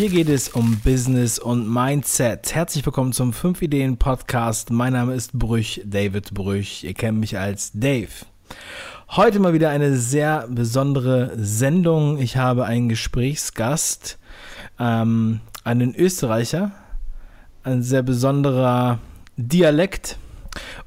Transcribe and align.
Hier 0.00 0.08
geht 0.08 0.30
es 0.30 0.48
um 0.48 0.80
Business 0.82 1.38
und 1.38 1.70
Mindset. 1.70 2.54
Herzlich 2.54 2.86
willkommen 2.86 3.12
zum 3.12 3.34
5 3.34 3.60
Ideen 3.60 3.98
Podcast. 3.98 4.70
Mein 4.70 4.94
Name 4.94 5.12
ist 5.12 5.38
Brüch, 5.38 5.82
David 5.84 6.32
Brüch. 6.32 6.84
Ihr 6.84 6.94
kennt 6.94 7.20
mich 7.20 7.36
als 7.36 7.72
Dave. 7.74 8.08
Heute 9.10 9.40
mal 9.40 9.52
wieder 9.52 9.68
eine 9.68 9.98
sehr 9.98 10.48
besondere 10.48 11.32
Sendung. 11.36 12.16
Ich 12.16 12.38
habe 12.38 12.64
einen 12.64 12.88
Gesprächsgast, 12.88 14.18
ähm, 14.78 15.40
einen 15.64 15.94
Österreicher, 15.94 16.72
ein 17.62 17.82
sehr 17.82 18.02
besonderer 18.02 19.00
Dialekt 19.36 20.16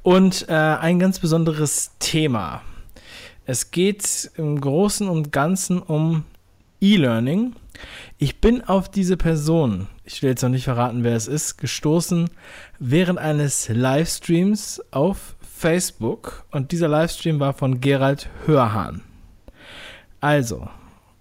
und 0.02 0.50
äh, 0.50 0.54
ein 0.54 0.98
ganz 0.98 1.20
besonderes 1.20 1.91
Thema. 2.00 2.64
Es 3.45 3.70
geht 3.70 4.32
im 4.38 4.59
Großen 4.59 5.07
und 5.07 5.32
Ganzen 5.32 5.84
um 5.84 6.23
E-Learning. 6.82 7.54
Ich 8.18 8.40
bin 8.40 8.62
auf 8.63 8.90
diese 8.90 9.18
Person, 9.18 9.88
ich 10.04 10.22
will 10.22 10.30
jetzt 10.30 10.44
noch 10.44 10.50
nicht 10.50 10.66
verraten, 10.66 11.04
wer 11.04 11.16
es 11.16 11.27
ist, 11.27 11.58
gestoßen 11.58 12.30
während 12.80 13.20
eines 13.20 13.70
Livestreams 13.70 14.81
auf 14.91 15.36
Facebook 15.41 16.45
und 16.52 16.72
dieser 16.72 16.88
Livestream 16.88 17.40
war 17.40 17.54
von 17.54 17.81
Gerald 17.81 18.30
Hörhahn. 18.45 19.02
Also, 20.20 20.70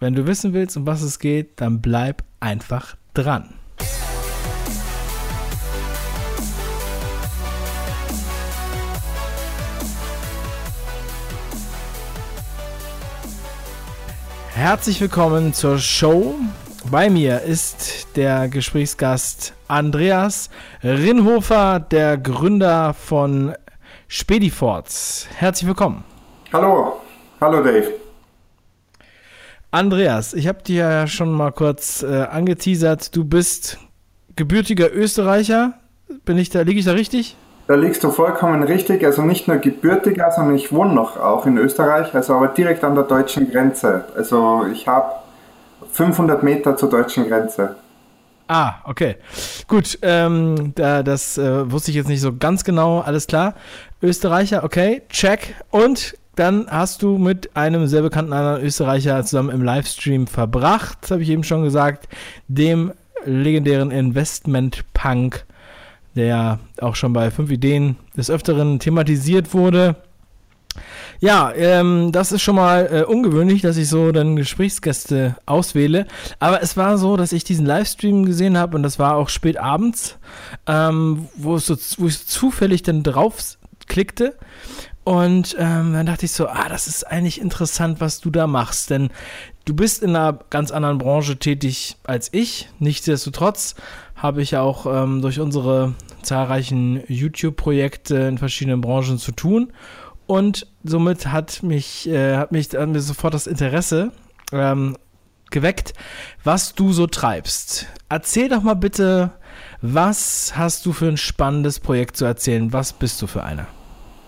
wenn 0.01 0.15
du 0.15 0.27
wissen 0.27 0.53
willst, 0.53 0.77
um 0.77 0.87
was 0.87 1.03
es 1.03 1.19
geht, 1.19 1.61
dann 1.61 1.81
bleib 1.81 2.25
einfach 2.41 2.97
dran. 3.15 3.55
Herzlich 14.63 15.01
willkommen 15.01 15.53
zur 15.53 15.77
Show. 15.79 16.37
Bei 16.89 17.11
mir 17.11 17.41
ist 17.41 18.07
der 18.15 18.47
Gesprächsgast 18.47 19.55
Andreas 19.67 20.51
Rinhofer, 20.85 21.81
der 21.81 22.17
Gründer 22.17 22.95
von 22.95 23.57
Spediforts. 24.07 25.27
Herzlich 25.35 25.67
willkommen. 25.67 26.05
Hallo, 26.53 27.01
hallo 27.41 27.61
Dave. 27.65 27.93
Andreas, 29.73 30.33
ich 30.33 30.47
habe 30.47 30.63
dir 30.63 30.89
ja 30.89 31.07
schon 31.09 31.33
mal 31.33 31.51
kurz 31.51 32.05
äh, 32.05 32.23
angeteasert, 32.23 33.17
du 33.17 33.25
bist 33.25 33.79
gebürtiger 34.37 34.93
Österreicher. 34.95 35.75
Bin 36.25 36.39
ich 36.39 36.51
da, 36.51 36.61
liege 36.61 36.79
ich 36.79 36.87
da 36.87 36.93
richtig? 36.93 37.37
Da 37.73 37.79
liegst 37.79 38.05
du 38.05 38.11
vollkommen 38.11 38.63
richtig. 38.65 39.03
Also 39.03 39.23
nicht 39.23 39.49
nur 39.49 39.57
gebürtiger, 39.57 40.31
sondern 40.31 40.57
ich 40.57 40.73
wohne 40.73 40.93
noch 40.93 41.17
auch 41.17 41.47
in 41.47 41.57
Österreich, 41.57 42.15
also 42.15 42.35
aber 42.35 42.49
direkt 42.49 42.85
an 42.85 42.95
der 42.95 43.05
deutschen 43.05 43.51
Grenze. 43.51 44.05
Also 44.15 44.67
ich 44.71 44.87
habe 44.87 45.15
500 45.91 46.43
Meter 46.43 46.77
zur 46.77 46.91
deutschen 46.91 47.27
Grenze. 47.27 47.77
Ah, 48.47 48.75
okay. 48.85 49.17
Gut, 49.69 49.99
ähm, 50.03 50.73
da, 50.75 51.03
das 51.03 51.39
äh, 51.39 51.73
wusste 51.73 51.93
ich 51.93 51.97
jetzt 51.97 52.09
nicht 52.09 52.21
so 52.21 52.37
ganz 52.37 52.63
genau, 52.63 53.01
alles 53.01 53.27
klar. 53.27 53.55
Österreicher, 54.03 54.65
okay, 54.65 55.01
check. 55.09 55.55
Und 55.71 56.15
dann 56.35 56.67
hast 56.71 57.01
du 57.03 57.17
mit 57.17 57.57
einem 57.57 57.87
sehr 57.87 58.03
bekannten 58.03 58.35
anderen 58.35 58.63
Österreicher 58.63 59.25
zusammen 59.25 59.49
im 59.49 59.63
Livestream 59.63 60.27
verbracht, 60.27 61.11
habe 61.11 61.23
ich 61.23 61.31
eben 61.31 61.43
schon 61.43 61.63
gesagt, 61.63 62.07
dem 62.49 62.93
legendären 63.25 63.91
Investment-Punk 63.91 65.47
der 66.17 66.59
auch 66.81 66.97
schon 66.97 67.13
bei 67.13 67.31
fünf 67.31 67.51
Ideen 67.51 67.97
des 68.17 68.31
Öfteren 68.31 68.79
thematisiert 68.79 69.55
wurde. 69.55 69.97
Ja, 71.21 71.53
ähm, 71.55 72.11
das 72.11 72.33
ist 72.33 72.43
schon 72.43 72.57
mal 72.57 72.89
äh, 72.91 73.03
ungewöhnlich, 73.05 73.63
dass 73.63 73.77
ich 73.77 73.89
so 73.89 74.11
dann 74.11 74.35
Gesprächsgäste 74.35 75.37
auswähle. 75.47 76.07
Aber 76.41 76.63
es 76.63 76.77
war 76.77 76.99
so, 76.99 77.17
dass 77.17 77.33
ich 77.33 77.45
diesen 77.45 77.65
Livestream 77.65 78.25
gesehen 78.25 78.59
habe 78.59 78.77
und 78.77 78.83
das 78.83 78.99
war 78.99 79.17
auch 79.17 79.29
spät 79.29 79.57
abends, 79.57 80.19
ähm, 80.67 81.29
wo, 81.37 81.59
so, 81.59 81.77
wo 81.99 82.09
ich 82.09 82.27
zufällig 82.27 82.83
dann 82.83 83.05
drauf 83.05 83.57
klickte. 83.87 84.37
Und 85.05 85.57
ähm, 85.59 85.93
dann 85.93 86.07
dachte 86.07 86.27
ich 86.27 86.33
so, 86.33 86.49
ah, 86.49 86.69
das 86.69 86.87
ist 86.87 87.05
eigentlich 87.05 87.41
interessant, 87.41 88.01
was 88.01 88.21
du 88.21 88.31
da 88.31 88.47
machst. 88.47 88.91
Denn 88.91 89.11
du 89.65 89.75
bist 89.75 90.03
in 90.03 90.11
einer 90.11 90.39
ganz 90.51 90.71
anderen 90.71 90.99
Branche 90.99 91.37
tätig 91.37 91.97
als 92.05 92.31
ich. 92.33 92.69
Nichtsdestotrotz 92.79 93.75
habe 94.17 94.43
ich 94.43 94.57
auch 94.57 94.87
ähm, 94.87 95.21
durch 95.23 95.41
unsere 95.41 95.95
zahlreichen 96.23 97.03
YouTube-Projekte 97.09 98.17
in 98.17 98.39
verschiedenen 98.39 98.81
Branchen 98.81 99.19
zu 99.19 99.33
tun. 99.33 99.73
Und 100.27 100.67
somit 100.85 101.27
hat 101.27 101.63
mich, 101.63 102.09
äh, 102.09 102.37
hat 102.37 102.53
mich 102.53 102.71
hat 102.75 102.89
mir 102.89 103.01
sofort 103.01 103.35
das 103.35 103.47
Interesse 103.47 104.13
ähm, 104.53 104.97
geweckt, 105.51 105.95
was 106.45 106.75
du 106.75 106.93
so 106.93 107.07
treibst. 107.07 107.87
Erzähl 108.09 108.49
doch 108.49 108.63
mal 108.63 108.75
bitte, 108.75 109.33
was 109.83 110.55
hast 110.57 110.87
du 110.87 110.93
für 110.93 111.09
ein 111.09 111.17
spannendes 111.17 111.81
Projekt 111.81 112.17
zu 112.17 112.25
erzählen? 112.25 112.73
Was 112.73 112.93
bist 112.93 113.21
du 113.21 113.27
für 113.27 113.43
einer? 113.43 113.67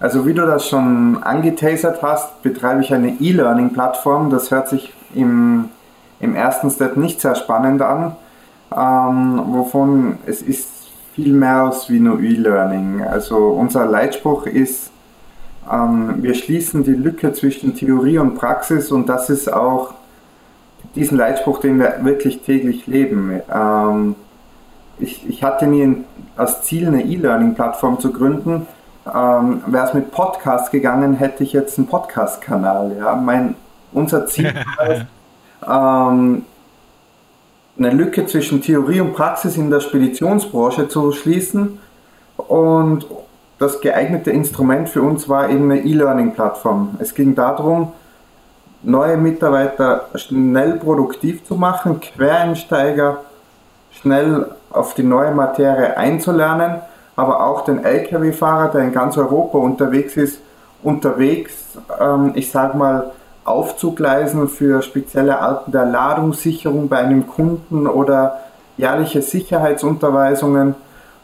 Also 0.01 0.27
wie 0.27 0.35
du 0.35 0.45
das 0.45 0.69
schon 0.69 1.23
angetasert 1.23 2.03
hast, 2.03 2.43
betreibe 2.43 2.83
ich 2.83 2.93
eine 2.93 3.21
E-Learning-Plattform. 3.21 4.31
Das 4.31 4.51
hört 4.51 4.69
sich 4.69 4.93
im, 5.15 5.71
im 6.21 6.35
ersten 6.35 6.71
Step 6.71 6.97
nicht 6.97 7.21
sehr 7.21 7.37
spannend 7.37 7.81
an 7.81 8.17
ähm, 8.77 9.43
wovon 9.49 10.19
es 10.27 10.43
ist 10.43 10.69
viel 11.15 11.33
mehr 11.33 11.63
als 11.63 11.89
wie 11.89 12.01
nur 12.01 12.21
E-Learning. 12.21 13.03
Also 13.03 13.37
unser 13.37 13.87
Leitspruch 13.87 14.47
ist, 14.47 14.91
ähm, 15.71 16.23
wir 16.23 16.35
schließen 16.35 16.83
die 16.83 16.93
Lücke 16.93 17.33
zwischen 17.33 17.75
Theorie 17.75 18.19
und 18.19 18.35
Praxis 18.35 18.91
und 18.91 19.09
das 19.09 19.31
ist 19.31 19.53
auch 19.53 19.95
diesen 20.95 21.17
Leitspruch, 21.17 21.61
den 21.61 21.79
wir 21.79 22.05
wirklich 22.05 22.41
täglich 22.41 22.87
leben. 22.87 23.41
Ähm, 23.53 24.17
ich, 24.99 25.29
ich, 25.29 25.43
hatte 25.43 25.67
nie 25.67 26.05
als 26.37 26.63
Ziel 26.63 26.87
eine 26.89 27.05
E-Learning-Plattform 27.05 27.99
zu 28.01 28.13
gründen. 28.13 28.67
Ähm, 29.07 29.63
Wäre 29.67 29.87
es 29.87 29.95
mit 29.95 30.11
Podcast 30.11 30.71
gegangen, 30.71 31.15
hätte 31.15 31.45
ich 31.45 31.53
jetzt 31.53 31.79
einen 31.79 31.87
Podcast-Kanal. 31.87 32.97
Ja? 32.99 33.15
Mein, 33.17 33.55
unser 33.93 34.27
Ziel 34.27 34.53
ist, 34.89 35.07
ähm, 35.69 36.45
eine 37.79 37.91
Lücke 37.91 38.27
zwischen 38.27 38.63
Theorie 38.63 39.01
und 39.01 39.15
Praxis 39.15 39.57
in 39.57 39.71
der 39.71 39.81
Speditionsbranche 39.81 40.89
zu 40.89 41.13
schließen. 41.13 41.79
Und 42.37 43.07
das 43.59 43.81
geeignete 43.81 44.31
Instrument 44.31 44.89
für 44.89 45.03
uns 45.03 45.29
war 45.29 45.49
eben 45.49 45.71
eine 45.71 45.83
E-Learning-Plattform. 45.83 46.97
Es 46.99 47.15
ging 47.15 47.35
darum, 47.35 47.93
neue 48.83 49.17
Mitarbeiter 49.17 50.09
schnell 50.15 50.75
produktiv 50.75 51.45
zu 51.45 51.57
machen, 51.57 52.01
Quereinsteiger 52.01 53.21
schnell 53.91 54.47
auf 54.71 54.95
die 54.95 55.03
neue 55.03 55.33
Materie 55.33 55.97
einzulernen, 55.97 56.81
aber 57.17 57.45
auch 57.45 57.65
den 57.65 57.85
Lkw-Fahrer, 57.85 58.71
der 58.73 58.83
in 58.83 58.93
ganz 58.93 59.17
Europa 59.17 59.59
unterwegs 59.59 60.17
ist, 60.17 60.41
unterwegs, 60.83 61.79
ähm, 62.01 62.33
ich 62.35 62.51
sag 62.51 62.75
mal, 62.75 63.13
aufzugleisen 63.45 64.49
für 64.49 64.83
spezielle 64.83 65.39
Arten 65.39 65.73
der 65.73 65.85
Ladungssicherung 65.85 66.89
bei 66.89 66.99
einem 66.99 67.27
Kunden 67.27 67.87
oder 67.87 68.41
jährliche 68.77 69.23
Sicherheitsunterweisungen. 69.23 70.75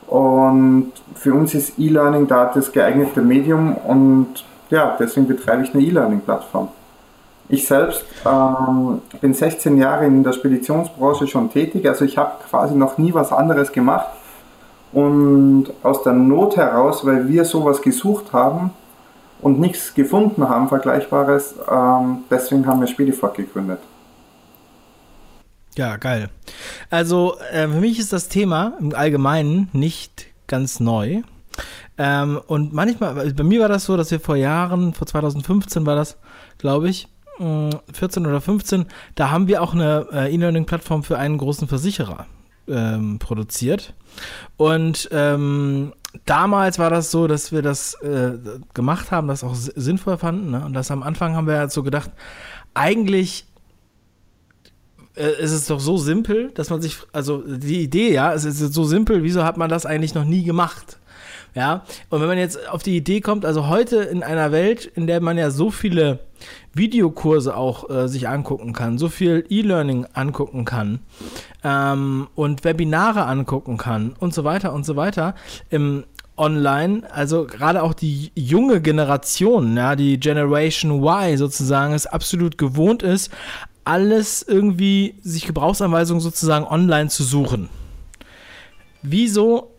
Und 0.06 0.92
für 1.14 1.34
uns 1.34 1.54
ist 1.54 1.78
E-Learning 1.78 2.26
da 2.26 2.50
das 2.52 2.72
geeignete 2.72 3.22
Medium 3.22 3.76
und 3.76 4.44
ja, 4.68 4.96
deswegen 4.98 5.26
betreibe 5.26 5.62
ich 5.62 5.74
eine 5.74 5.82
E-Learning-Plattform. 5.82 6.68
Ich 7.48 7.66
selbst 7.66 8.04
ähm, 8.24 9.02
bin 9.20 9.34
16 9.34 9.76
Jahre 9.76 10.06
in 10.06 10.22
der 10.22 10.32
Speditionsbranche 10.32 11.26
schon 11.26 11.50
tätig, 11.50 11.88
also 11.88 12.04
ich 12.04 12.16
habe 12.16 12.32
quasi 12.48 12.76
noch 12.76 12.98
nie 12.98 13.12
was 13.12 13.32
anderes 13.32 13.72
gemacht. 13.72 14.06
Und 14.92 15.66
aus 15.82 16.02
der 16.02 16.12
Not 16.12 16.56
heraus, 16.56 17.04
weil 17.06 17.28
wir 17.28 17.44
sowas 17.44 17.80
gesucht 17.82 18.32
haben, 18.32 18.70
und 19.42 19.60
nichts 19.60 19.94
gefunden 19.94 20.48
haben, 20.48 20.68
Vergleichbares. 20.68 21.54
Ähm, 21.70 22.24
deswegen 22.30 22.66
haben 22.66 22.80
wir 22.80 22.86
Spedifort 22.86 23.36
gegründet. 23.36 23.80
Ja, 25.76 25.96
geil. 25.96 26.28
Also 26.90 27.36
äh, 27.52 27.68
für 27.68 27.80
mich 27.80 27.98
ist 27.98 28.12
das 28.12 28.28
Thema 28.28 28.74
im 28.80 28.94
Allgemeinen 28.94 29.68
nicht 29.72 30.26
ganz 30.46 30.80
neu. 30.80 31.22
Ähm, 31.96 32.40
und 32.46 32.72
manchmal, 32.72 33.18
also 33.18 33.34
bei 33.34 33.44
mir 33.44 33.60
war 33.60 33.68
das 33.68 33.84
so, 33.84 33.96
dass 33.96 34.10
wir 34.10 34.20
vor 34.20 34.36
Jahren, 34.36 34.94
vor 34.94 35.06
2015 35.06 35.86
war 35.86 35.96
das, 35.96 36.16
glaube 36.58 36.88
ich, 36.88 37.08
14 37.92 38.26
oder 38.26 38.40
15, 38.40 38.86
da 39.14 39.30
haben 39.30 39.48
wir 39.48 39.62
auch 39.62 39.72
eine 39.72 40.06
äh, 40.12 40.34
E-Learning-Plattform 40.34 41.04
für 41.04 41.18
einen 41.18 41.38
großen 41.38 41.68
Versicherer 41.68 42.26
ähm, 42.68 43.18
produziert. 43.18 43.94
Und 44.56 45.08
ähm, 45.10 45.92
damals 46.26 46.78
war 46.78 46.90
das 46.90 47.10
so, 47.10 47.26
dass 47.26 47.52
wir 47.52 47.62
das 47.62 47.94
äh, 48.02 48.32
gemacht 48.74 49.10
haben, 49.10 49.28
das 49.28 49.44
auch 49.44 49.54
sinnvoll 49.54 50.18
fanden. 50.18 50.50
Ne? 50.50 50.64
Und 50.64 50.72
das 50.72 50.90
am 50.90 51.02
Anfang 51.02 51.34
haben 51.34 51.46
wir 51.46 51.58
halt 51.58 51.72
so 51.72 51.82
gedacht, 51.82 52.10
eigentlich 52.74 53.46
äh, 55.16 55.42
ist 55.42 55.52
es 55.52 55.66
doch 55.66 55.80
so 55.80 55.96
simpel, 55.96 56.50
dass 56.52 56.70
man 56.70 56.80
sich, 56.80 56.98
also 57.12 57.38
die 57.38 57.82
Idee, 57.82 58.12
ja, 58.12 58.32
es 58.32 58.44
ist 58.44 58.58
so 58.58 58.84
simpel, 58.84 59.22
wieso 59.22 59.44
hat 59.44 59.56
man 59.56 59.68
das 59.68 59.86
eigentlich 59.86 60.14
noch 60.14 60.24
nie 60.24 60.44
gemacht? 60.44 60.99
Ja, 61.54 61.84
und 62.10 62.20
wenn 62.20 62.28
man 62.28 62.38
jetzt 62.38 62.68
auf 62.68 62.82
die 62.82 62.96
Idee 62.96 63.20
kommt, 63.20 63.44
also 63.44 63.68
heute 63.68 63.96
in 63.96 64.22
einer 64.22 64.52
Welt, 64.52 64.84
in 64.94 65.06
der 65.06 65.20
man 65.20 65.36
ja 65.36 65.50
so 65.50 65.70
viele 65.70 66.20
Videokurse 66.72 67.56
auch 67.56 67.90
äh, 67.90 68.08
sich 68.08 68.28
angucken 68.28 68.72
kann, 68.72 68.98
so 68.98 69.08
viel 69.08 69.44
E-Learning 69.48 70.06
angucken 70.12 70.64
kann, 70.64 71.00
ähm, 71.64 72.28
und 72.34 72.64
Webinare 72.64 73.26
angucken 73.26 73.76
kann 73.76 74.14
und 74.18 74.32
so 74.32 74.44
weiter 74.44 74.72
und 74.72 74.86
so 74.86 74.96
weiter 74.96 75.34
im 75.70 76.04
online, 76.36 77.02
also 77.12 77.44
gerade 77.44 77.82
auch 77.82 77.92
die 77.92 78.32
junge 78.34 78.80
Generation, 78.80 79.76
ja, 79.76 79.94
die 79.94 80.18
Generation 80.18 81.02
Y 81.02 81.36
sozusagen, 81.36 81.92
es 81.92 82.06
absolut 82.06 82.56
gewohnt 82.56 83.02
ist, 83.02 83.30
alles 83.84 84.42
irgendwie 84.42 85.14
sich 85.22 85.46
Gebrauchsanweisungen 85.46 86.20
sozusagen 86.20 86.64
online 86.64 87.10
zu 87.10 87.24
suchen. 87.24 87.68
Wieso 89.02 89.70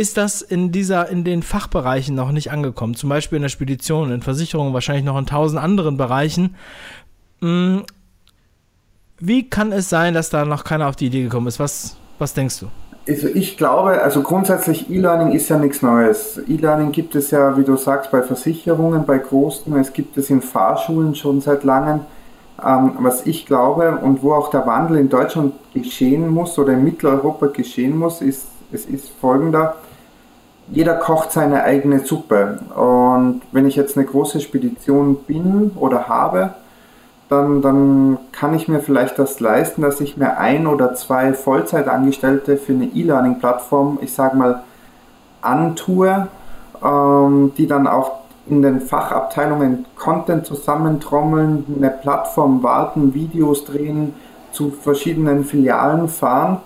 ist 0.00 0.16
das 0.16 0.40
in 0.40 0.72
dieser, 0.72 1.10
in 1.10 1.24
den 1.24 1.42
Fachbereichen 1.42 2.14
noch 2.14 2.32
nicht 2.32 2.50
angekommen? 2.50 2.94
Zum 2.94 3.10
Beispiel 3.10 3.36
in 3.36 3.42
der 3.42 3.50
Spedition, 3.50 4.10
in 4.10 4.22
Versicherungen, 4.22 4.72
wahrscheinlich 4.72 5.04
noch 5.04 5.18
in 5.18 5.26
tausend 5.26 5.62
anderen 5.62 5.98
Bereichen. 5.98 6.56
Hm, 7.42 7.82
wie 9.18 9.50
kann 9.50 9.72
es 9.72 9.90
sein, 9.90 10.14
dass 10.14 10.30
da 10.30 10.46
noch 10.46 10.64
keiner 10.64 10.88
auf 10.88 10.96
die 10.96 11.08
Idee 11.08 11.24
gekommen 11.24 11.48
ist? 11.48 11.60
Was, 11.60 11.98
was 12.18 12.32
denkst 12.32 12.60
du? 12.60 12.68
Also 13.06 13.28
ich 13.28 13.58
glaube, 13.58 14.00
also 14.00 14.22
grundsätzlich 14.22 14.90
E-Learning 14.90 15.32
ist 15.32 15.50
ja 15.50 15.58
nichts 15.58 15.82
Neues. 15.82 16.40
E-Learning 16.48 16.92
gibt 16.92 17.14
es 17.14 17.30
ja, 17.30 17.58
wie 17.58 17.64
du 17.64 17.76
sagst, 17.76 18.10
bei 18.10 18.22
Versicherungen, 18.22 19.04
bei 19.04 19.18
Großen, 19.18 19.76
es 19.76 19.92
gibt 19.92 20.16
es 20.16 20.30
in 20.30 20.40
Fahrschulen 20.40 21.14
schon 21.14 21.42
seit 21.42 21.62
langem. 21.62 22.00
Ähm, 22.64 22.92
was 23.00 23.26
ich 23.26 23.44
glaube 23.44 23.98
und 23.98 24.22
wo 24.22 24.32
auch 24.32 24.48
der 24.48 24.66
Wandel 24.66 24.96
in 24.96 25.10
Deutschland 25.10 25.52
geschehen 25.74 26.26
muss 26.28 26.58
oder 26.58 26.72
in 26.72 26.84
Mitteleuropa 26.84 27.48
geschehen 27.48 27.98
muss, 27.98 28.22
ist, 28.22 28.46
es 28.72 28.86
ist 28.86 29.10
folgender. 29.20 29.76
Jeder 30.70 30.94
kocht 30.94 31.32
seine 31.32 31.64
eigene 31.64 32.00
Suppe. 32.00 32.60
Und 32.74 33.42
wenn 33.52 33.66
ich 33.66 33.76
jetzt 33.76 33.96
eine 33.96 34.06
große 34.06 34.40
Spedition 34.40 35.16
bin 35.26 35.72
oder 35.74 36.08
habe, 36.08 36.54
dann, 37.28 37.62
dann 37.62 38.18
kann 38.32 38.54
ich 38.54 38.68
mir 38.68 38.80
vielleicht 38.80 39.18
das 39.18 39.40
leisten, 39.40 39.82
dass 39.82 40.00
ich 40.00 40.16
mir 40.16 40.38
ein 40.38 40.66
oder 40.66 40.94
zwei 40.94 41.32
Vollzeitangestellte 41.32 42.56
für 42.56 42.72
eine 42.72 42.86
E-Learning-Plattform, 42.86 43.98
ich 44.02 44.12
sage 44.12 44.36
mal, 44.36 44.62
antue, 45.40 46.28
ähm, 46.82 47.52
die 47.56 47.66
dann 47.66 47.86
auch 47.86 48.20
in 48.48 48.62
den 48.62 48.80
Fachabteilungen 48.80 49.86
Content 49.96 50.44
zusammentrommeln, 50.44 51.64
eine 51.76 51.90
Plattform 51.90 52.62
warten, 52.62 53.14
Videos 53.14 53.64
drehen, 53.64 54.14
zu 54.52 54.70
verschiedenen 54.70 55.44
Filialen 55.44 56.08
fahren, 56.08 56.58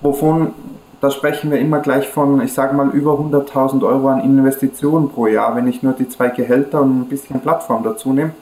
wovon, 0.00 0.54
da 1.00 1.10
sprechen 1.10 1.50
wir 1.50 1.58
immer 1.58 1.80
gleich 1.80 2.08
von, 2.08 2.40
ich 2.42 2.52
sage 2.52 2.74
mal, 2.74 2.90
über 2.90 3.12
100.000 3.12 3.84
Euro 3.86 4.08
an 4.08 4.20
Investitionen 4.20 5.08
pro 5.08 5.26
Jahr, 5.26 5.56
wenn 5.56 5.66
ich 5.66 5.82
nur 5.82 5.94
die 5.94 6.08
zwei 6.08 6.28
Gehälter 6.28 6.82
und 6.82 7.00
ein 7.00 7.08
bisschen 7.08 7.40
Plattform 7.40 7.82
dazu 7.82 8.12
nehme. 8.12 8.32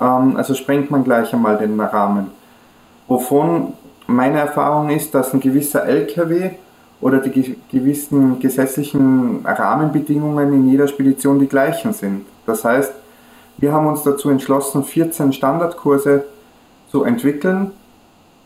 Ähm, 0.00 0.36
also 0.36 0.54
sprengt 0.54 0.90
man 0.90 1.04
gleich 1.04 1.32
einmal 1.34 1.58
den 1.58 1.78
Rahmen. 1.78 2.30
Wovon 3.06 3.74
meine 4.06 4.38
Erfahrung 4.38 4.88
ist, 4.90 5.14
dass 5.14 5.34
ein 5.34 5.40
gewisser 5.40 5.84
LKW 5.84 6.50
oder 7.00 7.18
die 7.18 7.56
gewissen 7.70 8.40
gesetzlichen 8.40 9.44
Rahmenbedingungen 9.44 10.52
in 10.52 10.70
jeder 10.70 10.88
Spedition 10.88 11.38
die 11.38 11.48
gleichen 11.48 11.92
sind. 11.92 12.26
Das 12.46 12.64
heißt, 12.64 12.92
wir 13.58 13.72
haben 13.72 13.86
uns 13.86 14.02
dazu 14.02 14.30
entschlossen, 14.30 14.84
14 14.84 15.32
Standardkurse 15.32 16.24
zu 16.90 17.04
entwickeln, 17.04 17.72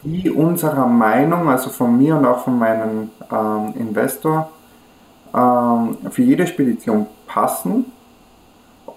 die 0.05 0.31
unserer 0.31 0.87
Meinung, 0.87 1.49
also 1.49 1.71
von 1.71 1.97
mir 1.97 2.17
und 2.17 2.27
auch 2.27 2.45
von 2.45 2.59
meinem 2.59 3.11
ähm, 3.33 3.75
Investor, 3.79 4.51
ähm, 5.35 5.97
für 6.11 6.23
jede 6.23 6.47
Spedition 6.47 7.07
passen 7.27 7.87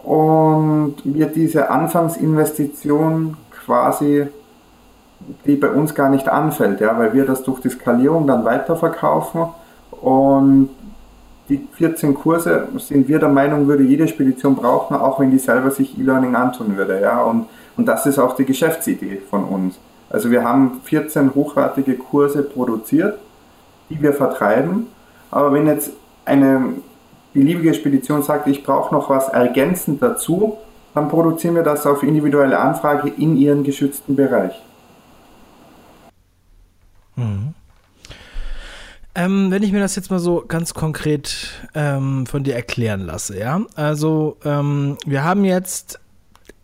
und 0.04 0.96
wir 1.04 1.28
diese 1.28 1.70
Anfangsinvestition 1.70 3.38
quasi 3.66 4.28
die 5.46 5.56
bei 5.56 5.70
uns 5.70 5.96
gar 5.96 6.10
nicht 6.10 6.30
anfällt, 6.30 6.80
ja, 6.80 6.98
weil 6.98 7.14
wir 7.14 7.26
das 7.26 7.44
durch 7.44 7.60
die 7.60 7.70
Skalierung 7.70 8.28
dann 8.28 8.46
weiterverkaufen 8.46 9.48
und 9.92 10.70
die 11.50 11.66
14 11.74 12.14
Kurse 12.14 12.68
sind 12.78 13.08
wir 13.08 13.20
der 13.20 13.30
Meinung, 13.30 13.68
würde 13.68 13.84
jede 13.84 14.08
Spedition 14.08 14.56
brauchen, 14.56 14.96
auch 14.96 15.20
wenn 15.20 15.32
die 15.32 15.40
selber 15.40 15.72
sich 15.72 15.98
E-Learning 15.98 16.36
antun 16.36 16.76
würde. 16.76 17.00
Ja? 17.00 17.22
Und, 17.22 17.48
und 17.78 17.86
das 17.86 18.06
ist 18.06 18.20
auch 18.20 18.36
die 18.36 18.44
Geschäftsidee 18.44 19.22
von 19.30 19.46
uns. 19.46 19.80
Also 20.10 20.32
wir 20.32 20.44
haben 20.44 20.82
14 20.84 21.36
hochwertige 21.36 21.96
Kurse 21.96 22.44
produziert, 22.44 23.20
die 23.90 24.02
wir 24.02 24.14
vertreiben. 24.14 24.88
Aber 25.32 25.54
wenn 25.54 25.68
jetzt 25.68 25.92
eine 26.26 26.76
beliebige 27.34 27.74
Spedition 27.74 28.24
sagt, 28.24 28.48
ich 28.48 28.64
brauche 28.64 28.94
noch 28.94 29.10
was 29.10 29.30
ergänzend 29.30 30.02
dazu, 30.02 30.58
dann 30.94 31.10
produzieren 31.10 31.56
wir 31.56 31.64
das 31.64 31.86
auf 31.86 32.04
individuelle 32.04 32.58
Anfrage 32.58 33.10
in 33.10 33.38
ihren 33.38 33.64
geschützten 33.64 34.16
Bereich. 34.16 34.54
Mhm. 37.16 37.54
Ähm, 39.14 39.50
wenn 39.50 39.64
ich 39.64 39.72
mir 39.72 39.80
das 39.80 39.96
jetzt 39.96 40.12
mal 40.12 40.20
so 40.20 40.44
ganz 40.48 40.76
konkret 40.76 41.50
ähm, 41.74 42.28
von 42.28 42.44
dir 42.44 42.56
erklären 42.56 43.02
lasse, 43.02 43.40
ja. 43.40 43.62
Also, 43.76 44.38
ähm, 44.46 44.98
wir 45.08 45.24
haben 45.24 45.44
jetzt, 45.44 46.00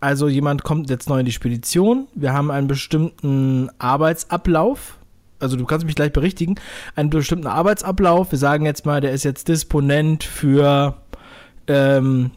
also 0.04 0.28
jemand 0.28 0.64
kommt 0.64 0.90
jetzt 0.90 1.08
neu 1.08 1.20
in 1.20 1.26
die 1.26 1.32
Spedition, 1.32 2.08
wir 2.14 2.34
haben 2.34 2.52
einen 2.52 2.68
bestimmten 2.68 3.70
Arbeitsablauf, 3.80 4.98
also 5.40 5.56
du 5.56 5.66
kannst 5.66 5.86
mich 5.86 5.96
gleich 5.96 6.12
berichtigen, 6.12 6.56
einen 6.96 7.10
bestimmten 7.10 7.48
Arbeitsablauf. 7.48 8.32
Wir 8.32 8.40
sagen 8.40 8.66
jetzt 8.66 8.86
mal, 8.86 9.02
der 9.02 9.12
ist 9.12 9.24
jetzt 9.24 9.48
Disponent 9.48 10.24
für, 10.24 10.96
ähm, 11.68 12.32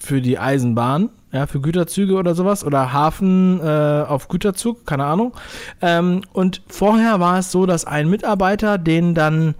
für 0.00 0.20
die 0.20 0.38
Eisenbahn 0.38 1.10
ja, 1.32 1.46
für 1.46 1.60
Güterzüge 1.60 2.14
oder 2.14 2.34
sowas 2.34 2.64
oder 2.64 2.92
Hafen 2.92 3.60
äh, 3.60 4.04
auf 4.06 4.28
Güterzug, 4.28 4.86
keine 4.86 5.04
Ahnung. 5.04 5.34
Ähm, 5.82 6.22
und 6.32 6.62
vorher 6.68 7.20
war 7.20 7.38
es 7.38 7.52
so, 7.52 7.66
dass 7.66 7.84
ein 7.84 8.08
Mitarbeiter 8.08 8.78
den 8.78 9.14
dann 9.14 9.54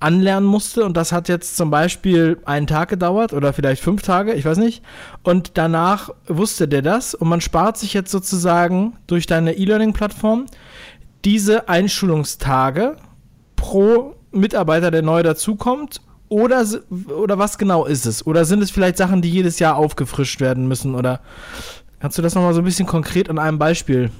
anlernen 0.00 0.48
musste 0.48 0.84
und 0.84 0.96
das 0.96 1.12
hat 1.12 1.28
jetzt 1.28 1.56
zum 1.56 1.70
Beispiel 1.70 2.38
einen 2.46 2.66
Tag 2.66 2.88
gedauert 2.88 3.32
oder 3.34 3.52
vielleicht 3.52 3.82
fünf 3.82 4.02
Tage, 4.02 4.32
ich 4.32 4.44
weiß 4.46 4.58
nicht. 4.58 4.82
Und 5.22 5.52
danach 5.54 6.10
wusste 6.26 6.66
der 6.66 6.82
das 6.82 7.14
und 7.14 7.28
man 7.28 7.42
spart 7.42 7.76
sich 7.76 7.92
jetzt 7.92 8.10
sozusagen 8.10 8.96
durch 9.06 9.26
deine 9.26 9.52
E-Learning-Plattform 9.52 10.46
diese 11.24 11.68
Einschulungstage 11.68 12.96
pro 13.56 14.16
Mitarbeiter, 14.32 14.90
der 14.90 15.02
neu 15.02 15.22
dazukommt 15.22 16.00
oder, 16.30 16.64
oder 16.90 17.38
was 17.38 17.58
genau 17.58 17.84
ist 17.84 18.06
es? 18.06 18.26
Oder 18.26 18.44
sind 18.44 18.62
es 18.62 18.70
vielleicht 18.70 18.96
Sachen, 18.96 19.20
die 19.20 19.30
jedes 19.30 19.58
Jahr 19.58 19.76
aufgefrischt 19.76 20.40
werden 20.40 20.66
müssen? 20.66 20.94
Oder 20.94 21.20
kannst 21.98 22.16
du 22.16 22.22
das 22.22 22.34
nochmal 22.34 22.54
so 22.54 22.60
ein 22.60 22.64
bisschen 22.64 22.86
konkret 22.86 23.28
an 23.28 23.38
einem 23.38 23.58
Beispiel 23.58 24.10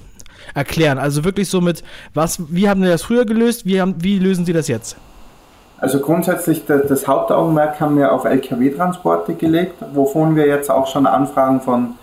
erklären? 0.53 0.99
Also 0.99 1.23
wirklich 1.23 1.49
so 1.49 1.61
mit, 1.61 1.83
was, 2.13 2.39
wie 2.49 2.69
haben 2.69 2.83
Sie 2.83 2.89
das 2.89 3.01
früher 3.01 3.25
gelöst? 3.25 3.65
Wie, 3.65 3.81
haben, 3.81 3.95
wie 4.03 4.19
lösen 4.19 4.45
Sie 4.45 4.53
das 4.53 4.67
jetzt? 4.67 4.97
Also 5.81 5.99
grundsätzlich 5.99 6.63
das, 6.67 7.07
Hauptaugenmerk 7.07 7.81
haben 7.81 7.97
wir 7.97 8.11
auf 8.11 8.25
Lkw-Transporte 8.25 9.33
gelegt, 9.33 9.83
wovon 9.93 10.35
wir 10.35 10.45
jetzt 10.45 10.69
auch 10.69 10.85
schon 10.85 11.07
Anfragen 11.07 11.59
von, 11.59 11.95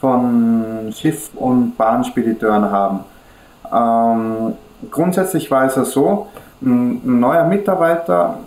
von 0.00 0.92
Schiff- 0.96 1.30
und 1.34 1.76
Bahnspediteuren 1.76 2.70
haben. 2.70 3.00
Ähm, 3.72 4.52
grundsätzlich 4.92 5.50
war 5.50 5.66
es 5.66 5.74
so, 5.90 6.28
ein, 6.62 7.18
neuer 7.18 7.44
Mitarbeiter 7.44 8.38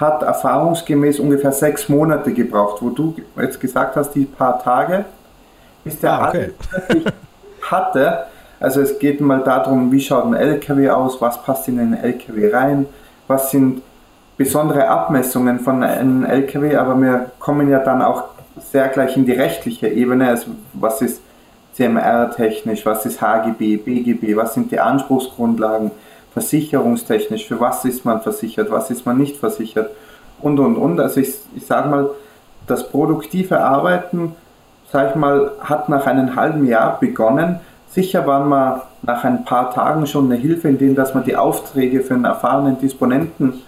hat 0.00 0.22
erfahrungsgemäß 0.24 1.20
ungefähr 1.20 1.52
sechs 1.52 1.88
Monate 1.88 2.32
gebraucht, 2.32 2.82
wo 2.82 2.90
du 2.90 3.14
jetzt 3.40 3.60
gesagt 3.60 3.94
hast, 3.94 4.10
die 4.10 4.24
paar 4.24 4.60
Tage, 4.60 5.04
bis 5.84 6.00
der 6.00 6.12
ah, 6.12 6.28
okay. 6.28 6.52
hatte. 7.62 8.24
Also 8.58 8.80
es 8.80 8.98
geht 8.98 9.20
mal 9.20 9.44
darum, 9.44 9.92
wie 9.92 10.00
schaut 10.00 10.24
ein 10.24 10.34
LKW 10.34 10.90
aus, 10.90 11.20
was 11.20 11.40
passt 11.44 11.68
in 11.68 11.78
einen 11.78 11.94
LKW 11.94 12.52
rein, 12.52 12.86
was 13.28 13.52
sind 13.52 13.82
besondere 14.38 14.88
Abmessungen 14.88 15.58
von 15.58 15.82
einem 15.82 16.24
LKW, 16.24 16.76
aber 16.76 16.96
wir 16.96 17.32
kommen 17.40 17.68
ja 17.68 17.80
dann 17.80 18.00
auch 18.00 18.24
sehr 18.70 18.88
gleich 18.88 19.16
in 19.16 19.26
die 19.26 19.32
rechtliche 19.32 19.88
Ebene, 19.88 20.28
also 20.28 20.52
was 20.72 21.02
ist 21.02 21.20
CMR-technisch, 21.74 22.86
was 22.86 23.04
ist 23.04 23.20
HGB, 23.20 23.76
BGB, 23.76 24.36
was 24.36 24.54
sind 24.54 24.70
die 24.70 24.80
Anspruchsgrundlagen, 24.80 25.90
versicherungstechnisch, 26.32 27.46
für 27.46 27.60
was 27.60 27.84
ist 27.84 28.04
man 28.04 28.20
versichert, 28.20 28.70
was 28.70 28.90
ist 28.90 29.04
man 29.04 29.18
nicht 29.18 29.36
versichert 29.36 29.90
und 30.40 30.58
und 30.60 30.76
und. 30.76 31.00
Also 31.00 31.20
ich, 31.20 31.34
ich 31.56 31.66
sage 31.66 31.88
mal, 31.88 32.10
das 32.66 32.88
produktive 32.88 33.60
Arbeiten, 33.60 34.36
sage 34.90 35.10
ich 35.10 35.14
mal, 35.16 35.52
hat 35.60 35.88
nach 35.88 36.06
einem 36.06 36.36
halben 36.36 36.66
Jahr 36.66 36.98
begonnen. 37.00 37.60
Sicher 37.88 38.26
waren 38.26 38.48
wir 38.48 38.82
nach 39.02 39.24
ein 39.24 39.44
paar 39.44 39.72
Tagen 39.72 40.06
schon 40.06 40.26
eine 40.26 40.36
Hilfe, 40.36 40.68
indem 40.68 40.94
dass 40.94 41.14
man 41.14 41.24
die 41.24 41.36
Aufträge 41.36 42.02
für 42.02 42.14
einen 42.14 42.24
erfahrenen 42.24 42.78
Disponenten 42.78 43.62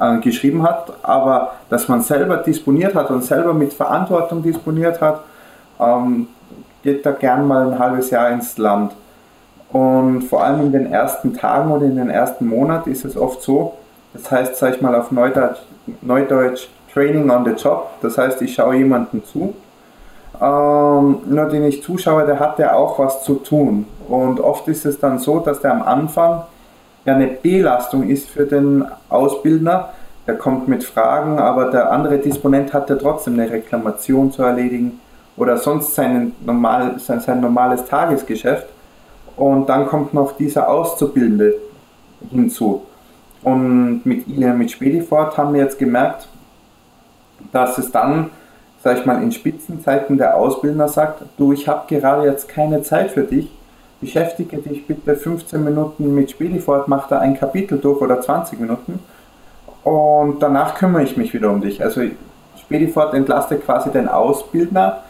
äh, 0.00 0.18
geschrieben 0.18 0.62
hat, 0.62 0.92
aber 1.02 1.52
dass 1.68 1.88
man 1.88 2.00
selber 2.00 2.38
disponiert 2.38 2.94
hat 2.94 3.10
und 3.10 3.24
selber 3.24 3.54
mit 3.54 3.72
Verantwortung 3.72 4.42
disponiert 4.42 5.00
hat, 5.00 5.20
ähm, 5.78 6.28
geht 6.82 7.04
da 7.04 7.12
gern 7.12 7.46
mal 7.46 7.72
ein 7.72 7.78
halbes 7.78 8.10
Jahr 8.10 8.30
ins 8.30 8.56
Land. 8.58 8.92
Und 9.72 10.22
vor 10.22 10.42
allem 10.42 10.62
in 10.62 10.72
den 10.72 10.92
ersten 10.92 11.34
Tagen 11.34 11.70
oder 11.70 11.84
in 11.84 11.96
den 11.96 12.10
ersten 12.10 12.46
Monaten 12.46 12.90
ist 12.90 13.04
es 13.04 13.16
oft 13.16 13.42
so, 13.42 13.74
das 14.12 14.30
heißt, 14.30 14.56
sag 14.56 14.74
ich 14.74 14.80
mal 14.80 14.94
auf 14.94 15.12
Neudeutsch, 15.12 15.60
Neudeutsch 16.02 16.68
Training 16.92 17.30
on 17.30 17.44
the 17.44 17.52
Job, 17.52 17.90
das 18.00 18.18
heißt, 18.18 18.42
ich 18.42 18.54
schaue 18.54 18.76
jemanden 18.76 19.22
zu. 19.24 19.54
Ähm, 20.40 21.18
nur 21.26 21.44
den 21.50 21.64
ich 21.64 21.82
zuschaue, 21.82 22.24
der 22.24 22.40
hat 22.40 22.58
ja 22.58 22.74
auch 22.74 22.98
was 22.98 23.22
zu 23.22 23.34
tun. 23.34 23.86
Und 24.08 24.40
oft 24.40 24.66
ist 24.66 24.86
es 24.86 24.98
dann 24.98 25.18
so, 25.18 25.38
dass 25.38 25.60
der 25.60 25.72
am 25.72 25.82
Anfang 25.82 26.42
ja 27.04 27.14
eine 27.14 27.26
Belastung 27.28 28.08
ist 28.08 28.28
für 28.28 28.46
den 28.46 28.84
Ausbildner. 29.08 29.90
Der 30.26 30.36
kommt 30.36 30.68
mit 30.68 30.84
Fragen, 30.84 31.38
aber 31.38 31.70
der 31.70 31.90
andere 31.90 32.18
Disponent 32.18 32.72
hat 32.72 32.90
ja 32.90 32.96
trotzdem 32.96 33.34
eine 33.34 33.50
Reklamation 33.50 34.30
zu 34.30 34.42
erledigen 34.42 35.00
oder 35.36 35.56
sonst 35.56 35.94
seinen 35.94 36.34
normal, 36.44 36.98
sein, 36.98 37.20
sein 37.20 37.40
normales 37.40 37.84
Tagesgeschäft. 37.86 38.66
Und 39.36 39.68
dann 39.68 39.86
kommt 39.86 40.12
noch 40.12 40.36
dieser 40.36 40.68
Auszubildende 40.68 41.54
hinzu. 42.30 42.82
Und 43.42 44.02
mit 44.04 44.28
Ilian, 44.28 44.58
mit 44.58 44.70
Spedifort 44.70 45.38
haben 45.38 45.54
wir 45.54 45.62
jetzt 45.62 45.78
gemerkt, 45.78 46.28
dass 47.52 47.78
es 47.78 47.90
dann, 47.90 48.30
sag 48.84 48.98
ich 48.98 49.06
mal, 49.06 49.22
in 49.22 49.32
Spitzenzeiten 49.32 50.18
der 50.18 50.36
Ausbildner 50.36 50.88
sagt, 50.88 51.22
du, 51.38 51.52
ich 51.52 51.66
habe 51.66 51.86
gerade 51.88 52.26
jetzt 52.26 52.48
keine 52.48 52.82
Zeit 52.82 53.10
für 53.12 53.22
dich, 53.22 53.50
beschäftige 54.00 54.58
dich 54.58 54.86
bitte 54.86 55.16
15 55.16 55.62
Minuten 55.62 56.14
mit 56.14 56.30
Spedifort, 56.30 56.88
mach 56.88 57.08
da 57.08 57.18
ein 57.18 57.38
Kapitel 57.38 57.78
durch 57.78 58.00
oder 58.00 58.20
20 58.20 58.60
Minuten 58.60 59.00
und 59.84 60.40
danach 60.40 60.74
kümmere 60.74 61.02
ich 61.02 61.16
mich 61.16 61.34
wieder 61.34 61.50
um 61.50 61.60
dich. 61.60 61.82
Also 61.82 62.02
Spedifort 62.58 63.14
entlastet 63.14 63.64
quasi 63.64 63.90
den 63.90 64.08
Ausbildner, 64.08 65.00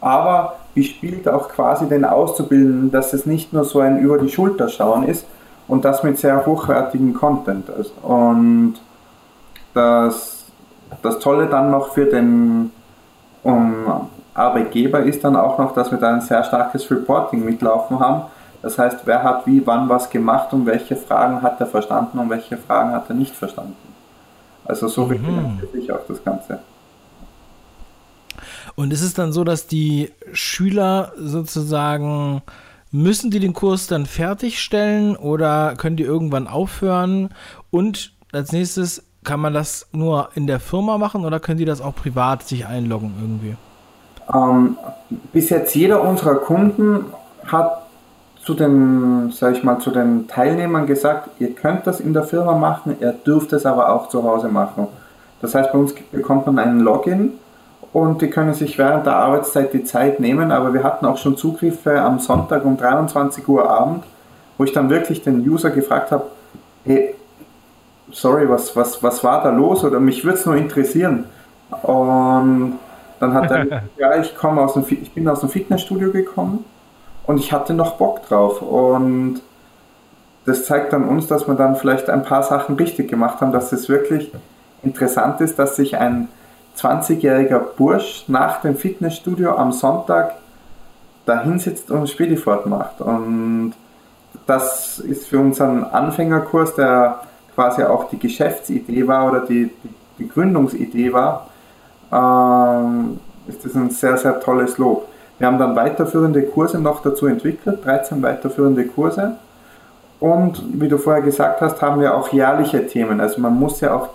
aber 0.00 0.56
bespielt 0.74 1.28
auch 1.28 1.48
quasi 1.48 1.88
den 1.88 2.04
Auszubildenden, 2.04 2.90
dass 2.90 3.12
es 3.12 3.26
nicht 3.26 3.52
nur 3.52 3.64
so 3.64 3.80
ein 3.80 3.98
über 3.98 4.18
die 4.18 4.28
Schulter 4.28 4.68
schauen 4.68 5.04
ist 5.04 5.26
und 5.66 5.84
das 5.84 6.02
mit 6.02 6.18
sehr 6.18 6.46
hochwertigen 6.46 7.14
Content. 7.14 7.70
Und 8.02 8.74
das, 9.74 10.46
das 11.02 11.18
Tolle 11.18 11.46
dann 11.46 11.70
noch 11.70 11.92
für 11.94 12.06
den 12.06 12.70
um, 13.42 14.08
Arbeitgeber 14.38 15.00
ist 15.00 15.24
dann 15.24 15.36
auch 15.36 15.58
noch, 15.58 15.74
dass 15.74 15.90
wir 15.90 15.98
da 15.98 16.14
ein 16.14 16.20
sehr 16.20 16.44
starkes 16.44 16.90
Reporting 16.90 17.44
mitlaufen 17.44 17.98
haben. 18.00 18.22
Das 18.62 18.78
heißt, 18.78 19.00
wer 19.04 19.22
hat 19.22 19.46
wie, 19.46 19.66
wann 19.66 19.88
was 19.88 20.10
gemacht 20.10 20.52
und 20.52 20.66
welche 20.66 20.96
Fragen 20.96 21.42
hat 21.42 21.60
er 21.60 21.66
verstanden 21.66 22.18
und 22.18 22.30
welche 22.30 22.56
Fragen 22.56 22.92
hat 22.92 23.08
er 23.08 23.14
nicht 23.14 23.34
verstanden. 23.34 23.76
Also 24.64 24.88
so 24.88 25.04
mhm. 25.04 25.12
refinanziert 25.12 25.72
sich 25.72 25.92
auch 25.92 26.06
das 26.06 26.22
Ganze. 26.24 26.58
Und 28.74 28.92
ist 28.92 29.02
es 29.02 29.14
dann 29.14 29.32
so, 29.32 29.44
dass 29.44 29.66
die 29.66 30.12
Schüler 30.32 31.12
sozusagen, 31.16 32.42
müssen 32.90 33.30
die 33.30 33.40
den 33.40 33.52
Kurs 33.52 33.86
dann 33.86 34.06
fertigstellen 34.06 35.16
oder 35.16 35.74
können 35.76 35.96
die 35.96 36.04
irgendwann 36.04 36.46
aufhören? 36.46 37.30
Und 37.70 38.12
als 38.32 38.52
nächstes, 38.52 39.04
kann 39.24 39.40
man 39.40 39.52
das 39.52 39.88
nur 39.92 40.30
in 40.34 40.46
der 40.46 40.60
Firma 40.60 40.96
machen 40.96 41.24
oder 41.24 41.40
können 41.40 41.58
die 41.58 41.64
das 41.64 41.80
auch 41.80 41.94
privat 41.94 42.44
sich 42.44 42.66
einloggen 42.66 43.14
irgendwie? 43.20 43.56
Ähm, 44.32 44.76
bis 45.32 45.50
jetzt 45.50 45.74
jeder 45.74 46.02
unserer 46.02 46.36
Kunden 46.36 47.06
hat 47.46 47.82
zu 48.44 48.54
den, 48.54 49.30
sag 49.30 49.56
ich 49.56 49.64
mal, 49.64 49.78
zu 49.78 49.90
den 49.90 50.26
Teilnehmern 50.26 50.86
gesagt, 50.86 51.28
ihr 51.38 51.54
könnt 51.54 51.86
das 51.86 52.00
in 52.00 52.14
der 52.14 52.24
Firma 52.24 52.56
machen, 52.56 52.96
ihr 53.00 53.12
dürft 53.12 53.52
es 53.52 53.66
aber 53.66 53.92
auch 53.92 54.08
zu 54.08 54.22
Hause 54.22 54.48
machen. 54.48 54.86
Das 55.40 55.54
heißt, 55.54 55.72
bei 55.72 55.78
uns 55.78 55.94
bekommt 56.10 56.46
man 56.46 56.58
einen 56.58 56.80
Login 56.80 57.34
und 57.92 58.22
die 58.22 58.30
können 58.30 58.54
sich 58.54 58.78
während 58.78 59.06
der 59.06 59.16
Arbeitszeit 59.16 59.72
die 59.72 59.84
Zeit 59.84 60.20
nehmen, 60.20 60.50
aber 60.50 60.72
wir 60.72 60.82
hatten 60.82 61.06
auch 61.06 61.18
schon 61.18 61.36
Zugriffe 61.36 62.00
am 62.00 62.18
Sonntag 62.18 62.64
um 62.64 62.76
23 62.76 63.46
Uhr 63.48 63.68
Abend, 63.68 64.04
wo 64.56 64.64
ich 64.64 64.72
dann 64.72 64.90
wirklich 64.90 65.22
den 65.22 65.40
User 65.48 65.70
gefragt 65.70 66.10
habe, 66.10 66.24
hey, 66.84 67.14
sorry, 68.10 68.48
was, 68.48 68.74
was, 68.76 69.02
was 69.02 69.22
war 69.22 69.42
da 69.42 69.50
los 69.50 69.84
oder 69.84 70.00
mich 70.00 70.24
würde 70.24 70.38
es 70.38 70.46
nur 70.46 70.56
interessieren. 70.56 71.24
Und 71.82 72.78
dann 73.20 73.34
hat 73.34 73.50
er 73.50 73.64
gesagt, 73.64 73.86
ja, 73.98 74.18
ich 74.20 74.36
komme 74.36 74.62
aus 74.62 74.74
dem, 74.74 74.84
ich 74.88 75.12
bin 75.12 75.28
aus 75.28 75.40
dem 75.40 75.48
Fitnessstudio 75.48 76.10
gekommen 76.12 76.64
und 77.26 77.38
ich 77.38 77.52
hatte 77.52 77.74
noch 77.74 77.96
Bock 77.96 78.26
drauf. 78.26 78.62
Und 78.62 79.40
das 80.44 80.64
zeigt 80.64 80.92
dann 80.92 81.08
uns, 81.08 81.26
dass 81.26 81.46
wir 81.46 81.54
dann 81.54 81.76
vielleicht 81.76 82.08
ein 82.08 82.22
paar 82.22 82.42
Sachen 82.42 82.76
richtig 82.76 83.08
gemacht 83.08 83.40
haben, 83.40 83.52
dass 83.52 83.72
es 83.72 83.88
wirklich 83.88 84.32
interessant 84.82 85.40
ist, 85.40 85.58
dass 85.58 85.76
sich 85.76 85.98
ein 85.98 86.28
20-jähriger 86.76 87.58
Bursch 87.76 88.24
nach 88.28 88.60
dem 88.60 88.76
Fitnessstudio 88.76 89.56
am 89.56 89.72
Sonntag 89.72 90.34
da 91.26 91.42
hinsitzt 91.42 91.90
und 91.90 92.08
Spedifort 92.08 92.66
macht. 92.66 93.00
Und 93.00 93.74
das 94.46 94.98
ist 94.98 95.26
für 95.26 95.38
unseren 95.38 95.84
Anfängerkurs, 95.84 96.74
der 96.74 97.20
quasi 97.54 97.82
auch 97.82 98.08
die 98.08 98.18
Geschäftsidee 98.18 99.06
war 99.06 99.30
oder 99.30 99.40
die, 99.40 99.70
die 100.18 100.28
Gründungsidee 100.28 101.12
war, 101.12 101.48
ähm, 102.12 103.20
ist 103.46 103.64
das 103.64 103.74
ein 103.74 103.90
sehr, 103.90 104.16
sehr 104.16 104.40
tolles 104.40 104.78
Lob. 104.78 105.08
Wir 105.38 105.46
haben 105.46 105.58
dann 105.58 105.76
weiterführende 105.76 106.42
Kurse 106.42 106.78
noch 106.80 107.02
dazu 107.02 107.26
entwickelt, 107.26 107.84
13 107.84 108.22
weiterführende 108.22 108.86
Kurse. 108.86 109.36
Und 110.20 110.62
wie 110.80 110.88
du 110.88 110.98
vorher 110.98 111.22
gesagt 111.22 111.60
hast, 111.60 111.80
haben 111.80 112.00
wir 112.00 112.14
auch 112.16 112.32
jährliche 112.32 112.86
Themen. 112.86 113.20
Also 113.20 113.40
man 113.40 113.54
muss 113.54 113.80
ja 113.80 113.94
auch 113.94 114.08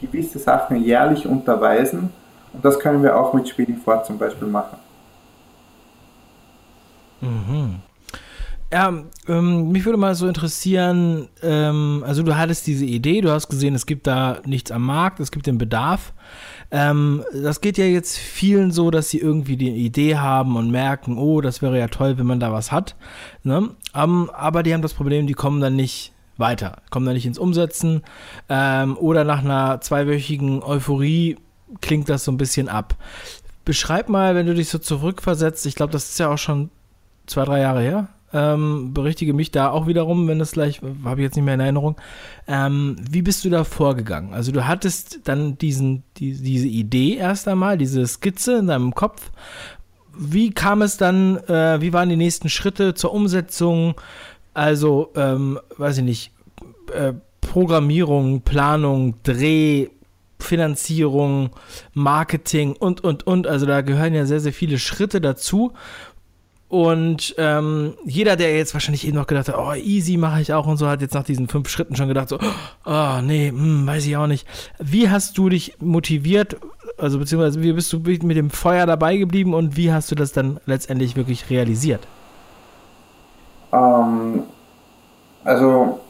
gewisse 0.00 0.38
Sachen 0.38 0.76
jährlich 0.76 1.26
unterweisen. 1.26 2.10
Und 2.52 2.64
das 2.64 2.78
können 2.78 3.02
wir 3.02 3.18
auch 3.18 3.34
mit 3.34 3.48
Spedifort 3.48 4.06
zum 4.06 4.18
Beispiel 4.18 4.46
machen. 4.46 4.78
Mhm. 7.20 7.80
Ja, 8.72 8.92
ähm, 9.26 9.72
mich 9.72 9.86
würde 9.86 9.98
mal 9.98 10.14
so 10.14 10.28
interessieren, 10.28 11.28
ähm, 11.42 12.04
also 12.06 12.22
du 12.22 12.36
hattest 12.36 12.66
diese 12.66 12.84
Idee, 12.84 13.22
du 13.22 13.30
hast 13.30 13.48
gesehen, 13.48 13.74
es 13.74 13.86
gibt 13.86 14.06
da 14.06 14.40
nichts 14.44 14.70
am 14.70 14.84
Markt, 14.84 15.20
es 15.20 15.30
gibt 15.30 15.46
den 15.46 15.56
Bedarf. 15.56 16.12
Ähm, 16.70 17.24
das 17.32 17.60
geht 17.60 17.78
ja 17.78 17.86
jetzt 17.86 18.18
vielen 18.18 18.72
so, 18.72 18.90
dass 18.90 19.08
sie 19.08 19.18
irgendwie 19.18 19.56
die 19.56 19.70
Idee 19.70 20.16
haben 20.16 20.56
und 20.56 20.70
merken, 20.70 21.16
oh, 21.16 21.40
das 21.40 21.62
wäre 21.62 21.78
ja 21.78 21.88
toll, 21.88 22.18
wenn 22.18 22.26
man 22.26 22.40
da 22.40 22.52
was 22.52 22.72
hat. 22.72 22.94
Ne? 23.42 23.70
Um, 23.94 24.30
aber 24.30 24.62
die 24.62 24.74
haben 24.74 24.82
das 24.82 24.94
Problem, 24.94 25.26
die 25.26 25.34
kommen 25.34 25.60
dann 25.60 25.76
nicht 25.76 26.12
weiter, 26.36 26.82
kommen 26.90 27.06
dann 27.06 27.14
nicht 27.14 27.26
ins 27.26 27.38
Umsetzen 27.38 28.02
ähm, 28.48 28.96
oder 28.98 29.24
nach 29.24 29.40
einer 29.40 29.80
zweiwöchigen 29.80 30.62
Euphorie 30.62 31.36
klingt 31.80 32.08
das 32.08 32.24
so 32.24 32.32
ein 32.32 32.36
bisschen 32.36 32.68
ab. 32.68 32.96
Beschreib 33.64 34.08
mal, 34.08 34.34
wenn 34.34 34.46
du 34.46 34.54
dich 34.54 34.68
so 34.68 34.78
zurückversetzt, 34.78 35.66
ich 35.66 35.74
glaube, 35.74 35.92
das 35.92 36.10
ist 36.10 36.18
ja 36.18 36.30
auch 36.30 36.38
schon 36.38 36.70
zwei, 37.26 37.44
drei 37.44 37.60
Jahre 37.60 37.80
her, 37.82 38.08
ähm, 38.32 38.92
berichtige 38.92 39.32
mich 39.32 39.50
da 39.50 39.70
auch 39.70 39.86
wiederum, 39.86 40.28
wenn 40.28 40.38
das 40.38 40.52
gleich, 40.52 40.80
habe 41.04 41.20
ich 41.20 41.24
jetzt 41.24 41.36
nicht 41.36 41.44
mehr 41.44 41.54
in 41.54 41.60
Erinnerung. 41.60 41.96
Ähm, 42.46 42.96
wie 43.10 43.22
bist 43.22 43.44
du 43.44 43.50
da 43.50 43.64
vorgegangen? 43.64 44.34
Also 44.34 44.52
du 44.52 44.66
hattest 44.66 45.20
dann 45.24 45.56
diesen, 45.58 46.02
die, 46.16 46.32
diese 46.34 46.68
Idee 46.68 47.16
erst 47.16 47.48
einmal, 47.48 47.78
diese 47.78 48.06
Skizze 48.06 48.58
in 48.58 48.66
deinem 48.66 48.94
Kopf. 48.94 49.30
Wie 50.16 50.50
kam 50.50 50.82
es 50.82 50.96
dann, 50.96 51.36
äh, 51.48 51.80
wie 51.80 51.92
waren 51.92 52.08
die 52.08 52.16
nächsten 52.16 52.48
Schritte 52.48 52.94
zur 52.94 53.12
Umsetzung? 53.12 53.94
Also, 54.52 55.12
ähm, 55.14 55.58
weiß 55.76 55.98
ich 55.98 56.04
nicht, 56.04 56.32
äh, 56.92 57.12
Programmierung, 57.40 58.42
Planung, 58.42 59.14
Dreh, 59.22 59.88
Finanzierung, 60.40 61.50
Marketing 61.94 62.74
und, 62.76 63.02
und, 63.02 63.26
und. 63.26 63.46
Also 63.46 63.66
da 63.66 63.80
gehören 63.80 64.14
ja 64.14 64.26
sehr, 64.26 64.40
sehr 64.40 64.52
viele 64.52 64.78
Schritte 64.78 65.20
dazu. 65.20 65.72
Und 66.68 67.34
ähm, 67.38 67.94
jeder, 68.04 68.36
der 68.36 68.54
jetzt 68.54 68.74
wahrscheinlich 68.74 69.06
eben 69.06 69.16
noch 69.16 69.26
gedacht 69.26 69.48
hat, 69.48 69.56
oh, 69.56 69.72
easy 69.72 70.18
mache 70.18 70.42
ich 70.42 70.52
auch 70.52 70.66
und 70.66 70.76
so, 70.76 70.86
hat 70.86 71.00
jetzt 71.00 71.14
nach 71.14 71.24
diesen 71.24 71.48
fünf 71.48 71.70
Schritten 71.70 71.96
schon 71.96 72.08
gedacht, 72.08 72.28
so, 72.28 72.38
oh, 72.84 73.20
nee, 73.22 73.48
hm, 73.48 73.86
weiß 73.86 74.04
ich 74.06 74.16
auch 74.18 74.26
nicht. 74.26 74.46
Wie 74.78 75.08
hast 75.08 75.38
du 75.38 75.48
dich 75.48 75.76
motiviert, 75.80 76.58
also 76.98 77.18
beziehungsweise 77.18 77.62
wie 77.62 77.72
bist 77.72 77.90
du 77.92 78.00
mit 78.00 78.36
dem 78.36 78.50
Feuer 78.50 78.84
dabei 78.84 79.16
geblieben 79.16 79.54
und 79.54 79.78
wie 79.78 79.92
hast 79.92 80.10
du 80.10 80.14
das 80.14 80.32
dann 80.32 80.60
letztendlich 80.66 81.16
wirklich 81.16 81.48
realisiert? 81.48 82.06
Ähm, 83.72 84.42
also, 85.44 86.00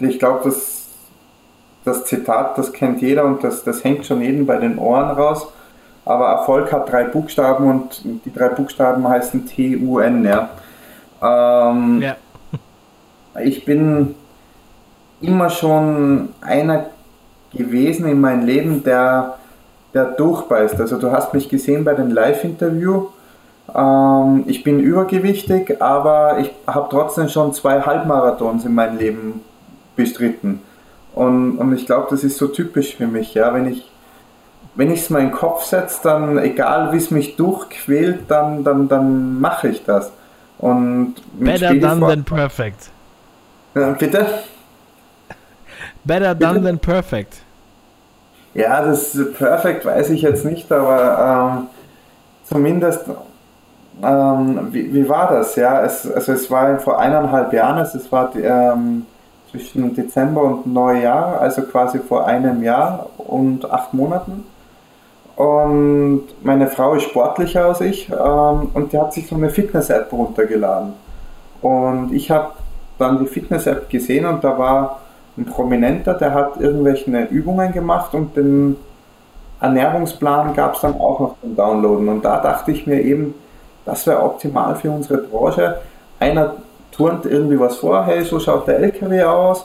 ich 0.00 0.18
glaube, 0.18 0.40
das, 0.42 0.88
das 1.84 2.04
Zitat, 2.04 2.58
das 2.58 2.72
kennt 2.72 3.00
jeder 3.00 3.24
und 3.24 3.44
das, 3.44 3.62
das 3.62 3.84
hängt 3.84 4.06
schon 4.06 4.22
jedem 4.22 4.44
bei 4.44 4.56
den 4.56 4.76
Ohren 4.76 5.10
raus 5.10 5.46
aber 6.08 6.28
Erfolg 6.28 6.72
hat 6.72 6.90
drei 6.90 7.04
Buchstaben 7.04 7.68
und 7.68 8.02
die 8.24 8.32
drei 8.32 8.48
Buchstaben 8.48 9.06
heißen 9.06 9.46
T-U-N, 9.46 10.24
ja. 10.24 10.48
Ähm, 11.22 12.00
ja. 12.00 12.16
Ich 13.44 13.64
bin 13.66 14.14
immer 15.20 15.50
schon 15.50 16.30
einer 16.40 16.86
gewesen 17.54 18.08
in 18.08 18.20
meinem 18.22 18.46
Leben, 18.46 18.82
der, 18.82 19.34
der 19.92 20.06
durchbeißt. 20.06 20.80
Also 20.80 20.98
du 20.98 21.12
hast 21.12 21.34
mich 21.34 21.50
gesehen 21.50 21.84
bei 21.84 21.92
dem 21.92 22.10
Live-Interview. 22.10 23.08
Ähm, 23.74 24.44
ich 24.46 24.64
bin 24.64 24.80
übergewichtig, 24.80 25.80
aber 25.82 26.38
ich 26.38 26.50
habe 26.66 26.88
trotzdem 26.90 27.28
schon 27.28 27.52
zwei 27.52 27.82
Halbmarathons 27.82 28.64
in 28.64 28.74
meinem 28.74 28.96
Leben 28.96 29.40
bestritten. 29.94 30.62
Und, 31.14 31.58
und 31.58 31.74
ich 31.74 31.84
glaube, 31.84 32.06
das 32.08 32.24
ist 32.24 32.38
so 32.38 32.48
typisch 32.48 32.96
für 32.96 33.06
mich, 33.06 33.34
ja, 33.34 33.52
wenn 33.52 33.66
ich 33.66 33.87
wenn 34.78 34.92
ich 34.92 35.00
es 35.00 35.10
mir 35.10 35.18
in 35.18 35.26
den 35.26 35.32
Kopf 35.32 35.64
setze, 35.64 35.98
dann 36.04 36.38
egal 36.38 36.92
wie 36.92 36.98
es 36.98 37.10
mich 37.10 37.34
durchquält, 37.34 38.30
dann, 38.30 38.62
dann, 38.62 38.86
dann 38.86 39.40
mache 39.40 39.66
ich 39.68 39.84
das. 39.84 40.12
Und 40.58 41.16
Better 41.32 41.74
done 41.74 42.00
than 42.00 42.22
perfect. 42.22 42.88
Ja, 43.74 43.90
bitte? 43.90 44.24
Better 46.04 46.32
done 46.32 46.62
than 46.62 46.78
perfect. 46.78 47.38
Ja, 48.54 48.84
das 48.84 49.18
perfekt 49.36 49.84
weiß 49.84 50.10
ich 50.10 50.22
jetzt 50.22 50.44
nicht, 50.44 50.70
aber 50.70 51.58
ähm, 51.58 51.66
zumindest, 52.44 53.00
ähm, 54.00 54.68
wie, 54.70 54.94
wie 54.94 55.08
war 55.08 55.28
das? 55.28 55.56
Ja, 55.56 55.82
es, 55.82 56.08
also 56.08 56.32
es 56.32 56.48
war 56.52 56.78
vor 56.78 57.00
eineinhalb 57.00 57.52
Jahren, 57.52 57.78
es 57.78 58.12
war 58.12 58.30
ähm, 58.36 59.06
zwischen 59.50 59.92
Dezember 59.92 60.42
und 60.42 60.72
Neujahr, 60.72 61.40
also 61.40 61.62
quasi 61.62 61.98
vor 61.98 62.28
einem 62.28 62.62
Jahr 62.62 63.06
und 63.16 63.68
acht 63.68 63.92
Monaten. 63.92 64.44
Und 65.38 66.24
meine 66.42 66.66
Frau 66.66 66.94
ist 66.94 67.04
sportlicher 67.04 67.66
als 67.66 67.80
ich 67.80 68.10
ähm, 68.10 68.70
und 68.74 68.92
die 68.92 68.98
hat 68.98 69.12
sich 69.12 69.28
so 69.28 69.36
eine 69.36 69.50
Fitness-App 69.50 70.12
runtergeladen. 70.12 70.94
Und 71.62 72.12
ich 72.12 72.28
habe 72.32 72.54
dann 72.98 73.20
die 73.20 73.26
Fitness-App 73.28 73.88
gesehen 73.88 74.26
und 74.26 74.42
da 74.42 74.58
war 74.58 74.98
ein 75.36 75.44
Prominenter, 75.44 76.14
der 76.14 76.34
hat 76.34 76.60
irgendwelche 76.60 77.12
Übungen 77.30 77.72
gemacht 77.72 78.14
und 78.14 78.36
den 78.36 78.78
Ernährungsplan 79.60 80.54
gab 80.54 80.74
es 80.74 80.80
dann 80.80 80.94
auch 80.94 81.20
noch 81.20 81.34
zum 81.40 81.54
Downloaden. 81.54 82.08
Und 82.08 82.24
da 82.24 82.40
dachte 82.40 82.72
ich 82.72 82.88
mir 82.88 83.00
eben, 83.00 83.32
das 83.84 84.08
wäre 84.08 84.20
optimal 84.20 84.74
für 84.74 84.90
unsere 84.90 85.18
Branche. 85.18 85.76
Einer 86.18 86.56
turnt 86.90 87.26
irgendwie 87.26 87.60
was 87.60 87.76
vor, 87.76 88.04
hey, 88.06 88.24
so 88.24 88.40
schaut 88.40 88.66
der 88.66 88.80
LKW 88.80 89.22
aus. 89.22 89.64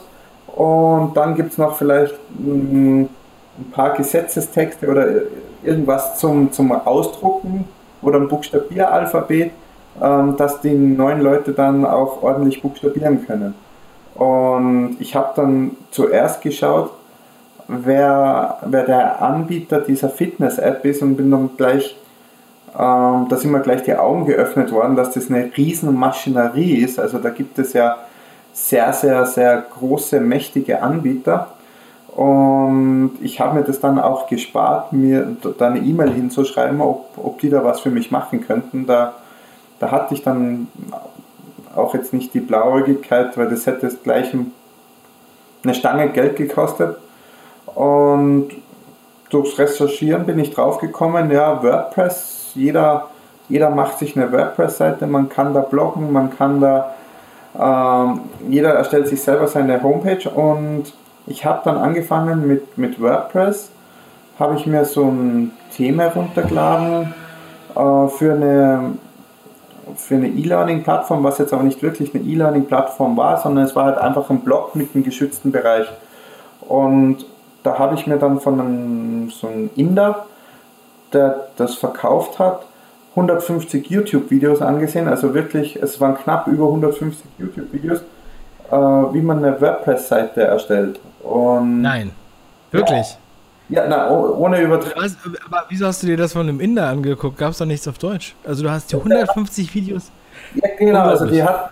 Und 0.54 1.16
dann 1.16 1.34
gibt 1.34 1.50
es 1.50 1.58
noch 1.58 1.74
vielleicht 1.74 2.14
ein, 2.38 3.08
ein 3.58 3.70
paar 3.72 3.90
Gesetzestexte 3.94 4.88
oder 4.88 5.06
irgendwas 5.64 6.18
zum, 6.18 6.52
zum 6.52 6.72
Ausdrucken 6.72 7.66
oder 8.02 8.18
ein 8.18 8.28
Buchstabieralphabet, 8.28 9.50
ähm, 10.02 10.36
dass 10.36 10.60
die 10.60 10.74
neuen 10.74 11.20
Leute 11.20 11.52
dann 11.52 11.84
auch 11.84 12.22
ordentlich 12.22 12.62
buchstabieren 12.62 13.26
können. 13.26 13.54
Und 14.14 14.96
ich 15.00 15.16
habe 15.16 15.32
dann 15.34 15.72
zuerst 15.90 16.40
geschaut, 16.42 16.90
wer, 17.68 18.58
wer 18.64 18.84
der 18.84 19.22
Anbieter 19.22 19.80
dieser 19.80 20.08
Fitness-App 20.08 20.84
ist 20.84 21.02
und 21.02 21.16
bin 21.16 21.30
dann 21.30 21.50
gleich, 21.56 21.96
ähm, 22.78 23.26
da 23.28 23.36
sind 23.36 23.50
mir 23.50 23.60
gleich 23.60 23.82
die 23.82 23.94
Augen 23.94 24.26
geöffnet 24.26 24.70
worden, 24.72 24.96
dass 24.96 25.12
das 25.12 25.30
eine 25.30 25.50
riesen 25.56 25.94
Maschinerie 25.94 26.76
ist. 26.76 26.98
Also 26.98 27.18
da 27.18 27.30
gibt 27.30 27.58
es 27.58 27.72
ja 27.72 27.96
sehr, 28.52 28.92
sehr, 28.92 29.26
sehr 29.26 29.64
große, 29.78 30.20
mächtige 30.20 30.82
Anbieter. 30.82 31.53
Und 32.14 33.18
ich 33.20 33.40
habe 33.40 33.58
mir 33.58 33.64
das 33.64 33.80
dann 33.80 33.98
auch 33.98 34.28
gespart, 34.28 34.92
mir 34.92 35.36
da 35.58 35.66
eine 35.66 35.80
E-Mail 35.80 36.12
hinzuschreiben, 36.12 36.80
ob, 36.80 37.06
ob 37.16 37.40
die 37.40 37.50
da 37.50 37.64
was 37.64 37.80
für 37.80 37.90
mich 37.90 38.12
machen 38.12 38.46
könnten. 38.46 38.86
Da, 38.86 39.14
da 39.80 39.90
hatte 39.90 40.14
ich 40.14 40.22
dann 40.22 40.68
auch 41.74 41.92
jetzt 41.92 42.12
nicht 42.12 42.32
die 42.32 42.40
Blauäugigkeit, 42.40 43.36
weil 43.36 43.48
das 43.48 43.66
hätte 43.66 43.88
gleich 44.04 44.32
eine 45.64 45.74
Stange 45.74 46.10
Geld 46.10 46.36
gekostet. 46.36 46.98
Und 47.74 48.50
durchs 49.30 49.58
Recherchieren 49.58 50.24
bin 50.24 50.38
ich 50.38 50.54
draufgekommen, 50.54 51.32
ja, 51.32 51.64
WordPress, 51.64 52.52
jeder, 52.54 53.08
jeder 53.48 53.70
macht 53.70 53.98
sich 53.98 54.16
eine 54.16 54.30
WordPress-Seite, 54.30 55.08
man 55.08 55.28
kann 55.28 55.52
da 55.52 55.60
bloggen, 55.60 56.12
man 56.12 56.30
kann 56.30 56.60
da, 56.60 56.94
ähm, 57.58 58.20
jeder 58.48 58.74
erstellt 58.74 59.08
sich 59.08 59.20
selber 59.20 59.48
seine 59.48 59.82
Homepage 59.82 60.30
und 60.30 60.92
ich 61.26 61.44
habe 61.44 61.62
dann 61.64 61.76
angefangen 61.76 62.46
mit, 62.46 62.76
mit 62.78 63.00
WordPress, 63.00 63.70
habe 64.38 64.56
ich 64.56 64.66
mir 64.66 64.84
so 64.84 65.04
ein 65.04 65.52
Thema 65.74 66.06
runtergeladen 66.06 67.14
äh, 67.74 68.08
für 68.08 68.32
eine 68.32 68.94
für 69.96 70.14
eine 70.14 70.28
E-Learning-Plattform, 70.28 71.22
was 71.24 71.38
jetzt 71.38 71.52
aber 71.52 71.62
nicht 71.62 71.82
wirklich 71.82 72.14
eine 72.14 72.24
E-Learning-Plattform 72.24 73.16
war, 73.16 73.40
sondern 73.40 73.64
es 73.64 73.76
war 73.76 73.84
halt 73.84 73.98
einfach 73.98 74.30
ein 74.30 74.40
Blog 74.40 74.74
mit 74.74 74.94
einem 74.94 75.04
geschützten 75.04 75.52
Bereich. 75.52 75.86
Und 76.60 77.26
da 77.62 77.78
habe 77.78 77.94
ich 77.94 78.06
mir 78.06 78.16
dann 78.16 78.40
von 78.40 78.60
einem, 78.60 79.30
so 79.30 79.46
einem 79.46 79.70
Inder, 79.76 80.26
der 81.12 81.48
das 81.56 81.74
verkauft 81.74 82.38
hat, 82.38 82.64
150 83.10 83.88
YouTube-Videos 83.88 84.60
angesehen. 84.62 85.08
Also 85.08 85.34
wirklich, 85.34 85.76
es 85.76 86.00
waren 86.00 86.16
knapp 86.16 86.46
über 86.46 86.66
150 86.66 87.24
YouTube-Videos, 87.38 88.02
äh, 88.70 88.74
wie 88.74 89.20
man 89.20 89.44
eine 89.44 89.60
WordPress-Seite 89.60 90.42
erstellt. 90.42 91.00
Und 91.22 91.82
Nein, 91.82 92.10
wirklich? 92.70 93.18
Ja, 93.68 93.86
na, 93.88 94.10
ohne 94.10 94.60
Übertragung. 94.60 95.10
Aber 95.46 95.64
wieso 95.68 95.86
hast 95.86 96.02
du 96.02 96.06
dir 96.06 96.18
das 96.18 96.34
von 96.34 96.42
einem 96.42 96.60
Inder 96.60 96.86
angeguckt? 96.88 97.38
Gab 97.38 97.50
es 97.50 97.58
doch 97.58 97.66
nichts 97.66 97.88
auf 97.88 97.96
Deutsch? 97.98 98.34
Also 98.44 98.62
du 98.62 98.70
hast 98.70 98.92
die 98.92 98.96
150 98.96 99.74
Videos. 99.74 100.10
Ja, 100.54 100.68
genau, 100.78 101.04
also 101.04 101.26
die, 101.26 101.42
hat, 101.42 101.70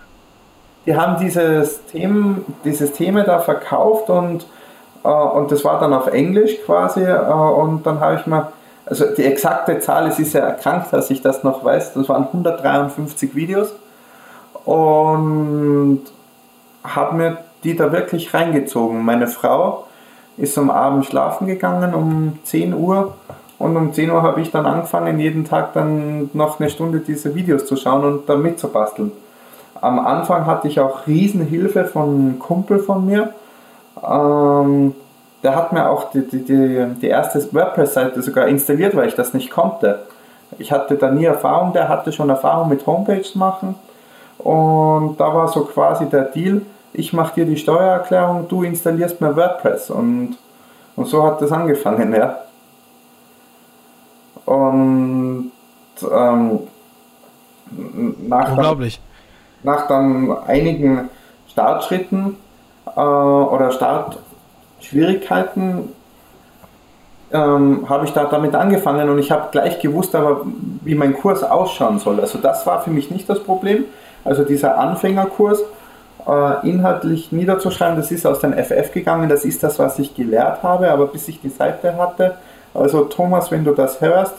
die 0.87 0.97
haben 0.97 1.23
dieses, 1.23 1.85
Themen, 1.87 2.47
dieses 2.65 2.93
Thema 2.93 3.25
da 3.25 3.41
verkauft 3.41 4.09
und 4.09 4.47
äh, 5.05 5.09
und 5.09 5.51
das 5.51 5.65
war 5.65 5.81
dann 5.81 5.93
auf 5.93 6.07
Englisch 6.09 6.57
quasi. 6.65 7.03
Äh, 7.03 7.19
und 7.19 7.87
dann 7.87 8.01
habe 8.01 8.17
ich 8.17 8.27
mal, 8.27 8.53
also 8.87 9.07
die 9.15 9.25
exakte 9.25 9.79
Zahl, 9.81 10.07
es 10.09 10.19
ist 10.19 10.35
ja 10.35 10.41
erkrankt, 10.41 10.93
dass 10.93 11.11
ich 11.11 11.23
das 11.23 11.45
noch 11.45 11.65
weiß, 11.65 11.95
das 11.95 12.09
waren 12.09 12.27
153 12.27 13.35
Videos. 13.35 13.73
Und 14.65 16.03
habe 16.85 17.17
mir 17.17 17.39
die 17.65 17.77
da 17.77 17.93
wirklich 17.93 18.35
reingezogen. 18.35 19.05
Meine 19.05 19.29
Frau 19.29 19.87
ist 20.37 20.59
am 20.59 20.71
Abend 20.71 21.07
schlafen 21.07 21.47
gegangen 21.47 21.95
um 21.95 22.39
10 22.45 22.75
Uhr 22.75 23.15
und 23.59 23.77
um 23.77 23.93
10 23.93 24.11
Uhr 24.11 24.23
habe 24.23 24.41
ich 24.41 24.51
dann 24.51 24.67
angefangen, 24.67 25.21
jeden 25.21 25.45
Tag 25.45 25.73
dann 25.75 26.31
noch 26.33 26.59
eine 26.59 26.71
Stunde 26.71 27.01
diese 27.01 27.35
Videos 27.35 27.67
zu 27.67 27.77
schauen 27.77 28.05
und 28.05 28.29
da 28.29 28.37
mitzubasteln. 28.37 29.13
Am 29.81 29.99
Anfang 29.99 30.47
hatte 30.47 30.69
ich 30.69 30.81
auch 30.81 31.07
Riesenhilfe 31.07 31.85
von 31.85 32.09
einem 32.09 32.39
Kumpel 32.39 32.79
von 32.79 33.07
mir, 33.07 33.33
ähm, 34.03 34.95
der 35.43 35.57
hat 35.57 35.73
mir 35.73 35.91
auch 35.91 36.11
die, 36.11 36.27
die, 36.27 36.45
die, 36.45 36.87
die 37.01 37.09
erste 37.09 37.53
WordPress-Seite 37.53 38.23
sogar 38.23 38.47
installiert, 38.47 38.95
weil 38.95 39.09
ich 39.09 39.15
das 39.15 39.35
nicht 39.35 39.51
konnte. 39.51 40.01
Ich 40.59 40.71
hatte 40.71 40.95
da 40.97 41.11
nie 41.11 41.25
Erfahrung, 41.25 41.73
der 41.73 41.89
hatte 41.89 42.13
schon 42.13 42.31
Erfahrung 42.31 42.69
mit 42.69 42.87
Homepages 42.87 43.35
machen. 43.35 43.75
Und 44.39 45.17
da 45.19 45.35
war 45.35 45.49
so 45.49 45.65
quasi 45.65 46.07
der 46.07 46.25
Deal, 46.25 46.63
ich 46.93 47.13
mache 47.13 47.35
dir 47.35 47.47
die 47.47 47.57
Steuererklärung, 47.57 48.47
du 48.49 48.63
installierst 48.63 49.21
mir 49.21 49.37
WordPress. 49.37 49.91
Und, 49.91 50.37
und 50.97 51.07
so 51.07 51.25
hat 51.25 51.41
das 51.41 51.53
angefangen, 51.53 52.15
ja. 52.15 52.39
Und 54.45 55.53
ähm, 56.03 56.61
nach, 58.29 58.51
Unglaublich. 58.51 59.01
Dann, 59.63 59.75
nach 59.75 59.89
dann 59.89 60.37
einigen 60.47 61.09
Startschritten 61.49 62.37
äh, 62.95 63.01
oder 63.01 63.71
Startschwierigkeiten 63.71 65.89
ähm, 67.33 67.89
habe 67.89 68.05
ich 68.05 68.13
da 68.13 68.25
damit 68.25 68.55
angefangen 68.55 69.09
und 69.09 69.19
ich 69.19 69.31
habe 69.31 69.49
gleich 69.53 69.81
gewusst, 69.81 70.15
aber 70.15 70.43
wie 70.83 70.95
mein 70.95 71.15
Kurs 71.15 71.43
ausschauen 71.43 71.99
soll. 71.99 72.21
Also 72.21 72.39
das 72.39 72.67
war 72.67 72.83
für 72.83 72.91
mich 72.91 73.11
nicht 73.11 73.29
das 73.29 73.43
Problem. 73.43 73.85
Also 74.25 74.45
dieser 74.45 74.79
Anfängerkurs 74.79 75.63
äh, 76.27 76.69
inhaltlich 76.69 77.33
niederzuschreiben, 77.33 77.97
das 77.97 78.11
ist 78.11 78.27
aus 78.27 78.41
dem 78.41 78.53
FF 78.53 78.93
gegangen, 78.93 79.29
das 79.29 79.45
ist 79.45 79.63
das, 79.63 79.79
was 79.79 79.99
ich 79.99 80.15
gelehrt 80.15 80.63
habe, 80.63 80.91
aber 80.91 81.07
bis 81.07 81.29
ich 81.29 81.41
die 81.41 81.49
Seite 81.49 81.97
hatte. 81.97 82.37
Also 82.75 83.05
Thomas, 83.05 83.51
wenn 83.51 83.65
du 83.65 83.73
das 83.73 84.01
hörst, 84.01 84.35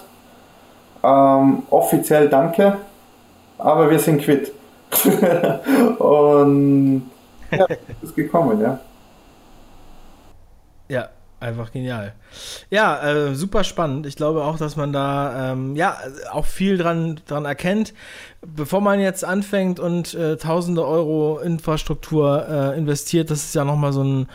ähm, 1.04 1.64
offiziell 1.70 2.30
danke, 2.30 2.78
aber 3.58 3.90
wir 3.90 4.00
sind 4.00 4.22
quitt. 4.22 4.52
und 6.00 7.10
ja, 7.52 7.66
ist 8.02 8.16
gekommen, 8.16 8.62
ja. 8.62 8.80
Ja, 10.90 11.10
einfach 11.44 11.72
genial. 11.72 12.14
Ja, 12.70 13.04
äh, 13.04 13.36
super 13.36 13.64
spannend. 13.64 14.08
Ich 14.08 14.16
glaube 14.16 14.44
auch, 14.44 14.58
dass 14.58 14.76
man 14.76 14.92
da 14.92 15.52
ähm, 15.52 15.76
ja 15.76 15.98
auch 16.32 16.46
viel 16.46 16.78
dran, 16.78 17.20
dran 17.28 17.46
erkennt. 17.46 17.94
Bevor 18.42 18.82
man 18.82 19.00
jetzt 19.00 19.24
anfängt 19.24 19.80
und 19.80 20.14
äh, 20.16 20.38
tausende 20.38 20.86
Euro 20.86 21.40
Infrastruktur 21.40 22.48
äh, 22.50 22.78
investiert, 22.78 23.30
das 23.30 23.44
ist 23.44 23.56
ja 23.56 23.64
nochmal 23.64 23.94
so 23.94 24.04
ein 24.04 24.28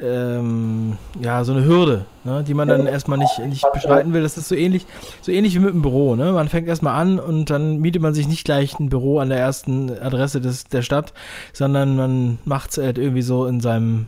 ähm, 0.00 0.96
ja, 1.20 1.42
so 1.44 1.52
eine 1.52 1.64
Hürde, 1.64 2.04
ne, 2.24 2.44
die 2.46 2.54
man 2.54 2.68
dann 2.68 2.86
erstmal 2.86 3.18
nicht, 3.18 3.38
nicht 3.40 3.64
beschreiten 3.72 4.12
will. 4.12 4.22
Das 4.22 4.38
ist 4.38 4.48
so 4.48 4.54
ähnlich, 4.54 4.86
so 5.22 5.32
ähnlich 5.32 5.54
wie 5.54 5.58
mit 5.58 5.74
dem 5.74 5.82
Büro. 5.82 6.14
Ne? 6.14 6.32
Man 6.32 6.48
fängt 6.48 6.68
erstmal 6.68 7.00
an 7.00 7.18
und 7.18 7.50
dann 7.50 7.78
mietet 7.78 8.00
man 8.00 8.14
sich 8.14 8.28
nicht 8.28 8.44
gleich 8.44 8.78
ein 8.78 8.90
Büro 8.90 9.18
an 9.18 9.28
der 9.28 9.38
ersten 9.38 9.90
Adresse 9.90 10.40
des, 10.40 10.64
der 10.64 10.82
Stadt, 10.82 11.12
sondern 11.52 11.96
man 11.96 12.38
macht 12.44 12.70
es 12.70 12.78
halt 12.78 12.98
irgendwie 12.98 13.22
so 13.22 13.46
in 13.46 13.60
seinem 13.60 14.06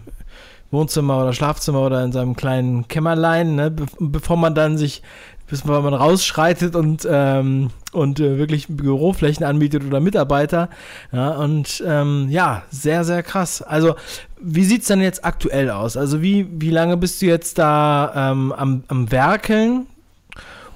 Wohnzimmer 0.71 1.23
oder 1.23 1.33
Schlafzimmer 1.33 1.81
oder 1.81 2.05
in 2.05 2.13
seinem 2.13 2.37
kleinen 2.37 2.89
Kämmerlein, 2.89 3.55
ne? 3.55 3.71
Be 3.71 3.87
bevor 3.99 4.37
man 4.37 4.55
dann 4.55 4.79
sich 4.79 5.03
bis 5.51 5.65
man 5.65 5.93
rausschreitet 5.93 6.77
und, 6.77 7.07
ähm, 7.11 7.71
und 7.93 8.21
äh, 8.21 8.39
wirklich 8.39 8.69
Büroflächen 8.69 9.45
anbietet 9.45 9.83
oder 9.85 9.99
Mitarbeiter. 9.99 10.69
Ja, 11.13 11.31
und 11.31 11.83
ähm, 11.87 12.29
ja, 12.31 12.63
sehr, 12.71 13.03
sehr 13.05 13.23
krass. 13.23 13.61
Also, 13.61 13.97
wie 14.41 14.65
sieht 14.65 14.83
es 14.83 14.89
denn 14.89 15.01
jetzt 15.01 15.25
aktuell 15.25 15.71
aus? 15.71 15.97
Also, 15.97 16.23
wie, 16.23 16.47
wie 16.53 16.71
lange 16.71 16.97
bist 16.97 17.21
du 17.21 17.27
jetzt 17.27 17.59
da 17.59 18.31
ähm, 18.31 18.53
am, 18.57 18.85
am 18.87 19.11
Werkeln 19.11 19.87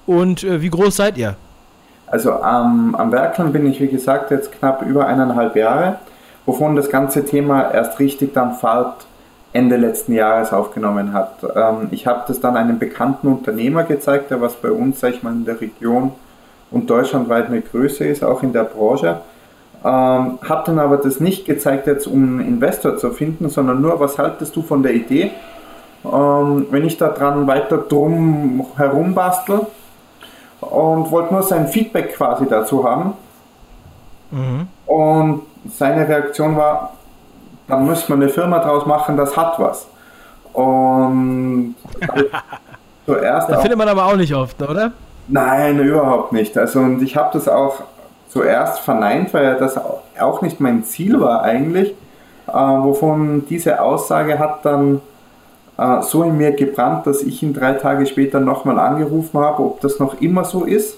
und 0.05 0.43
äh, 0.43 0.61
wie 0.61 0.69
groß 0.69 0.97
seid 0.97 1.17
ihr? 1.17 1.35
Also, 2.07 2.33
am 2.33 3.11
Werkeln 3.11 3.51
bin 3.51 3.65
ich, 3.65 3.79
wie 3.79 3.87
gesagt, 3.87 4.29
jetzt 4.29 4.51
knapp 4.51 4.83
über 4.83 5.07
eineinhalb 5.07 5.55
Jahre, 5.55 5.99
wovon 6.45 6.75
das 6.75 6.89
ganze 6.89 7.25
Thema 7.25 7.71
erst 7.71 7.99
richtig 7.99 8.33
dann 8.33 8.55
Fahrt 8.55 9.05
Ende 9.55 9.77
letzten 9.77 10.13
Jahres 10.13 10.51
aufgenommen 10.51 11.13
hat. 11.13 11.37
Ähm, 11.55 11.87
ich 11.91 12.05
habe 12.05 12.23
das 12.27 12.39
dann 12.41 12.57
einem 12.57 12.77
bekannten 12.77 13.27
Unternehmer 13.27 13.83
gezeigt, 13.83 14.29
der 14.31 14.41
was 14.41 14.55
bei 14.55 14.69
uns, 14.69 14.99
sag 14.99 15.13
ich 15.13 15.23
mal, 15.23 15.31
in 15.31 15.45
der 15.45 15.59
Region 15.61 16.11
und 16.71 16.89
deutschlandweit 16.89 17.47
eine 17.47 17.61
Größe 17.61 18.05
ist, 18.05 18.23
auch 18.23 18.43
in 18.43 18.51
der 18.51 18.65
Branche. 18.65 19.21
Ähm, 19.83 20.39
habe 20.41 20.63
dann 20.65 20.79
aber 20.79 20.97
das 20.97 21.19
nicht 21.19 21.45
gezeigt, 21.45 21.87
jetzt 21.87 22.07
um 22.07 22.21
einen 22.21 22.39
Investor 22.41 22.97
zu 22.97 23.11
finden, 23.11 23.49
sondern 23.49 23.81
nur, 23.81 23.99
was 23.99 24.17
haltest 24.17 24.55
du 24.55 24.61
von 24.61 24.83
der 24.83 24.93
Idee, 24.93 25.31
ähm, 26.03 26.67
wenn 26.71 26.85
ich 26.85 26.97
da 26.97 27.09
dran 27.09 27.47
weiter 27.47 27.77
drum 27.77 28.65
herum 28.75 29.13
bastel 29.13 29.61
und 30.59 31.11
wollte 31.11 31.33
nur 31.33 31.43
sein 31.43 31.67
Feedback 31.67 32.15
quasi 32.15 32.45
dazu 32.49 32.83
haben. 32.83 33.13
Mhm. 34.31 34.67
Und 34.85 35.41
seine 35.71 36.07
Reaktion 36.07 36.57
war, 36.57 36.93
dann 37.67 37.85
müsste 37.85 38.11
man 38.11 38.21
eine 38.21 38.31
Firma 38.31 38.59
draus 38.59 38.85
machen, 38.85 39.17
das 39.17 39.35
hat 39.35 39.59
was. 39.59 39.87
Und 40.53 41.75
zuerst. 43.05 43.49
Das 43.49 43.61
findet 43.61 43.77
man 43.77 43.89
aber 43.89 44.05
auch 44.05 44.15
nicht 44.15 44.33
oft, 44.33 44.61
oder? 44.61 44.91
Nein, 45.27 45.79
überhaupt 45.79 46.31
nicht. 46.31 46.57
Also 46.57 46.79
und 46.79 47.01
ich 47.01 47.15
habe 47.15 47.29
das 47.33 47.47
auch 47.47 47.81
zuerst 48.29 48.79
verneint, 48.79 49.33
weil 49.33 49.55
das 49.57 49.79
auch 50.19 50.41
nicht 50.41 50.59
mein 50.59 50.83
Ziel 50.83 51.19
war 51.19 51.41
eigentlich, 51.41 51.95
äh, 52.47 52.51
wovon 52.51 53.45
diese 53.47 53.81
Aussage 53.81 54.37
hat 54.37 54.65
dann 54.65 55.01
äh, 55.77 56.01
so 56.01 56.23
in 56.23 56.37
mir 56.37 56.51
gebrannt, 56.51 57.07
dass 57.07 57.21
ich 57.21 57.41
ihn 57.41 57.53
drei 57.53 57.73
Tage 57.73 58.05
später 58.05 58.39
nochmal 58.39 58.79
angerufen 58.79 59.39
habe, 59.39 59.63
ob 59.63 59.81
das 59.81 59.99
noch 59.99 60.21
immer 60.21 60.43
so 60.43 60.63
ist. 60.63 60.97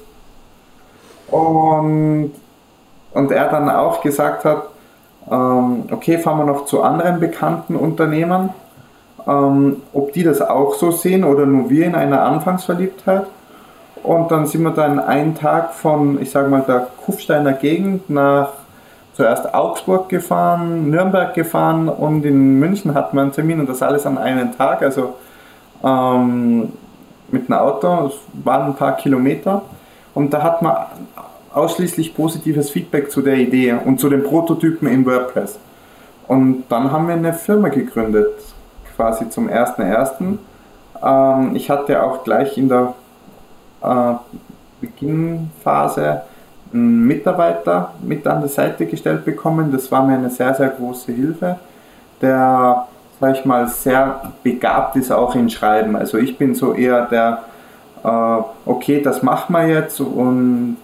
Und, 1.30 2.32
und 3.13 3.32
er 3.32 3.49
dann 3.49 3.69
auch 3.69 4.01
gesagt 4.01 4.45
hat, 4.45 4.63
ähm, 5.30 5.84
okay, 5.92 6.18
fahren 6.18 6.40
wir 6.40 6.46
noch 6.46 6.66
zu 6.66 6.82
anderen 6.82 7.20
bekannten 7.20 7.76
Unternehmen, 7.76 8.50
ähm, 9.28 9.78
ob 9.94 10.13
die 10.13 10.24
das 10.24 10.42
auch 10.42 10.76
so 10.76 10.92
sehen 10.92 11.24
oder 11.24 11.46
nur 11.46 11.70
wir 11.70 11.86
in 11.86 11.96
einer 11.96 12.24
Anfangsverliebtheit. 12.24 13.26
Und 14.04 14.32
dann 14.32 14.46
sind 14.46 14.63
wir 14.63 14.72
dann 14.72 15.00
einen 15.00 15.36
Tag 15.36 15.74
von, 15.74 16.22
ich 16.22 16.32
sage 16.32 16.50
mal, 16.50 16.62
der 16.62 16.88
Kufsteiner 17.06 17.54
Gegend 17.54 18.10
nach 18.10 18.50
zuerst 19.13 19.54
Augsburg 19.54 20.10
gefahren, 20.10 20.92
Nürnberg 20.92 21.34
gefahren 21.34 21.90
und 21.90 22.24
in 22.24 22.60
München 22.60 22.94
hatten 22.94 23.18
wir 23.18 23.24
einen 23.24 23.32
Termin 23.32 23.60
und 23.60 23.68
das 23.68 23.82
alles 23.82 24.06
an 24.06 24.18
einem 24.18 24.56
Tag, 24.56 24.84
also 24.84 25.16
ähm, 25.84 26.72
mit 27.30 27.50
einem 27.50 27.60
Auto, 27.60 28.08
es 28.08 28.46
waren 28.46 28.68
ein 28.68 28.76
paar 28.76 28.96
Kilometer. 28.96 29.63
Und 30.13 30.34
da 30.34 30.42
hat 30.42 30.62
man 30.62 30.76
ausschließlich 31.58 32.15
positives 32.15 32.70
Feedback 32.70 33.12
zu 33.12 33.22
der 33.22 33.36
Idee 33.36 33.74
und 33.74 34.00
zu 34.00 34.10
den 34.10 34.24
Prototypen 34.24 34.88
in 34.88 35.06
WordPress. 35.06 35.60
Und 36.28 36.65
dann 36.70 36.91
haben 36.91 37.08
wir 37.08 37.15
eine 37.15 37.34
Firma 37.34 37.70
gegründet, 37.70 38.34
quasi 38.96 39.30
zum 39.30 39.50
1.1. 39.50 40.38
Ähm, 41.04 41.56
ich 41.56 41.70
hatte 41.70 42.04
auch 42.04 42.24
gleich 42.24 42.58
in 42.58 42.70
der 42.70 42.93
äh, 43.82 44.13
Beginnphase 44.82 46.22
einen 46.74 47.08
Mitarbeiter 47.08 47.93
mit 48.02 48.28
an 48.28 48.43
die 48.43 48.50
Seite 48.50 48.86
gestellt 48.86 49.26
bekommen. 49.26 49.72
Das 49.72 49.91
war 49.91 50.06
mir 50.06 50.15
eine 50.15 50.30
sehr, 50.30 50.54
sehr 50.54 50.70
große 50.70 51.12
Hilfe, 51.12 51.58
der, 52.22 52.88
sag 53.20 53.36
ich 53.38 53.46
mal, 53.46 53.67
sehr 53.67 54.34
begabt 54.43 54.96
ist 54.96 55.12
auch 55.12 55.34
in 55.36 55.50
Schreiben. 55.50 55.96
Also 55.96 56.17
ich 56.17 56.38
bin 56.38 56.54
so 56.56 56.74
eher 56.74 57.06
der, 57.06 57.43
äh, 58.04 58.41
okay, 58.65 59.02
das 59.02 59.24
machen 59.24 59.54
wir 59.54 59.67
jetzt 59.67 60.00
und 60.02 60.78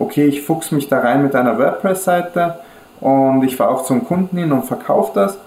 okay, 0.00 0.26
ich 0.26 0.42
fuchs 0.42 0.72
mich 0.72 0.88
da 0.88 0.98
rein 0.98 1.22
mit 1.22 1.36
einer 1.36 1.56
WordPress-Seite 1.56 2.56
und 3.00 3.44
ich 3.44 3.56
fahre 3.56 3.70
auch 3.70 3.84
zum 3.84 4.04
Kunden 4.04 4.36
hin 4.36 4.50
und 4.50 4.64
verkaufe 4.64 5.12
das. 5.14 5.38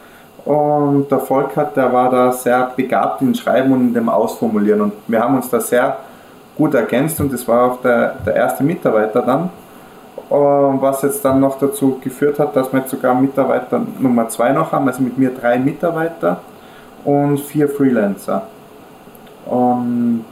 Und 0.45 1.09
der 1.09 1.19
Volkert, 1.19 1.75
der 1.75 1.91
war 1.91 2.09
da 2.09 2.31
sehr 2.31 2.71
begabt 2.75 3.21
in 3.21 3.33
Schreiben 3.35 3.71
und 3.73 3.81
in 3.81 3.93
dem 3.93 4.09
Ausformulieren. 4.09 4.81
Und 4.81 4.93
wir 5.07 5.21
haben 5.21 5.35
uns 5.35 5.49
da 5.49 5.59
sehr 5.59 5.97
gut 6.57 6.73
ergänzt 6.73 7.19
und 7.19 7.33
das 7.33 7.47
war 7.47 7.71
auch 7.71 7.81
der, 7.81 8.15
der 8.25 8.35
erste 8.35 8.63
Mitarbeiter 8.63 9.21
dann. 9.21 9.49
Was 10.29 11.01
jetzt 11.01 11.23
dann 11.25 11.39
noch 11.39 11.59
dazu 11.59 11.99
geführt 12.03 12.39
hat, 12.39 12.55
dass 12.55 12.71
wir 12.73 12.79
jetzt 12.79 12.91
sogar 12.91 13.13
Mitarbeiter 13.13 13.81
Nummer 13.99 14.29
zwei 14.29 14.51
noch 14.51 14.71
haben, 14.71 14.87
also 14.87 15.03
mit 15.03 15.17
mir 15.17 15.29
drei 15.29 15.59
Mitarbeiter 15.59 16.39
und 17.05 17.39
vier 17.39 17.69
Freelancer. 17.69 18.43
Und 19.45 20.25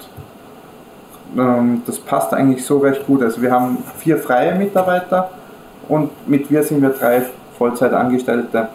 ähm, 1.38 1.84
das 1.86 2.00
passt 2.00 2.34
eigentlich 2.34 2.66
so 2.66 2.80
recht 2.80 3.06
gut. 3.06 3.24
Also 3.24 3.42
wir 3.42 3.52
haben 3.52 3.78
vier 3.98 4.18
freie 4.18 4.56
Mitarbeiter 4.56 5.32
und 5.88 6.28
mit 6.28 6.50
wir 6.50 6.64
sind 6.64 6.82
wir 6.82 6.90
drei 6.90 7.24
Vollzeitangestellte, 7.58 8.70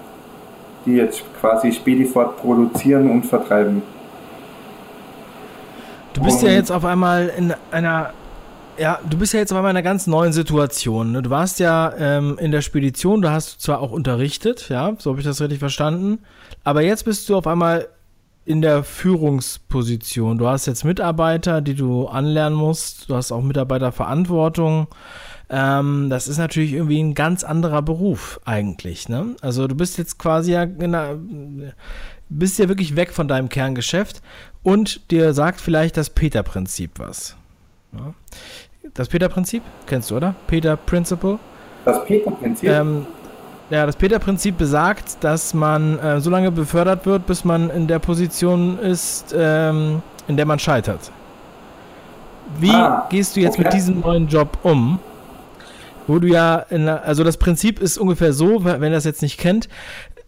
die 0.84 0.94
jetzt 0.94 1.22
quasi 1.40 1.72
Spedifort 1.72 2.36
produzieren 2.38 3.10
und 3.10 3.24
vertreiben. 3.24 3.82
Du 6.14 6.22
bist 6.22 6.42
ja 6.42 6.48
jetzt 6.48 6.72
auf 6.72 6.84
einmal 6.86 7.30
in 7.36 7.52
einer, 7.70 8.10
ja, 8.78 8.98
du 9.08 9.18
bist 9.18 9.34
ja 9.34 9.40
jetzt 9.40 9.52
auf 9.52 9.58
einmal 9.58 9.72
in 9.72 9.76
einer 9.76 9.82
ganz 9.82 10.06
neuen 10.06 10.32
Situation. 10.32 11.12
Ne? 11.12 11.20
Du 11.20 11.28
warst 11.28 11.60
ja 11.60 11.92
ähm, 11.98 12.38
in 12.40 12.52
der 12.52 12.62
Spedition, 12.62 13.20
du 13.20 13.30
hast 13.30 13.60
zwar 13.60 13.80
auch 13.80 13.90
unterrichtet, 13.90 14.70
ja, 14.70 14.94
so 14.98 15.10
habe 15.10 15.20
ich 15.20 15.26
das 15.26 15.42
richtig 15.42 15.58
verstanden, 15.58 16.20
aber 16.64 16.80
jetzt 16.80 17.04
bist 17.04 17.28
du 17.28 17.36
auf 17.36 17.46
einmal 17.46 17.88
in 18.46 18.62
der 18.62 18.84
Führungsposition. 18.84 20.38
Du 20.38 20.46
hast 20.46 20.66
jetzt 20.66 20.84
Mitarbeiter, 20.84 21.60
die 21.60 21.74
du 21.74 22.06
anlernen 22.06 22.56
musst, 22.56 23.10
du 23.10 23.16
hast 23.16 23.32
auch 23.32 23.42
Mitarbeiterverantwortung. 23.42 24.86
Ähm, 25.50 26.08
das 26.10 26.28
ist 26.28 26.38
natürlich 26.38 26.72
irgendwie 26.72 27.02
ein 27.02 27.14
ganz 27.14 27.42
anderer 27.42 27.82
Beruf 27.82 28.40
eigentlich. 28.44 29.08
Ne? 29.08 29.34
Also 29.40 29.66
du 29.66 29.74
bist 29.74 29.98
jetzt 29.98 30.18
quasi 30.18 30.52
ja, 30.52 30.66
bist 32.28 32.58
ja 32.58 32.68
wirklich 32.68 32.94
weg 32.94 33.12
von 33.12 33.26
deinem 33.26 33.48
Kerngeschäft 33.48 34.22
und 34.62 35.10
dir 35.10 35.34
sagt 35.34 35.60
vielleicht 35.60 35.96
das 35.96 36.10
Peter-Prinzip 36.10 36.92
was. 36.98 37.36
Ja. 37.92 38.14
Das 38.94 39.08
Peter-Prinzip 39.08 39.62
kennst 39.86 40.12
du, 40.12 40.16
oder? 40.16 40.36
Peter 40.46 40.76
Principle. 40.76 41.40
Das 41.84 42.04
Peter-Prinzip? 42.04 42.68
Ähm, 42.68 43.06
ja, 43.70 43.84
das 43.84 43.96
Peter-Prinzip 43.96 44.58
besagt, 44.58 45.24
dass 45.24 45.54
man 45.54 45.98
äh, 45.98 46.20
so 46.20 46.30
lange 46.30 46.50
befördert 46.50 47.06
wird, 47.06 47.26
bis 47.26 47.44
man 47.44 47.70
in 47.70 47.86
der 47.86 47.98
Position 47.98 48.78
ist, 48.78 49.34
ähm, 49.36 50.02
in 50.28 50.36
der 50.36 50.46
man 50.46 50.58
scheitert. 50.58 51.10
Wie 52.58 52.70
ah, 52.70 53.06
gehst 53.10 53.36
du 53.36 53.40
jetzt 53.40 53.54
okay. 53.54 53.64
mit 53.64 53.72
diesem 53.72 54.00
neuen 54.00 54.28
Job 54.28 54.58
um? 54.62 55.00
Wo 56.06 56.20
du 56.20 56.28
ja, 56.28 56.58
in, 56.70 56.88
also 56.88 57.24
das 57.24 57.36
Prinzip 57.36 57.80
ist 57.80 57.98
ungefähr 57.98 58.32
so, 58.32 58.64
wenn 58.64 58.82
ihr 58.82 58.90
das 58.90 59.04
jetzt 59.04 59.22
nicht 59.22 59.38
kennt, 59.38 59.68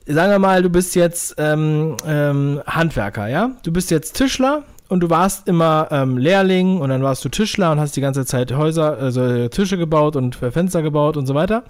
sagen 0.06 0.32
wir 0.32 0.40
mal, 0.40 0.62
du 0.62 0.70
bist 0.70 0.96
jetzt 0.96 1.36
ähm, 1.38 1.96
ähm, 2.06 2.60
Handwerker, 2.66 3.28
ja? 3.28 3.52
Du 3.62 3.72
bist 3.72 3.92
jetzt 3.92 4.16
Tischler 4.16 4.64
und 4.88 5.00
du 5.00 5.10
warst 5.10 5.48
immer 5.48 5.88
ähm, 5.90 6.16
Lehrling 6.18 6.80
und 6.80 6.88
dann 6.88 7.02
warst 7.02 7.24
du 7.24 7.28
Tischler 7.28 7.72
und 7.72 7.80
hast 7.80 7.96
die 7.96 8.00
ganze 8.00 8.24
Zeit 8.24 8.52
Häuser, 8.52 8.96
also 8.98 9.48
Tische 9.48 9.76
gebaut 9.76 10.16
und 10.16 10.34
Fenster 10.34 10.82
gebaut 10.82 11.16
und 11.16 11.26
so 11.26 11.34
weiter. 11.34 11.64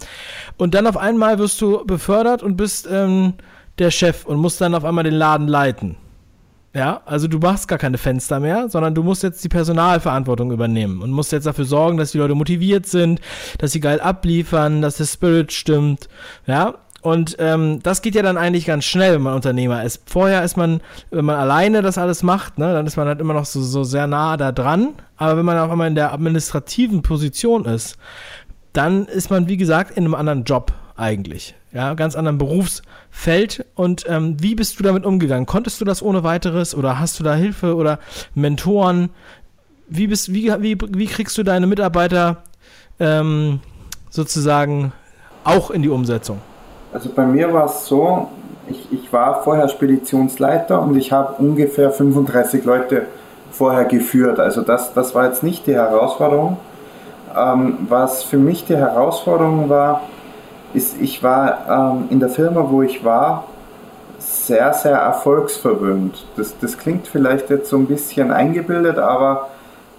Und 0.57 0.75
dann 0.75 0.87
auf 0.87 0.97
einmal 0.97 1.39
wirst 1.39 1.61
du 1.61 1.85
befördert 1.85 2.43
und 2.43 2.57
bist 2.57 2.89
ähm, 2.91 3.35
der 3.79 3.91
Chef 3.91 4.25
und 4.25 4.39
musst 4.39 4.61
dann 4.61 4.75
auf 4.75 4.85
einmal 4.85 5.05
den 5.05 5.15
Laden 5.15 5.49
leiten. 5.49 5.97
Ja, 6.75 7.01
also 7.07 7.29
du 7.29 7.39
machst 7.39 7.67
gar 7.67 7.79
keine 7.79 7.99
Fenster 7.99 8.41
mehr, 8.41 8.69
sondern 8.69 8.95
du 8.95 9.03
musst 9.03 9.23
jetzt 9.23 9.43
die 9.43 9.49
Personalverantwortung 9.49 10.53
übernehmen 10.53 11.03
und 11.03 11.11
musst 11.11 11.33
jetzt 11.33 11.47
dafür 11.47 11.65
sorgen, 11.65 11.97
dass 11.97 12.13
die 12.13 12.19
Leute 12.19 12.35
motiviert 12.35 12.87
sind, 12.87 13.21
dass 13.59 13.73
sie 13.73 13.81
geil 13.81 14.01
abliefern, 14.01 14.83
dass 14.83 14.99
der 14.99 15.07
Spirit 15.07 15.53
stimmt. 15.53 16.09
Ja, 16.47 16.75
und 17.01 17.37
ähm, 17.39 17.81
das 17.83 18.03
geht 18.03 18.17
ja 18.17 18.23
dann 18.23 18.37
eigentlich 18.37 18.67
ganz 18.67 18.85
schnell, 18.85 19.15
wenn 19.15 19.23
man 19.23 19.35
Unternehmer 19.35 19.85
ist. 19.85 20.03
Vorher 20.07 20.43
ist 20.43 20.57
man, 20.57 20.81
wenn 21.11 21.25
man 21.25 21.37
alleine 21.37 21.81
das 21.81 21.97
alles 21.97 22.25
macht, 22.25 22.59
ne, 22.59 22.73
dann 22.73 22.87
ist 22.87 22.97
man 22.97 23.07
halt 23.07 23.21
immer 23.21 23.35
noch 23.35 23.45
so, 23.45 23.63
so 23.63 23.85
sehr 23.85 24.09
nah 24.09 24.37
da 24.37 24.51
dran. 24.51 24.95
Aber 25.17 25.37
wenn 25.37 25.45
man 25.45 25.59
auf 25.59 25.71
einmal 25.71 25.89
in 25.89 25.95
der 25.95 26.13
administrativen 26.13 27.03
Position 27.03 27.67
ist, 27.67 27.97
dann 28.73 29.07
ist 29.07 29.31
man, 29.31 29.49
wie 29.49 29.57
gesagt, 29.57 29.97
in 29.97 30.05
einem 30.05 30.15
anderen 30.15 30.43
Job 30.43 30.73
eigentlich. 30.97 31.55
Ja, 31.73 31.95
ganz 31.95 32.17
anderen 32.17 32.39
Berufsfeld. 32.39 33.65
Und 33.77 34.05
ähm, 34.09 34.43
wie 34.43 34.57
bist 34.57 34.81
du 34.81 34.83
damit 34.83 35.05
umgegangen? 35.05 35.47
Konntest 35.47 35.81
du 35.81 35.85
das 35.85 36.03
ohne 36.03 36.25
weiteres 36.25 36.75
oder 36.75 36.99
hast 36.99 37.21
du 37.21 37.25
da 37.25 37.35
Hilfe 37.35 37.77
oder 37.77 38.01
Mentoren? 38.35 39.11
Wie, 39.89 40.09
bist, 40.09 40.33
wie, 40.33 40.53
wie, 40.61 40.77
wie 40.81 41.07
kriegst 41.07 41.39
du 41.39 41.45
deine 41.45 41.69
Mitarbeiter 41.69 42.43
ähm, 42.99 43.61
sozusagen 44.11 44.93
auch 45.45 45.71
in 45.71 45.83
die 45.83 45.89
Umsetzung? 45.89 46.41
Also 46.93 47.11
bei 47.15 47.27
mir 47.27 47.53
war 47.53 47.67
es 47.67 47.87
so, 47.87 48.29
ich, 48.69 48.93
ich 48.93 49.13
war 49.13 49.43
vorher 49.43 49.69
Speditionsleiter 49.69 50.81
und 50.81 50.97
ich 50.97 51.13
habe 51.13 51.35
ungefähr 51.39 51.91
35 51.91 52.65
Leute 52.65 53.07
vorher 53.51 53.85
geführt. 53.85 54.41
Also 54.41 54.63
das, 54.63 54.95
das 54.95 55.15
war 55.15 55.27
jetzt 55.27 55.43
nicht 55.43 55.67
die 55.67 55.75
Herausforderung. 55.75 56.57
Ähm, 57.37 57.79
was 57.89 58.23
für 58.23 58.39
mich 58.39 58.65
die 58.65 58.77
Herausforderung 58.77 59.69
war, 59.69 60.03
ist, 60.75 61.01
ich 61.01 61.23
war 61.23 61.95
ähm, 61.95 62.05
in 62.11 62.21
der 62.21 62.29
Firma, 62.29 62.67
wo 62.71 62.83
ich 62.83 63.05
war, 63.05 63.45
sehr, 64.19 64.73
sehr 64.75 64.97
erfolgsverwöhnt. 64.97 66.27
Das, 66.37 66.59
das 66.59 66.77
klingt 66.79 67.07
vielleicht 67.07 67.51
jetzt 67.51 67.71
so 67.71 67.77
ein 67.77 67.87
bisschen 67.87 68.33
eingebildet, 68.33 68.99
aber 68.99 69.49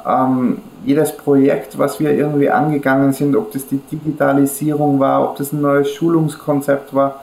ähm, 0.09 0.59
jedes 0.85 1.15
Projekt, 1.15 1.77
was 1.77 1.99
wir 1.99 2.11
irgendwie 2.11 2.49
angegangen 2.49 3.13
sind, 3.13 3.35
ob 3.35 3.51
das 3.51 3.67
die 3.67 3.77
Digitalisierung 3.77 4.99
war, 4.99 5.23
ob 5.23 5.37
das 5.37 5.51
ein 5.51 5.61
neues 5.61 5.91
Schulungskonzept 5.91 6.93
war, 6.93 7.21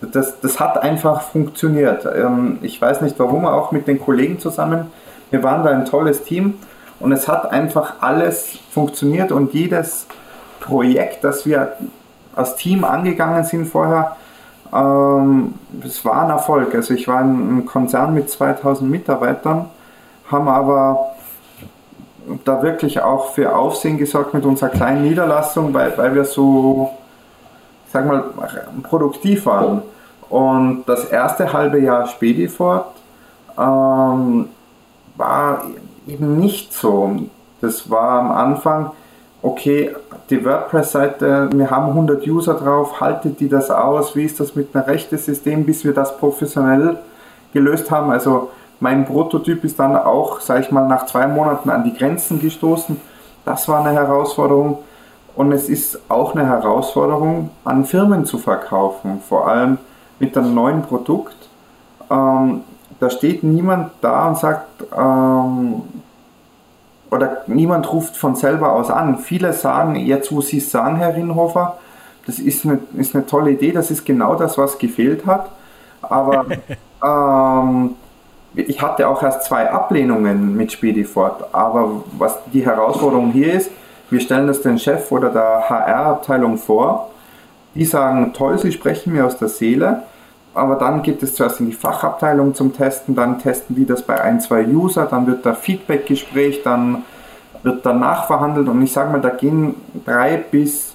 das, 0.00 0.40
das 0.40 0.60
hat 0.60 0.82
einfach 0.82 1.22
funktioniert. 1.22 2.06
Ähm, 2.06 2.58
ich 2.62 2.80
weiß 2.80 3.00
nicht 3.02 3.18
warum, 3.18 3.46
auch 3.46 3.72
mit 3.72 3.86
den 3.86 4.00
Kollegen 4.00 4.38
zusammen. 4.38 4.86
Wir 5.30 5.42
waren 5.42 5.64
da 5.64 5.70
ein 5.70 5.84
tolles 5.84 6.24
Team 6.24 6.54
und 7.00 7.12
es 7.12 7.28
hat 7.28 7.50
einfach 7.50 7.94
alles 8.00 8.58
funktioniert 8.70 9.32
und 9.32 9.52
jedes 9.52 10.06
Projekt, 10.60 11.24
das 11.24 11.46
wir 11.46 11.72
als 12.34 12.56
Team 12.56 12.84
angegangen 12.84 13.44
sind 13.44 13.66
vorher, 13.66 14.16
ähm, 14.72 15.54
es 15.84 16.04
war 16.04 16.24
ein 16.24 16.30
Erfolg. 16.30 16.74
Also 16.74 16.94
ich 16.94 17.06
war 17.06 17.20
in 17.20 17.28
einem 17.28 17.66
Konzern 17.66 18.14
mit 18.14 18.28
2000 18.30 18.90
Mitarbeitern, 18.90 19.66
haben 20.30 20.48
aber 20.48 21.14
da 22.44 22.62
wirklich 22.62 23.00
auch 23.00 23.32
für 23.32 23.54
Aufsehen 23.54 23.98
gesorgt 23.98 24.34
mit 24.34 24.44
unserer 24.44 24.70
kleinen 24.70 25.02
Niederlassung, 25.02 25.74
weil, 25.74 25.96
weil 25.96 26.14
wir 26.14 26.24
so, 26.24 26.90
sag 27.92 28.06
mal, 28.06 28.24
produktiv 28.82 29.46
waren. 29.46 29.82
Und 30.28 30.84
das 30.86 31.04
erste 31.04 31.52
halbe 31.52 31.78
Jahr 31.78 32.06
Spedifort 32.06 32.86
ähm, 33.58 34.48
war 35.16 35.64
eben 36.06 36.38
nicht 36.38 36.72
so. 36.72 37.16
Das 37.60 37.90
war 37.90 38.20
am 38.20 38.32
Anfang, 38.32 38.90
okay, 39.42 39.94
die 40.30 40.44
WordPress-Seite, 40.44 41.50
wir 41.52 41.70
haben 41.70 41.88
100 41.88 42.26
User 42.26 42.54
drauf, 42.54 43.00
haltet 43.00 43.40
die 43.40 43.48
das 43.48 43.70
aus? 43.70 44.16
Wie 44.16 44.24
ist 44.24 44.40
das 44.40 44.56
mit 44.56 44.74
einem 44.74 44.84
Rechtesystem, 44.84 45.64
bis 45.64 45.84
wir 45.84 45.92
das 45.92 46.16
professionell 46.16 46.96
gelöst 47.52 47.90
haben? 47.90 48.10
Also 48.10 48.50
mein 48.80 49.04
Prototyp 49.04 49.64
ist 49.64 49.78
dann 49.78 49.96
auch, 49.96 50.40
sage 50.40 50.60
ich 50.60 50.70
mal, 50.70 50.86
nach 50.86 51.06
zwei 51.06 51.26
Monaten 51.26 51.70
an 51.70 51.84
die 51.84 51.94
Grenzen 51.94 52.40
gestoßen. 52.40 53.00
Das 53.44 53.68
war 53.68 53.84
eine 53.84 53.92
Herausforderung. 53.92 54.78
Und 55.36 55.52
es 55.52 55.68
ist 55.68 55.98
auch 56.08 56.34
eine 56.34 56.46
Herausforderung, 56.46 57.50
an 57.64 57.84
Firmen 57.84 58.24
zu 58.24 58.38
verkaufen, 58.38 59.20
vor 59.26 59.48
allem 59.48 59.78
mit 60.20 60.36
einem 60.36 60.54
neuen 60.54 60.82
Produkt. 60.82 61.36
Ähm, 62.10 62.62
da 63.00 63.10
steht 63.10 63.42
niemand 63.42 63.90
da 64.00 64.28
und 64.28 64.38
sagt, 64.38 64.84
ähm, 64.96 65.82
oder 67.10 67.42
niemand 67.46 67.92
ruft 67.92 68.16
von 68.16 68.34
selber 68.36 68.72
aus 68.72 68.90
an. 68.90 69.18
Viele 69.18 69.52
sagen, 69.52 69.96
jetzt 69.96 70.32
wo 70.32 70.40
Sie 70.40 70.58
es 70.58 70.70
sagen, 70.70 70.96
Herr 70.96 71.14
Rinnhofer, 71.14 71.78
das 72.26 72.38
ist 72.38 72.64
eine, 72.64 72.78
ist 72.96 73.14
eine 73.14 73.26
tolle 73.26 73.52
Idee, 73.52 73.72
das 73.72 73.90
ist 73.90 74.04
genau 74.04 74.34
das, 74.34 74.56
was 74.56 74.78
gefehlt 74.78 75.26
hat. 75.26 75.50
Aber 76.02 76.46
ähm, 77.04 77.96
ich 78.54 78.80
hatte 78.82 79.08
auch 79.08 79.22
erst 79.22 79.44
zwei 79.44 79.70
Ablehnungen 79.70 80.56
mit 80.56 80.72
Spedifort. 80.72 81.46
Aber 81.52 82.02
was 82.18 82.38
die 82.52 82.64
Herausforderung 82.64 83.32
hier 83.32 83.54
ist, 83.54 83.70
wir 84.10 84.20
stellen 84.20 84.46
das 84.46 84.62
den 84.62 84.78
Chef 84.78 85.10
oder 85.10 85.30
der 85.30 85.68
HR-Abteilung 85.68 86.56
vor. 86.56 87.10
Die 87.74 87.84
sagen, 87.84 88.32
toll, 88.32 88.58
Sie 88.58 88.70
sprechen 88.70 89.12
mir 89.12 89.26
aus 89.26 89.38
der 89.38 89.48
Seele. 89.48 90.04
Aber 90.54 90.76
dann 90.76 91.02
geht 91.02 91.22
es 91.22 91.34
zuerst 91.34 91.58
in 91.58 91.66
die 91.66 91.72
Fachabteilung 91.72 92.54
zum 92.54 92.72
Testen, 92.72 93.16
dann 93.16 93.40
testen 93.40 93.74
die 93.74 93.86
das 93.86 94.02
bei 94.02 94.20
ein, 94.20 94.40
zwei 94.40 94.64
User, 94.64 95.06
dann 95.06 95.26
wird 95.26 95.44
da 95.44 95.52
Feedback-Gespräch, 95.52 96.62
dann 96.62 97.02
wird 97.64 97.84
danach 97.84 98.26
verhandelt 98.26 98.68
und 98.68 98.80
ich 98.82 98.92
sage 98.92 99.10
mal, 99.10 99.20
da 99.20 99.30
gehen 99.30 99.74
drei 100.04 100.36
bis, 100.36 100.94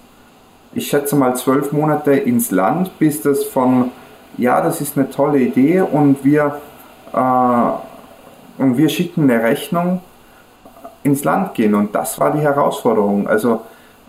ich 0.74 0.88
schätze 0.88 1.18
mal 1.18 1.36
zwölf 1.36 1.74
Monate 1.74 2.14
ins 2.14 2.52
Land, 2.52 2.98
bis 3.00 3.22
das 3.22 3.44
von, 3.44 3.92
ja, 4.38 4.62
das 4.62 4.80
ist 4.80 4.98
eine 4.98 5.10
tolle 5.10 5.40
Idee 5.40 5.82
und 5.82 6.24
wir, 6.24 6.62
äh, 7.14 8.62
und 8.62 8.78
wir 8.78 8.90
schicken 8.90 9.30
eine 9.30 9.42
Rechnung 9.42 10.02
ins 11.04 11.24
Land 11.24 11.54
gehen 11.54 11.76
und 11.76 11.96
das 11.96 12.20
war 12.20 12.32
die 12.32 12.40
Herausforderung. 12.40 13.28
Also 13.28 13.62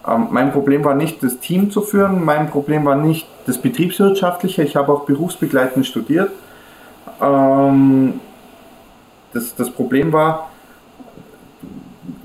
ähm, 0.07 0.29
mein 0.31 0.53
Problem 0.53 0.85
war 0.85 0.95
nicht, 0.95 1.23
das 1.23 1.39
Team 1.39 1.71
zu 1.71 1.83
führen, 1.83 2.25
mein 2.25 2.51
Problem 2.51 2.85
war 2.85 2.97
nicht 2.97 3.29
das 3.47 3.59
Betriebswirtschaftliche, 3.59 4.63
ich 4.63 4.77
habe 4.77 4.93
auch 4.93 5.05
berufsbegleitend 5.05 5.87
studiert. 5.87 6.31
Ähm, 7.21 8.21
das, 9.33 9.55
das 9.55 9.71
Problem 9.71 10.13
war, 10.13 10.49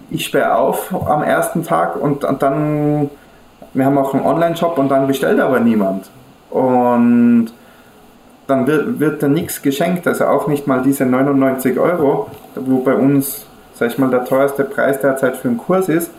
ich 0.10 0.26
sperre 0.26 0.56
auf 0.56 0.94
am 1.08 1.22
ersten 1.22 1.64
Tag 1.64 1.96
und, 2.02 2.24
und 2.24 2.42
dann, 2.42 3.10
wir 3.74 3.86
haben 3.86 3.98
auch 3.98 4.14
einen 4.14 4.26
Online-Shop 4.26 4.78
und 4.78 4.90
dann 4.90 5.08
bestellt 5.08 5.40
aber 5.40 5.60
niemand. 5.60 6.10
Und 6.50 7.52
dann 8.48 8.68
wird, 8.68 9.00
wird 9.00 9.24
da 9.24 9.28
nichts 9.28 9.62
geschenkt, 9.62 10.08
also 10.08 10.26
auch 10.26 10.48
nicht 10.48 10.68
mal 10.68 10.82
diese 10.84 11.06
99 11.06 11.80
Euro, 11.80 12.30
wo 12.56 12.80
bei 12.80 12.96
uns, 12.96 13.46
sag 13.74 13.90
ich 13.92 13.98
mal, 13.98 14.10
der 14.10 14.26
teuerste 14.26 14.64
Preis 14.64 15.00
derzeit 15.02 15.38
für 15.38 15.48
einen 15.48 15.58
Kurs 15.58 15.90
ist 15.90 16.12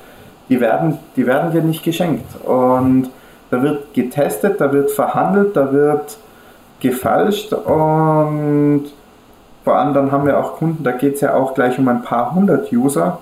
die 0.49 0.61
werden, 0.61 0.99
die 1.17 1.27
werden 1.27 1.53
dir 1.53 1.62
nicht 1.62 1.83
geschenkt. 1.83 2.45
Und 2.45 3.11
da 3.51 3.62
wird 3.62 3.95
getestet, 3.95 4.61
da 4.61 4.73
wird 4.73 4.91
verhandelt, 4.91 5.57
da 5.57 5.73
wird 5.73 6.19
gefalscht 6.81 7.53
und 7.53 8.85
vor 9.65 9.75
allem 9.75 9.95
dann 9.95 10.12
haben 10.12 10.27
wir 10.27 10.39
auch 10.39 10.57
Kunden, 10.57 10.85
da 10.85 10.93
geht 10.93 11.15
es 11.15 11.21
ja 11.23 11.35
auch 11.35 11.55
gleich 11.55 11.79
um 11.79 11.89
ein 11.89 12.03
paar 12.03 12.35
hundert 12.35 12.71
User. 12.73 13.19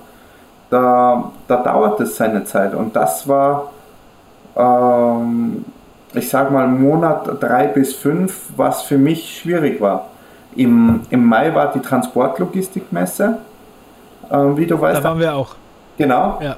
Da, 0.70 1.30
da 1.46 1.56
dauert 1.62 2.00
es 2.00 2.16
seine 2.16 2.44
Zeit 2.44 2.74
und 2.74 2.96
das 2.96 3.28
war, 3.28 3.70
ähm, 4.56 5.64
ich 6.14 6.28
sag 6.28 6.50
mal, 6.50 6.66
Monat 6.68 7.42
drei 7.42 7.66
bis 7.66 7.94
fünf, 7.94 8.50
was 8.56 8.82
für 8.82 8.98
mich 8.98 9.40
schwierig 9.40 9.80
war. 9.80 10.10
Im, 10.56 11.00
im 11.10 11.24
Mai 11.24 11.54
war 11.54 11.72
die 11.72 11.80
Transportlogistikmesse, 11.80 13.38
äh, 14.30 14.36
wie 14.36 14.66
du 14.66 14.80
weißt. 14.80 15.00
Da 15.00 15.04
waren 15.04 15.18
wir 15.18 15.34
auch. 15.34 15.56
Genau. 15.98 16.40
Ja. 16.40 16.56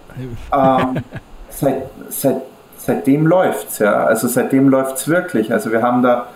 Ähm, 0.53 1.03
seit, 1.49 1.83
seit, 2.11 2.37
seitdem 2.77 3.27
läuft 3.27 3.71
es, 3.71 3.79
ja. 3.79 4.05
Also 4.05 4.29
seitdem 4.29 4.69
läuft 4.69 4.97
es 4.99 5.09
wirklich. 5.09 5.53
Also 5.53 5.73
wir 5.73 5.83
haben 5.83 6.03
da 6.03 6.27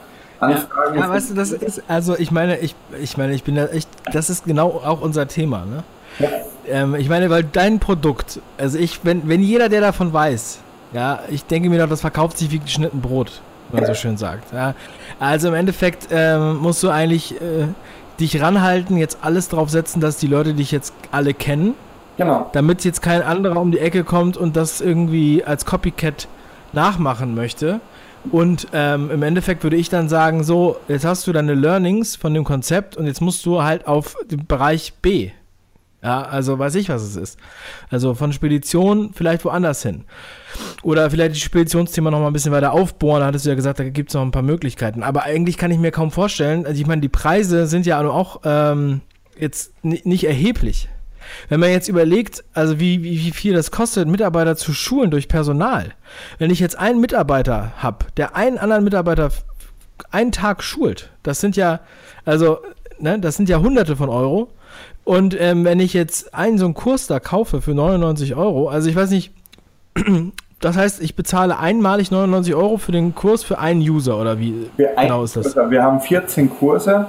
Anfragen. 0.40 0.96
Ja, 0.96 1.02
ja 1.02 1.10
weißt 1.10 1.30
du, 1.30 1.34
das 1.34 1.52
ist, 1.52 1.82
also 1.86 2.16
ich 2.18 2.30
meine, 2.30 2.58
ich, 2.58 2.74
ich 3.00 3.16
meine, 3.16 3.34
ich 3.34 3.44
bin 3.44 3.54
da 3.56 3.66
echt, 3.66 3.88
das 4.12 4.30
ist 4.30 4.44
genau 4.44 4.80
auch 4.84 5.02
unser 5.02 5.28
Thema, 5.28 5.64
ne? 5.66 5.84
Ja. 6.18 6.28
Ähm, 6.68 6.94
ich 6.94 7.08
meine, 7.08 7.30
weil 7.30 7.44
dein 7.44 7.78
Produkt, 7.78 8.40
also 8.58 8.78
ich, 8.78 9.04
wenn, 9.04 9.28
wenn 9.28 9.42
jeder, 9.42 9.68
der 9.68 9.80
davon 9.80 10.12
weiß, 10.12 10.60
ja, 10.92 11.20
ich 11.30 11.44
denke 11.44 11.70
mir 11.70 11.78
doch, 11.78 11.88
das 11.88 12.00
verkauft 12.00 12.38
sich 12.38 12.50
wie 12.50 12.58
geschnitten 12.58 13.00
Brot, 13.00 13.40
wenn 13.70 13.80
man 13.80 13.86
so 13.86 13.94
schön 13.94 14.16
sagt. 14.16 14.52
Ja. 14.52 14.74
Also 15.18 15.48
im 15.48 15.54
Endeffekt 15.54 16.08
ähm, 16.10 16.56
musst 16.56 16.82
du 16.82 16.90
eigentlich 16.90 17.40
äh, 17.40 17.68
dich 18.18 18.40
ranhalten, 18.40 18.96
jetzt 18.96 19.18
alles 19.22 19.48
drauf 19.48 19.70
setzen, 19.70 20.00
dass 20.00 20.16
die 20.16 20.26
Leute 20.26 20.54
dich 20.54 20.70
jetzt 20.70 20.92
alle 21.10 21.34
kennen 21.34 21.74
Genau. 22.20 22.50
Damit 22.52 22.84
jetzt 22.84 23.00
kein 23.00 23.22
anderer 23.22 23.58
um 23.58 23.72
die 23.72 23.78
Ecke 23.78 24.04
kommt 24.04 24.36
und 24.36 24.54
das 24.54 24.82
irgendwie 24.82 25.42
als 25.42 25.64
Copycat 25.64 26.28
nachmachen 26.74 27.34
möchte. 27.34 27.80
Und 28.30 28.68
ähm, 28.74 29.10
im 29.10 29.22
Endeffekt 29.22 29.62
würde 29.62 29.76
ich 29.76 29.88
dann 29.88 30.10
sagen, 30.10 30.44
so, 30.44 30.76
jetzt 30.86 31.06
hast 31.06 31.26
du 31.26 31.32
deine 31.32 31.54
Learnings 31.54 32.16
von 32.16 32.34
dem 32.34 32.44
Konzept 32.44 32.98
und 32.98 33.06
jetzt 33.06 33.22
musst 33.22 33.46
du 33.46 33.62
halt 33.62 33.86
auf 33.86 34.16
den 34.30 34.46
Bereich 34.46 34.92
B. 35.00 35.30
Ja, 36.02 36.22
also 36.22 36.58
weiß 36.58 36.76
ich, 36.76 36.88
was 36.88 37.02
es 37.02 37.16
ist. 37.16 37.38
Also 37.90 38.14
von 38.14 38.32
Spedition 38.32 39.12
vielleicht 39.12 39.44
woanders 39.44 39.82
hin. 39.82 40.04
Oder 40.82 41.10
vielleicht 41.10 41.32
das 41.32 41.40
Speditionsthema 41.40 42.10
noch 42.10 42.20
mal 42.20 42.28
ein 42.28 42.32
bisschen 42.32 42.52
weiter 42.52 42.72
aufbohren. 42.72 43.20
Da 43.20 43.26
hattest 43.26 43.44
du 43.44 43.50
ja 43.50 43.54
gesagt, 43.54 43.80
da 43.80 43.84
gibt 43.84 44.08
es 44.08 44.14
noch 44.14 44.22
ein 44.22 44.30
paar 44.30 44.42
Möglichkeiten. 44.42 45.02
Aber 45.02 45.24
eigentlich 45.24 45.58
kann 45.58 45.70
ich 45.70 45.78
mir 45.78 45.90
kaum 45.90 46.10
vorstellen, 46.10 46.64
also 46.64 46.80
ich 46.80 46.86
meine, 46.86 47.02
die 47.02 47.10
Preise 47.10 47.66
sind 47.66 47.84
ja 47.84 48.00
auch 48.00 48.40
ähm, 48.44 49.02
jetzt 49.38 49.72
nicht 49.84 50.24
erheblich. 50.24 50.88
Wenn 51.48 51.60
man 51.60 51.70
jetzt 51.70 51.88
überlegt, 51.88 52.44
also 52.54 52.80
wie, 52.80 53.02
wie, 53.02 53.24
wie 53.24 53.30
viel 53.30 53.54
das 53.54 53.70
kostet, 53.70 54.08
Mitarbeiter 54.08 54.56
zu 54.56 54.72
schulen 54.72 55.10
durch 55.10 55.28
Personal. 55.28 55.94
Wenn 56.38 56.50
ich 56.50 56.60
jetzt 56.60 56.78
einen 56.78 57.00
Mitarbeiter 57.00 57.72
habe, 57.76 58.06
der 58.16 58.36
einen 58.36 58.58
anderen 58.58 58.84
Mitarbeiter 58.84 59.30
einen 60.10 60.32
Tag 60.32 60.62
schult, 60.62 61.10
das 61.22 61.40
sind 61.40 61.56
ja, 61.56 61.80
also, 62.24 62.60
ne, 62.98 63.18
das 63.18 63.36
sind 63.36 63.48
ja 63.48 63.60
hunderte 63.60 63.96
von 63.96 64.08
Euro. 64.08 64.48
Und 65.04 65.38
ähm, 65.40 65.64
wenn 65.64 65.80
ich 65.80 65.92
jetzt 65.92 66.34
einen 66.34 66.58
so 66.58 66.66
einen 66.66 66.74
Kurs 66.74 67.06
da 67.06 67.20
kaufe 67.20 67.60
für 67.60 67.74
99 67.74 68.36
Euro, 68.36 68.68
also 68.68 68.88
ich 68.88 68.96
weiß 68.96 69.10
nicht, 69.10 69.32
das 70.60 70.76
heißt, 70.76 71.02
ich 71.02 71.16
bezahle 71.16 71.58
einmalig 71.58 72.10
99 72.10 72.54
Euro 72.54 72.76
für 72.76 72.92
den 72.92 73.14
Kurs 73.14 73.42
für 73.42 73.58
einen 73.58 73.80
User 73.80 74.20
oder 74.20 74.38
wie 74.38 74.70
genau 74.76 75.24
ist 75.24 75.36
das? 75.36 75.56
Wir 75.56 75.82
haben 75.82 76.00
14 76.00 76.50
Kurse 76.50 77.06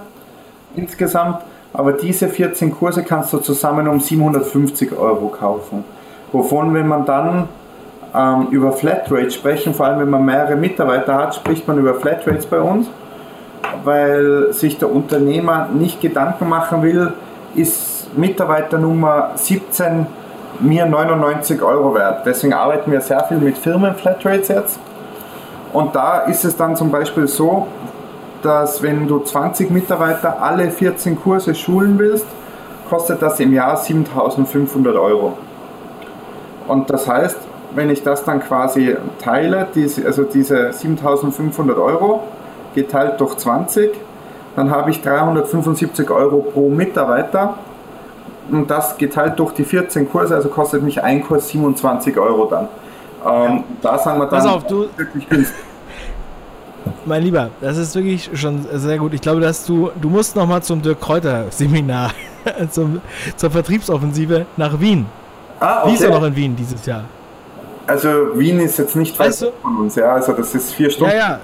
insgesamt 0.75 1.41
aber 1.73 1.93
diese 1.93 2.27
14 2.27 2.71
Kurse 2.71 3.03
kannst 3.03 3.31
du 3.33 3.37
zusammen 3.37 3.87
um 3.87 3.99
750 3.99 4.91
Euro 4.93 5.27
kaufen. 5.27 5.83
Wovon, 6.31 6.73
wenn 6.73 6.87
man 6.87 7.05
dann 7.05 7.47
ähm, 8.13 8.47
über 8.51 8.73
Flatrate 8.73 9.31
sprechen, 9.31 9.73
vor 9.73 9.85
allem 9.85 9.99
wenn 10.01 10.09
man 10.09 10.25
mehrere 10.25 10.55
Mitarbeiter 10.55 11.15
hat, 11.15 11.35
spricht 11.35 11.67
man 11.67 11.77
über 11.77 11.95
Flatrates 11.95 12.45
bei 12.45 12.59
uns, 12.59 12.87
weil 13.83 14.51
sich 14.51 14.77
der 14.77 14.93
Unternehmer 14.93 15.69
nicht 15.73 16.01
Gedanken 16.01 16.49
machen 16.49 16.83
will, 16.83 17.13
ist 17.55 18.15
Mitarbeiter 18.17 18.77
Nummer 18.77 19.31
17 19.35 20.05
mir 20.59 20.85
99 20.85 21.61
Euro 21.61 21.95
wert. 21.95 22.25
Deswegen 22.25 22.53
arbeiten 22.53 22.91
wir 22.91 23.01
sehr 23.01 23.23
viel 23.23 23.37
mit 23.37 23.57
Firmen-Flatrates 23.57 24.47
jetzt. 24.49 24.79
Und 25.73 25.95
da 25.95 26.19
ist 26.19 26.43
es 26.43 26.55
dann 26.55 26.75
zum 26.75 26.91
Beispiel 26.91 27.27
so, 27.27 27.67
dass 28.41 28.81
wenn 28.81 29.07
du 29.07 29.19
20 29.19 29.71
Mitarbeiter 29.71 30.41
alle 30.41 30.69
14 30.69 31.19
Kurse 31.19 31.55
schulen 31.55 31.97
willst, 31.97 32.25
kostet 32.89 33.21
das 33.21 33.39
im 33.39 33.53
Jahr 33.53 33.77
7500 33.77 34.95
Euro. 34.95 35.37
Und 36.67 36.89
das 36.89 37.07
heißt, 37.07 37.37
wenn 37.73 37.89
ich 37.89 38.03
das 38.03 38.23
dann 38.23 38.41
quasi 38.41 38.95
teile, 39.21 39.67
also 40.05 40.23
diese 40.23 40.73
7500 40.73 41.77
Euro 41.77 42.23
geteilt 42.75 43.19
durch 43.19 43.37
20, 43.37 43.91
dann 44.55 44.69
habe 44.71 44.91
ich 44.91 45.01
375 45.01 46.09
Euro 46.09 46.41
pro 46.41 46.69
Mitarbeiter. 46.69 47.55
Und 48.51 48.69
das 48.69 48.97
geteilt 48.97 49.39
durch 49.39 49.53
die 49.53 49.63
14 49.63 50.09
Kurse, 50.09 50.35
also 50.35 50.49
kostet 50.49 50.83
mich 50.83 51.01
ein 51.01 51.23
Kurs 51.23 51.47
27 51.49 52.17
Euro 52.17 52.45
dann. 52.45 52.67
Ähm, 53.25 53.63
da 53.81 53.97
sagen 53.97 54.19
wir 54.19 54.25
dann 54.25 54.39
Pass 54.39 54.45
auf, 54.45 54.65
du, 54.65 54.87
wirklich 54.97 55.29
günstig. 55.29 55.55
Mein 57.05 57.23
Lieber, 57.23 57.49
das 57.61 57.77
ist 57.77 57.95
wirklich 57.95 58.29
schon 58.33 58.65
sehr 58.73 58.97
gut. 58.97 59.13
Ich 59.13 59.21
glaube, 59.21 59.39
dass 59.39 59.65
du, 59.65 59.91
du 60.01 60.09
musst 60.09 60.35
noch 60.35 60.47
mal 60.47 60.61
zum 60.61 60.81
Dirk 60.81 60.99
Kräuter 60.99 61.45
Seminar, 61.49 62.11
zum, 62.71 63.01
zur 63.35 63.51
Vertriebsoffensive 63.51 64.45
nach 64.57 64.79
Wien. 64.79 65.05
Ah, 65.59 65.81
okay. 65.81 65.89
Wie 65.89 65.93
ist 65.95 66.01
er 66.01 66.09
noch 66.09 66.23
in 66.23 66.35
Wien 66.35 66.55
dieses 66.55 66.85
Jahr? 66.85 67.05
Also 67.87 68.09
Wien 68.35 68.59
ist 68.59 68.77
jetzt 68.77 68.95
nicht 68.95 69.17
weit 69.19 69.27
weißt 69.27 69.41
du? 69.43 69.51
von 69.61 69.77
uns, 69.77 69.95
ja. 69.95 70.13
Also 70.13 70.33
das 70.33 70.53
ist 70.55 70.73
vier 70.73 70.89
Stunden. 70.89 71.11
Ja, 71.13 71.17
ja. 71.17 71.39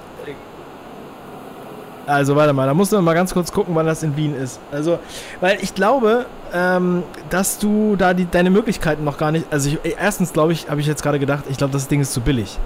Also 2.07 2.37
warte 2.37 2.53
mal, 2.53 2.65
da 2.65 2.73
musst 2.73 2.93
du 2.93 3.01
mal 3.01 3.13
ganz 3.13 3.33
kurz 3.33 3.51
gucken, 3.51 3.75
wann 3.75 3.85
das 3.85 4.01
in 4.01 4.15
Wien 4.15 4.33
ist. 4.33 4.61
Also, 4.71 4.97
weil 5.41 5.57
ich 5.61 5.75
glaube, 5.75 6.25
ähm, 6.53 7.03
dass 7.29 7.59
du 7.59 7.97
da 7.97 8.13
die, 8.13 8.25
deine 8.25 8.49
Möglichkeiten 8.49 9.03
noch 9.03 9.17
gar 9.17 9.33
nicht. 9.33 9.45
Also 9.51 9.69
ich, 9.69 9.95
erstens 9.99 10.31
glaube 10.31 10.53
ich, 10.53 10.69
habe 10.69 10.79
ich 10.79 10.87
jetzt 10.87 11.03
gerade 11.03 11.19
gedacht, 11.19 11.43
ich 11.49 11.57
glaube, 11.57 11.73
das 11.73 11.89
Ding 11.89 11.99
ist 11.99 12.13
zu 12.13 12.21
billig. 12.21 12.57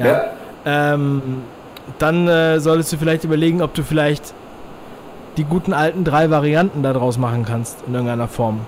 Ja. 0.00 0.06
ja. 0.06 0.24
Ähm, 0.66 1.22
dann 2.00 2.26
äh, 2.26 2.58
solltest 2.58 2.92
du 2.92 2.96
vielleicht 2.96 3.22
überlegen, 3.22 3.62
ob 3.62 3.72
du 3.72 3.84
vielleicht 3.84 4.34
die 5.36 5.44
guten 5.44 5.72
alten 5.72 6.02
drei 6.02 6.28
Varianten 6.30 6.82
daraus 6.82 7.18
machen 7.18 7.44
kannst 7.44 7.84
in 7.86 7.94
irgendeiner 7.94 8.26
Form. 8.26 8.60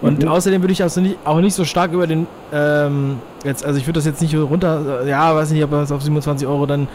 Und 0.00 0.22
mhm. 0.22 0.28
außerdem 0.28 0.62
würde 0.62 0.72
ich 0.72 0.82
also 0.82 1.00
nicht, 1.00 1.18
auch 1.24 1.40
nicht 1.40 1.54
so 1.54 1.64
stark 1.64 1.92
über 1.92 2.06
den, 2.06 2.26
ähm, 2.52 3.18
jetzt, 3.44 3.64
also 3.64 3.78
ich 3.78 3.86
würde 3.86 3.98
das 3.98 4.04
jetzt 4.04 4.22
nicht 4.22 4.34
runter, 4.36 5.04
ja, 5.04 5.34
weiß 5.34 5.50
nicht, 5.50 5.64
ob 5.64 5.72
man 5.72 5.82
es 5.82 5.90
auf 5.90 6.02
27 6.02 6.46
Euro 6.46 6.66
dann 6.66 6.86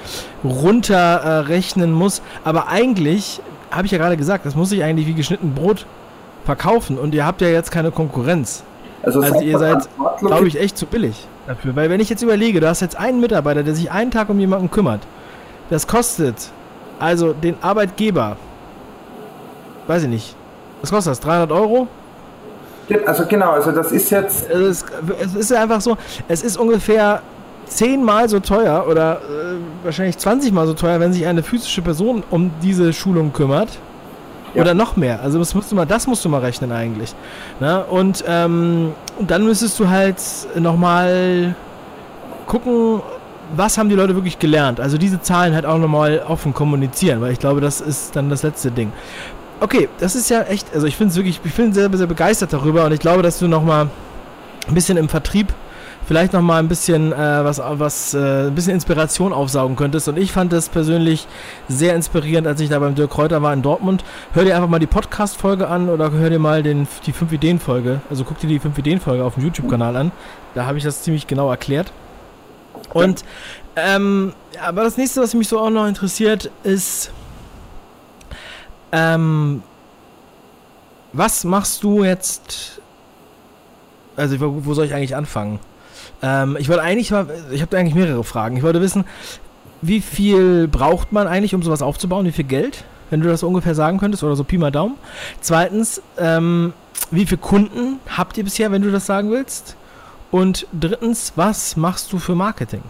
runterrechnen 0.44 1.90
äh, 1.90 1.94
muss, 1.94 2.22
aber 2.46 2.70
eigentlich, 2.70 3.42
habe 3.72 3.86
ich 3.86 3.92
ja 3.92 3.98
gerade 3.98 4.16
gesagt, 4.16 4.46
das 4.46 4.56
muss 4.56 4.72
ich 4.72 4.84
eigentlich 4.84 5.08
wie 5.08 5.14
geschnitten 5.14 5.54
Brot 5.54 5.86
verkaufen 6.46 6.98
und 6.98 7.14
ihr 7.14 7.26
habt 7.26 7.42
ja 7.42 7.50
jetzt 7.50 7.72
keine 7.72 7.92
Konkurrenz. 7.92 8.64
Also, 9.02 9.20
also 9.20 9.42
ihr 9.42 9.60
seid, 9.60 9.90
glaube 10.20 10.48
ich, 10.48 10.60
echt 10.60 10.78
zu 10.78 10.86
billig 10.86 11.28
dafür. 11.46 11.76
Weil 11.76 11.90
wenn 11.90 12.00
ich 12.00 12.10
jetzt 12.10 12.22
überlege, 12.22 12.62
du 12.62 12.70
hast 12.70 12.80
jetzt 12.80 12.96
einen 12.96 13.20
Mitarbeiter, 13.20 13.64
der 13.64 13.76
sich 13.76 13.92
einen 13.92 14.12
Tag 14.12 14.30
um 14.30 14.40
jemanden 14.40 14.72
kümmert, 14.72 15.02
das 15.70 15.88
kostet 15.88 16.52
also 17.00 17.34
den 17.34 17.56
Arbeitgeber, 17.62 18.38
weiß 19.88 20.04
ich 20.04 20.10
nicht, 20.10 20.36
was 20.82 20.92
kostet 20.92 21.12
das, 21.12 21.20
300 21.20 21.52
Euro? 21.52 21.88
Also 23.06 23.26
genau, 23.26 23.52
also 23.52 23.72
das 23.72 23.92
ist 23.92 24.10
jetzt... 24.10 24.50
Es, 24.50 24.84
ist 25.36 25.54
einfach 25.54 25.82
so, 25.82 25.98
es 26.28 26.44
ist 26.44 26.58
ungefähr 26.58 27.22
zehnmal 27.66 28.30
so 28.30 28.40
teuer 28.40 28.86
oder 28.90 29.22
äh, 29.22 29.56
wahrscheinlich 29.84 30.18
20 30.18 30.52
mal 30.52 30.68
so 30.68 30.74
teuer, 30.74 31.00
wenn 31.00 31.14
sich 31.14 31.26
eine 31.26 31.44
physische 31.44 31.82
Person 31.82 32.24
um 32.30 32.52
diese 32.62 32.94
Schulung 32.94 33.34
kümmert. 33.34 33.70
Ja. 34.54 34.62
Oder 34.62 34.74
noch 34.76 34.96
mehr. 34.98 35.22
Also 35.22 35.40
das 35.40 35.56
musst 35.56 35.72
du 35.72 35.76
mal, 35.76 35.86
das 35.86 36.06
musst 36.06 36.24
du 36.24 36.30
mal 36.30 36.42
rechnen 36.42 36.72
eigentlich. 36.72 37.16
Ne? 37.60 37.84
Und 37.86 38.24
ähm, 38.28 38.94
dann 39.20 39.46
müsstest 39.46 39.80
du 39.80 39.90
halt 39.90 40.18
nochmal 40.56 41.56
gucken, 42.46 43.02
was 43.56 43.78
haben 43.78 43.90
die 43.90 43.96
Leute 43.96 44.16
wirklich 44.16 44.40
gelernt. 44.40 44.80
Also 44.80 44.98
diese 44.98 45.22
Zahlen 45.22 45.54
halt 45.56 45.66
auch 45.66 45.78
nochmal 45.78 46.24
offen 46.28 46.54
kommunizieren, 46.54 47.22
weil 47.22 47.32
ich 47.32 47.40
glaube, 47.40 47.62
das 47.62 47.82
ist 47.82 48.16
dann 48.16 48.30
das 48.30 48.44
letzte 48.44 48.72
Ding. 48.72 48.92
Okay, 49.64 49.88
das 49.98 50.14
ist 50.14 50.30
ja 50.30 50.42
echt, 50.42 50.74
also 50.74 50.88
ich 50.88 50.98
finde 50.98 51.12
es 51.12 51.16
wirklich, 51.16 51.40
ich 51.42 51.54
bin 51.54 51.72
sehr, 51.72 51.90
sehr 51.96 52.06
begeistert 52.06 52.52
darüber 52.52 52.84
und 52.84 52.92
ich 52.92 53.00
glaube, 53.00 53.24
dass 53.24 53.40
du 53.40 53.48
nochmal 53.48 53.88
ein 54.68 54.74
bisschen 54.74 54.98
im 54.98 55.08
Vertrieb 55.08 55.54
vielleicht 56.06 56.34
noch 56.34 56.42
mal 56.42 56.60
ein 56.60 56.68
bisschen 56.68 57.14
äh, 57.14 57.16
was, 57.16 57.62
was 57.64 58.14
äh, 58.14 58.48
ein 58.48 58.56
bisschen 58.56 58.74
Inspiration 58.74 59.32
aufsaugen 59.32 59.78
könntest. 59.78 60.10
Und 60.10 60.18
ich 60.18 60.34
fand 60.34 60.52
das 60.52 60.68
persönlich 60.68 61.28
sehr 61.70 61.96
inspirierend, 61.96 62.46
als 62.46 62.60
ich 62.60 62.68
da 62.68 62.78
beim 62.78 62.94
Dirk 62.94 63.12
Kräuter 63.12 63.42
war 63.42 63.54
in 63.54 63.62
Dortmund. 63.62 64.04
Hör 64.34 64.44
dir 64.44 64.58
einfach 64.58 64.68
mal 64.68 64.80
die 64.80 64.86
Podcast-Folge 64.86 65.70
an 65.70 65.88
oder 65.88 66.12
hör 66.12 66.30
dir 66.30 66.40
mal 66.40 66.62
den, 66.62 66.86
die 67.06 67.14
5-Ideen-Folge. 67.14 68.02
Also 68.10 68.26
guck 68.26 68.40
dir 68.40 68.48
die 68.48 68.60
5-Ideen-Folge 68.60 69.24
auf 69.24 69.36
dem 69.36 69.46
YouTube-Kanal 69.46 69.96
an. 69.96 70.12
Da 70.56 70.66
habe 70.66 70.78
ich 70.78 70.84
das 70.84 71.04
ziemlich 71.04 71.26
genau 71.26 71.50
erklärt. 71.50 71.94
Und 72.92 73.24
ähm, 73.78 74.34
aber 74.62 74.84
das 74.84 74.98
nächste, 74.98 75.22
was 75.22 75.34
mich 75.34 75.48
so 75.48 75.58
auch 75.58 75.70
noch 75.70 75.88
interessiert, 75.88 76.52
ist 76.66 77.12
ähm, 78.94 79.64
was 81.12 81.44
machst 81.44 81.84
du 81.84 82.04
jetzt? 82.04 82.80
Also, 84.16 84.38
wo 84.40 84.74
soll 84.74 84.86
ich 84.86 84.94
eigentlich 84.94 85.16
anfangen? 85.16 85.60
Ähm, 86.22 86.56
ich 86.60 86.70
wollte 86.70 86.84
eigentlich 86.84 87.10
mal, 87.12 87.28
ich 87.52 87.62
habe 87.62 87.78
eigentlich 87.78 87.96
mehrere 87.96 88.24
Fragen. 88.24 88.56
Ich 88.56 88.64
wollte 88.64 88.82
wissen, 88.82 89.04
wie 89.82 90.00
viel 90.00 90.68
braucht 90.68 91.12
man 91.12 91.28
eigentlich, 91.28 91.56
um 91.56 91.64
sowas 91.64 91.82
aufzubauen? 91.82 92.26
Wie 92.26 92.32
viel 92.32 92.46
Geld? 92.46 92.86
Wenn 93.10 93.22
du 93.22 93.28
das 93.28 93.44
ungefähr 93.44 93.76
sagen 93.76 93.98
könntest 93.98 94.24
oder 94.24 94.36
so 94.36 94.44
Pi 94.44 94.58
mal 94.58 94.72
Daumen. 94.72 94.96
Zweitens, 95.42 96.02
ähm, 96.18 96.74
wie 97.12 97.26
viele 97.26 97.42
Kunden 97.42 98.00
habt 98.08 98.38
ihr 98.38 98.44
bisher, 98.44 98.72
wenn 98.72 98.84
du 98.84 98.92
das 98.92 99.08
sagen 99.08 99.32
willst? 99.32 99.76
Und 100.32 100.68
drittens, 100.72 101.34
was 101.36 101.76
machst 101.76 102.14
du 102.14 102.20
für 102.20 102.36
Marketing? 102.36 102.84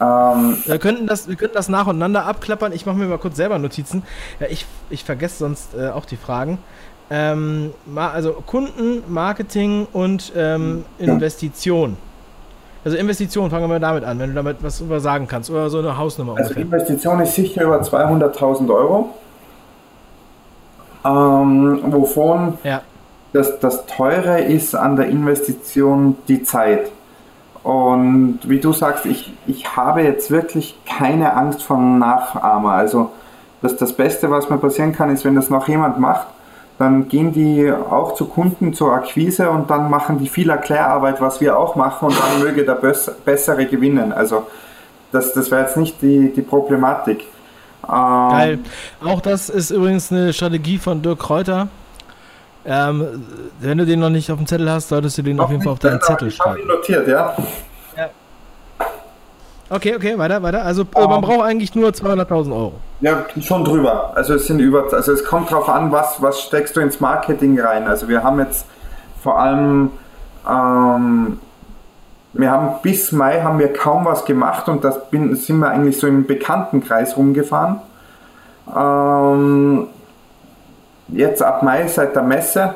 Ähm, 0.00 0.58
wir, 0.64 0.78
könnten 0.78 1.06
das, 1.06 1.28
wir 1.28 1.36
könnten 1.36 1.54
das 1.54 1.68
nacheinander 1.68 2.26
abklappern. 2.26 2.72
Ich 2.72 2.86
mache 2.86 2.96
mir 2.96 3.06
mal 3.06 3.18
kurz 3.18 3.36
selber 3.36 3.58
Notizen. 3.58 4.02
Ja, 4.40 4.46
ich, 4.48 4.66
ich 4.90 5.04
vergesse 5.04 5.38
sonst 5.38 5.74
äh, 5.74 5.88
auch 5.88 6.04
die 6.04 6.16
Fragen. 6.16 6.58
Ähm, 7.08 7.72
also 7.94 8.32
Kunden, 8.46 9.02
Marketing 9.08 9.86
und 9.92 10.32
ähm, 10.36 10.84
Investition. 10.98 11.96
Also 12.84 12.98
Investition, 12.98 13.50
fangen 13.50 13.68
wir 13.68 13.80
damit 13.80 14.04
an, 14.04 14.18
wenn 14.18 14.30
du 14.30 14.34
damit 14.36 14.58
was 14.60 14.80
über 14.80 15.00
sagen 15.00 15.26
kannst 15.26 15.50
oder 15.50 15.70
so 15.70 15.78
eine 15.78 15.96
Hausnummer. 15.96 16.36
Also 16.36 16.54
ungefähr. 16.54 16.62
Investition 16.62 17.20
ist 17.20 17.34
sicher 17.34 17.64
über 17.64 17.80
200.000 17.80 18.72
Euro, 18.72 19.10
ähm, 21.04 21.80
wovon 21.86 22.58
ja. 22.62 22.82
das, 23.32 23.58
das 23.58 23.86
Teure 23.86 24.40
ist 24.40 24.74
an 24.74 24.94
der 24.94 25.08
Investition 25.08 26.16
die 26.28 26.44
Zeit. 26.44 26.92
Und 27.66 28.38
wie 28.44 28.60
du 28.60 28.72
sagst, 28.72 29.06
ich, 29.06 29.32
ich 29.48 29.76
habe 29.76 30.02
jetzt 30.02 30.30
wirklich 30.30 30.78
keine 30.86 31.34
Angst 31.34 31.64
vor 31.64 31.76
Nachahmer. 31.76 32.74
Also 32.74 33.10
das, 33.60 33.76
das 33.76 33.92
Beste, 33.92 34.30
was 34.30 34.48
mir 34.48 34.58
passieren 34.58 34.92
kann, 34.92 35.10
ist, 35.10 35.24
wenn 35.24 35.34
das 35.34 35.50
noch 35.50 35.66
jemand 35.66 35.98
macht, 35.98 36.28
dann 36.78 37.08
gehen 37.08 37.32
die 37.32 37.72
auch 37.72 38.14
zu 38.14 38.26
Kunden 38.26 38.72
zur 38.72 38.92
Akquise 38.92 39.50
und 39.50 39.68
dann 39.68 39.90
machen 39.90 40.20
die 40.20 40.28
viel 40.28 40.48
Erklärarbeit, 40.48 41.20
was 41.20 41.40
wir 41.40 41.58
auch 41.58 41.74
machen 41.74 42.06
und 42.06 42.16
dann 42.16 42.38
möge 42.38 42.64
der 42.64 42.76
Bessere 42.76 43.66
gewinnen. 43.66 44.12
Also 44.12 44.46
das, 45.10 45.32
das 45.32 45.50
wäre 45.50 45.62
jetzt 45.62 45.76
nicht 45.76 46.00
die, 46.00 46.32
die 46.32 46.42
Problematik. 46.42 47.24
Ähm, 47.82 48.28
Geil. 48.30 48.58
Auch 49.04 49.20
das 49.20 49.48
ist 49.48 49.72
übrigens 49.72 50.12
eine 50.12 50.32
Strategie 50.32 50.78
von 50.78 51.02
Dirk 51.02 51.18
Kräuter. 51.18 51.66
Ähm, 52.66 53.24
wenn 53.60 53.78
du 53.78 53.86
den 53.86 54.00
noch 54.00 54.10
nicht 54.10 54.30
auf 54.30 54.38
dem 54.38 54.46
Zettel 54.46 54.70
hast, 54.70 54.88
solltest 54.88 55.18
du 55.18 55.22
den 55.22 55.38
auf 55.38 55.50
jeden 55.50 55.62
Fall 55.62 55.72
auf 55.72 55.78
deinen 55.78 56.00
Zettel 56.00 56.30
schreiben. 56.30 56.58
Ich 56.58 56.64
habe 56.64 56.72
ihn 56.72 56.76
notiert, 56.76 57.08
ja. 57.08 57.34
Okay, 59.68 59.96
okay, 59.96 60.16
weiter, 60.16 60.40
weiter. 60.42 60.64
Also 60.64 60.82
um, 60.94 61.04
man 61.10 61.16
ähm. 61.16 61.20
braucht 61.22 61.44
eigentlich 61.44 61.74
nur 61.74 61.90
200.000 61.90 62.52
Euro. 62.52 62.74
Ja, 63.00 63.24
schon 63.40 63.64
drüber. 63.64 64.12
Also 64.14 64.34
es 64.34 64.46
sind 64.46 64.60
über, 64.60 64.92
also 64.92 65.12
es 65.12 65.24
kommt 65.24 65.50
darauf 65.50 65.68
an, 65.68 65.90
was, 65.90 66.22
was 66.22 66.40
steckst 66.40 66.76
du 66.76 66.80
ins 66.80 67.00
Marketing 67.00 67.58
rein. 67.58 67.88
Also 67.88 68.08
wir 68.08 68.22
haben 68.22 68.38
jetzt 68.38 68.66
vor 69.22 69.40
allem, 69.40 69.90
ähm, 70.48 71.40
wir 72.32 72.50
haben 72.50 72.76
bis 72.82 73.10
Mai 73.10 73.42
haben 73.42 73.58
wir 73.58 73.72
kaum 73.72 74.04
was 74.04 74.24
gemacht 74.24 74.68
und 74.68 74.84
das 74.84 75.10
bin, 75.10 75.34
sind 75.34 75.58
wir 75.58 75.70
eigentlich 75.70 75.98
so 75.98 76.06
im 76.06 76.26
Bekanntenkreis 76.26 77.16
rumgefahren. 77.16 77.80
Ähm, 78.74 79.88
jetzt 81.08 81.42
ab 81.42 81.62
Mai 81.62 81.86
seit 81.86 82.14
der 82.14 82.22
Messe, 82.22 82.74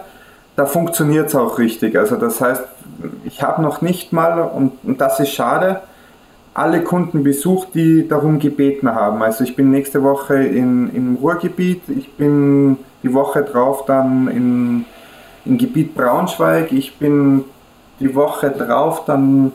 da 0.57 0.67
funktioniert 0.67 1.29
es 1.29 1.35
auch 1.35 1.59
richtig. 1.59 1.97
Also 1.97 2.17
das 2.17 2.41
heißt, 2.41 2.63
ich 3.25 3.43
habe 3.43 3.63
noch 3.63 3.81
nicht 3.81 4.13
mal, 4.13 4.41
und, 4.41 4.73
und 4.83 5.01
das 5.01 5.21
ist 5.21 5.31
schade, 5.31 5.81
alle 6.53 6.83
Kunden 6.83 7.23
besucht, 7.23 7.69
die 7.75 8.09
darum 8.09 8.39
gebeten 8.39 8.95
haben. 8.95 9.23
Also 9.23 9.45
ich 9.45 9.57
bin 9.57 9.71
nächste 9.71 10.03
Woche 10.03 10.43
in, 10.43 10.95
im 10.95 11.17
Ruhrgebiet, 11.17 11.83
ich 11.89 12.13
bin 12.15 12.77
die 13.03 13.15
Woche 13.15 13.43
drauf 13.43 13.85
dann 13.87 14.29
in, 14.29 14.85
im 15.45 15.59
Gebiet 15.59 15.95
Braunschweig, 15.95 16.73
ich 16.73 16.99
bin 16.99 17.45
die 18.01 18.15
Woche 18.15 18.51
drauf 18.51 19.05
dann 19.07 19.53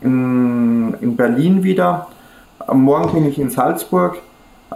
in, 0.00 0.94
in 1.00 1.16
Berlin 1.16 1.62
wieder. 1.62 2.08
Morgen 2.72 3.12
bin 3.12 3.28
ich 3.28 3.38
in 3.38 3.50
Salzburg. 3.50 4.18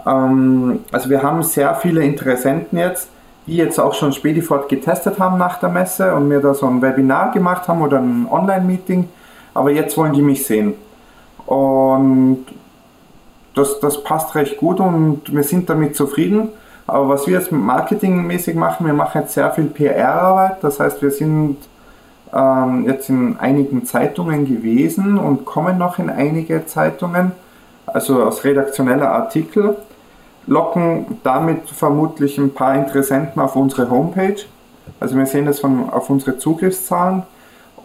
Ähm, 0.05 0.79
also 0.91 1.09
wir 1.09 1.23
haben 1.23 1.43
sehr 1.43 1.75
viele 1.75 2.03
Interessenten 2.03 2.77
jetzt, 2.77 3.09
die 3.47 3.57
jetzt 3.57 3.79
auch 3.79 3.93
schon 3.93 4.13
Spedifort 4.13 4.69
getestet 4.69 5.19
haben 5.19 5.37
nach 5.37 5.59
der 5.59 5.69
Messe 5.69 6.13
und 6.13 6.27
mir 6.27 6.39
da 6.39 6.53
so 6.53 6.67
ein 6.67 6.81
Webinar 6.81 7.31
gemacht 7.31 7.67
haben 7.67 7.81
oder 7.81 7.99
ein 7.99 8.27
Online-Meeting. 8.29 9.09
Aber 9.53 9.71
jetzt 9.71 9.97
wollen 9.97 10.13
die 10.13 10.21
mich 10.21 10.45
sehen. 10.45 10.75
Und 11.45 12.45
das, 13.55 13.79
das 13.79 14.03
passt 14.03 14.35
recht 14.35 14.57
gut 14.57 14.79
und 14.79 15.33
wir 15.33 15.43
sind 15.43 15.69
damit 15.69 15.95
zufrieden. 15.95 16.49
Aber 16.85 17.09
was 17.09 17.27
wir 17.27 17.35
jetzt 17.35 17.51
marketingmäßig 17.51 18.55
machen, 18.55 18.85
wir 18.85 18.93
machen 18.93 19.21
jetzt 19.21 19.33
sehr 19.33 19.51
viel 19.51 19.65
PR-Arbeit. 19.65 20.57
Das 20.63 20.79
heißt, 20.79 21.01
wir 21.01 21.11
sind 21.11 21.57
ähm, 22.33 22.85
jetzt 22.87 23.09
in 23.09 23.37
einigen 23.39 23.85
Zeitungen 23.85 24.45
gewesen 24.45 25.17
und 25.17 25.45
kommen 25.45 25.77
noch 25.77 25.99
in 25.99 26.09
einige 26.09 26.65
Zeitungen, 26.65 27.31
also 27.93 28.23
aus 28.23 28.43
redaktioneller 28.43 29.11
Artikel, 29.11 29.77
locken 30.47 31.19
damit 31.23 31.69
vermutlich 31.69 32.37
ein 32.37 32.53
paar 32.53 32.75
Interessenten 32.75 33.41
auf 33.41 33.55
unsere 33.55 33.89
Homepage. 33.89 34.41
Also 34.99 35.15
wir 35.15 35.25
sehen 35.25 35.45
das 35.45 35.59
von, 35.59 35.89
auf 35.89 36.09
unsere 36.09 36.37
Zugriffszahlen 36.37 37.23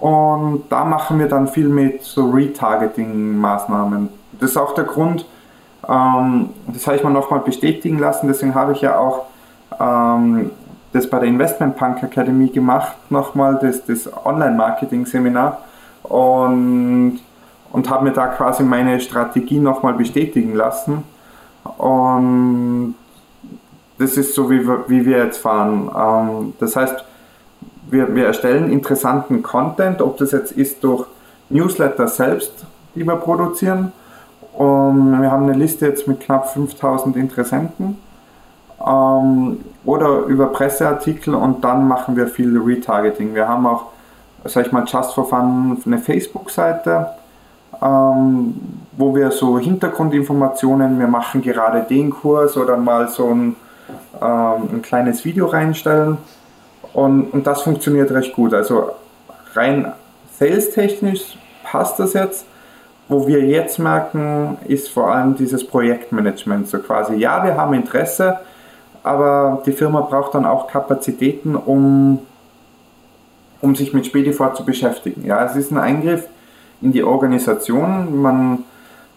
Und 0.01 0.65
da 0.71 0.85
machen 0.85 1.19
wir 1.19 1.29
dann 1.29 1.49
viel 1.49 1.69
mit 1.69 2.03
so 2.03 2.31
Retargeting-Maßnahmen. 2.31 4.09
Das 4.41 4.51
ist 4.51 4.57
auch 4.57 4.75
der 4.75 4.85
Grund, 4.85 5.27
ähm, 5.89 6.51
das 6.67 6.87
habe 6.87 6.97
ich 6.97 7.05
mir 7.05 7.11
nochmal 7.11 7.41
bestätigen 7.41 7.99
lassen, 7.99 8.27
deswegen 8.27 8.55
habe 8.55 8.73
ich 8.73 8.81
ja 8.81 8.99
auch 8.99 9.27
ähm, 9.79 10.51
das 10.93 11.09
bei 11.09 11.19
der 11.19 11.29
Investment 11.29 11.77
Punk 11.77 12.03
Academy 12.03 12.49
gemacht, 12.49 12.97
nochmal 13.11 13.59
das, 13.61 13.85
das 13.85 14.09
Online-Marketing-Seminar 14.25 15.59
und, 16.05 17.21
und 17.75 17.91
habe 17.91 18.05
mir 18.05 18.13
da 18.13 18.29
quasi 18.29 18.63
meine 18.63 19.01
Strategie 19.01 19.59
nochmal 19.59 19.95
bestätigen 19.95 20.55
lassen. 20.55 21.03
Und 21.77 22.95
das 23.99 24.17
ist 24.17 24.37
so, 24.37 24.49
wie 24.49 24.65
wir, 24.65 24.85
wie 24.87 25.05
wir 25.05 25.19
jetzt 25.19 25.39
fahren. 25.39 25.91
Ähm, 25.93 26.53
das 26.61 26.77
heißt, 26.77 27.05
wir, 27.91 28.15
wir 28.15 28.27
erstellen 28.27 28.71
interessanten 28.71 29.43
Content, 29.43 30.01
ob 30.03 30.19
das 30.19 30.31
jetzt 30.31 30.53
ist 30.53 30.85
durch 30.85 31.07
Newsletter 31.51 32.07
selbst, 32.07 32.65
die 32.95 33.05
wir 33.05 33.17
produzieren. 33.17 33.91
Und 34.53 35.21
wir 35.21 35.33
haben 35.33 35.43
eine 35.49 35.59
Liste 35.59 35.87
jetzt 35.87 36.07
mit 36.07 36.21
knapp 36.21 36.53
5000 36.53 37.17
Interessenten 37.17 37.99
ähm, 38.87 39.59
oder 39.85 40.19
über 40.27 40.47
Presseartikel 40.47 41.35
und 41.35 41.65
dann 41.65 41.89
machen 41.89 42.15
wir 42.15 42.29
viel 42.29 42.57
Retargeting. 42.57 43.35
Wir 43.35 43.49
haben 43.49 43.67
auch, 43.67 43.87
sag 44.45 44.67
ich 44.67 44.71
mal, 44.71 44.85
Just 44.87 45.13
for 45.15 45.29
Fun 45.29 45.77
eine 45.85 45.99
Facebook-Seite, 45.99 47.09
ähm, 47.83 48.55
wo 48.97 49.15
wir 49.15 49.31
so 49.31 49.59
Hintergrundinformationen, 49.59 50.99
wir 50.99 51.09
machen 51.09 51.43
gerade 51.43 51.83
den 51.83 52.11
Kurs 52.11 52.57
oder 52.57 52.77
mal 52.77 53.09
so 53.09 53.29
ein, 53.29 53.57
ähm, 54.21 54.69
ein 54.73 54.83
kleines 54.83 55.25
Video 55.25 55.47
reinstellen 55.47 56.19
und, 56.93 57.33
und 57.33 57.47
das 57.47 57.63
funktioniert 57.63 58.11
recht 58.13 58.35
gut. 58.35 58.55
Also 58.55 58.91
rein 59.55 59.93
sales-technisch 60.39 61.37
passt 61.65 61.99
das 61.99 62.13
jetzt. 62.13 62.47
Wo 63.07 63.27
wir 63.27 63.45
jetzt 63.45 63.79
merken, 63.79 64.57
ist 64.67 64.89
vor 64.89 65.13
allem 65.13 65.35
dieses 65.35 65.67
Projektmanagement. 65.67 66.69
So 66.69 66.79
quasi, 66.79 67.17
ja, 67.17 67.45
wir 67.45 67.55
haben 67.55 67.75
Interesse, 67.75 68.39
aber 69.03 69.63
die 69.67 69.73
Firma 69.73 70.01
braucht 70.01 70.35
dann 70.35 70.47
auch 70.47 70.69
Kapazitäten, 70.69 71.55
um, 71.55 72.21
um 73.61 73.77
sich 73.77 73.93
mit 73.93 74.07
Spedifort 74.07 74.57
zu 74.57 74.65
beschäftigen. 74.65 75.27
Ja, 75.27 75.45
es 75.45 75.55
ist 75.55 75.71
ein 75.71 75.77
Eingriff 75.77 76.27
in 76.85 76.93
die 76.93 77.03
Organisation. 77.03 78.21
Man, 78.21 78.65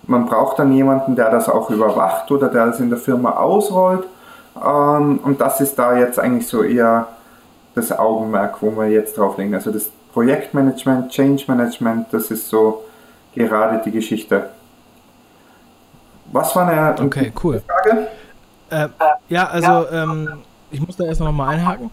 man 0.04 0.26
braucht 0.26 0.58
dann 0.58 0.72
jemanden, 0.72 1.16
der 1.16 1.30
das 1.30 1.50
auch 1.50 1.70
überwacht 1.70 2.32
oder 2.32 2.48
der 2.48 2.68
das 2.68 2.80
in 2.80 2.90
der 2.90 2.98
Firma 2.98 3.32
ausrollt. 3.32 4.06
Ähm, 4.56 5.20
und 5.24 5.40
das 5.42 5.62
ist 5.62 5.78
da 5.78 5.96
jetzt 5.98 6.18
eigentlich 6.18 6.48
so 6.48 6.64
eher 6.64 7.08
das 7.76 7.92
Augenmerk, 7.92 8.62
wo 8.62 8.72
wir 8.72 8.88
jetzt 8.88 9.18
drauf 9.18 9.38
legen. 9.38 9.54
Also 9.54 9.72
das 9.72 9.92
Projektmanagement, 10.14 11.12
Change 11.12 11.44
Management, 11.48 12.08
das 12.12 12.32
ist 12.32 12.50
so 12.50 12.86
gerade 13.36 13.82
die 13.84 13.92
Geschichte. 13.92 14.50
Was 16.32 16.56
war 16.56 16.68
eine 16.68 16.96
okay, 17.00 17.32
cool. 17.44 17.62
Frage? 17.68 18.08
Äh, 18.70 18.88
ja, 19.30 19.48
also 19.48 19.88
ähm, 19.92 20.40
ich 20.72 20.86
muss 20.86 20.98
da 20.98 21.06
erst 21.06 21.20
noch 21.22 21.32
mal 21.32 21.50
einhaken. 21.50 21.92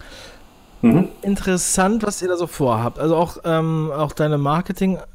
Mhm. 0.82 1.08
Interessant, 1.22 2.02
was 2.04 2.20
ihr 2.22 2.28
da 2.28 2.36
so 2.36 2.46
vorhabt. 2.46 2.98
Also 2.98 3.16
auch, 3.16 3.38
ähm, 3.44 3.90
auch 3.94 4.12
deine 4.12 4.38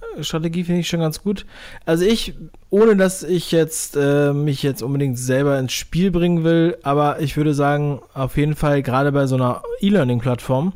Marketingstrategie 0.09 0.63
finde 0.63 0.81
ich 0.81 0.87
schon 0.87 0.99
ganz 0.99 1.21
gut. 1.21 1.45
Also 1.85 2.05
ich, 2.05 2.33
ohne 2.69 2.95
dass 2.95 3.23
ich 3.23 3.51
jetzt 3.51 3.95
äh, 3.95 4.33
mich 4.33 4.63
jetzt 4.63 4.81
unbedingt 4.81 5.17
selber 5.17 5.57
ins 5.59 5.73
Spiel 5.73 6.11
bringen 6.11 6.43
will, 6.43 6.77
aber 6.83 7.19
ich 7.21 7.37
würde 7.37 7.53
sagen, 7.53 8.01
auf 8.13 8.37
jeden 8.37 8.55
Fall 8.55 8.83
gerade 8.83 9.11
bei 9.11 9.27
so 9.27 9.35
einer 9.35 9.61
E-Learning-Plattform 9.81 10.73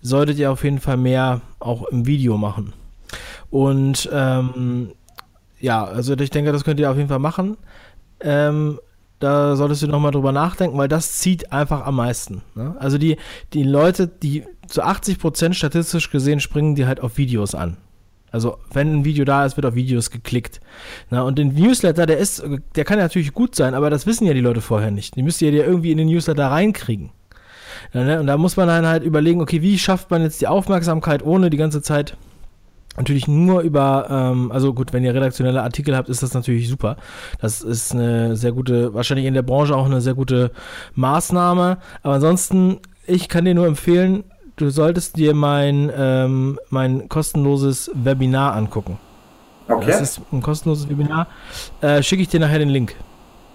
solltet 0.00 0.38
ihr 0.38 0.50
auf 0.50 0.64
jeden 0.64 0.80
Fall 0.80 0.96
mehr 0.96 1.40
auch 1.58 1.84
im 1.88 2.06
Video 2.06 2.36
machen. 2.36 2.72
Und 3.50 4.08
ähm, 4.12 4.92
ja, 5.60 5.84
also 5.84 6.14
ich 6.14 6.30
denke, 6.30 6.52
das 6.52 6.64
könnt 6.64 6.78
ihr 6.78 6.90
auf 6.90 6.96
jeden 6.96 7.08
Fall 7.08 7.18
machen. 7.18 7.56
Ähm, 8.20 8.78
da 9.18 9.56
solltest 9.56 9.82
du 9.82 9.88
nochmal 9.88 10.12
drüber 10.12 10.30
nachdenken, 10.30 10.78
weil 10.78 10.86
das 10.86 11.18
zieht 11.18 11.52
einfach 11.52 11.84
am 11.84 11.96
meisten. 11.96 12.42
Ne? 12.54 12.76
Also 12.78 12.98
die, 12.98 13.16
die 13.52 13.64
Leute, 13.64 14.06
die 14.06 14.44
zu 14.68 14.84
80% 14.84 15.54
statistisch 15.54 16.10
gesehen 16.10 16.38
springen 16.38 16.76
die 16.76 16.86
halt 16.86 17.00
auf 17.00 17.16
Videos 17.16 17.56
an. 17.56 17.78
Also 18.30 18.58
wenn 18.72 19.00
ein 19.00 19.04
Video 19.04 19.24
da 19.24 19.44
ist, 19.44 19.56
wird 19.56 19.66
auf 19.66 19.74
Videos 19.74 20.10
geklickt. 20.10 20.60
Na, 21.10 21.22
und 21.22 21.38
den 21.38 21.54
Newsletter, 21.54 22.06
der 22.06 22.18
ist, 22.18 22.44
der 22.74 22.84
kann 22.84 22.98
natürlich 22.98 23.32
gut 23.32 23.54
sein, 23.54 23.74
aber 23.74 23.90
das 23.90 24.06
wissen 24.06 24.26
ja 24.26 24.34
die 24.34 24.40
Leute 24.40 24.60
vorher 24.60 24.90
nicht. 24.90 25.16
Die 25.16 25.22
müsst 25.22 25.40
ihr 25.42 25.50
ja 25.50 25.64
irgendwie 25.64 25.92
in 25.92 25.98
den 25.98 26.08
Newsletter 26.08 26.46
reinkriegen. 26.50 27.10
Ja, 27.92 28.04
ne? 28.04 28.20
Und 28.20 28.26
da 28.26 28.36
muss 28.36 28.56
man 28.56 28.68
dann 28.68 28.86
halt 28.86 29.02
überlegen, 29.02 29.40
okay, 29.40 29.62
wie 29.62 29.78
schafft 29.78 30.10
man 30.10 30.22
jetzt 30.22 30.40
die 30.40 30.46
Aufmerksamkeit, 30.46 31.24
ohne 31.24 31.50
die 31.50 31.56
ganze 31.56 31.82
Zeit 31.82 32.16
Natürlich 32.98 33.28
nur 33.28 33.60
über, 33.60 34.08
ähm, 34.10 34.50
also 34.50 34.74
gut, 34.74 34.92
wenn 34.92 35.04
ihr 35.04 35.14
redaktionelle 35.14 35.62
Artikel 35.62 35.96
habt, 35.96 36.08
ist 36.08 36.24
das 36.24 36.34
natürlich 36.34 36.68
super. 36.68 36.96
Das 37.40 37.60
ist 37.60 37.92
eine 37.92 38.34
sehr 38.34 38.50
gute, 38.50 38.92
wahrscheinlich 38.92 39.26
in 39.26 39.34
der 39.34 39.42
Branche 39.42 39.76
auch 39.76 39.86
eine 39.86 40.00
sehr 40.00 40.14
gute 40.14 40.50
Maßnahme. 40.96 41.78
Aber 42.02 42.14
ansonsten, 42.14 42.78
ich 43.06 43.28
kann 43.28 43.44
dir 43.44 43.54
nur 43.54 43.68
empfehlen, 43.68 44.24
du 44.60 44.70
solltest 44.70 45.16
dir 45.16 45.34
mein, 45.34 45.90
ähm, 45.96 46.58
mein 46.70 47.08
kostenloses 47.08 47.90
Webinar 47.94 48.54
angucken. 48.54 48.98
Okay. 49.68 49.86
Das 49.90 50.00
ist 50.00 50.20
ein 50.32 50.42
kostenloses 50.42 50.88
Webinar. 50.88 51.26
Äh, 51.80 52.02
Schicke 52.02 52.22
ich 52.22 52.28
dir 52.28 52.40
nachher 52.40 52.58
den 52.58 52.70
Link. 52.70 52.94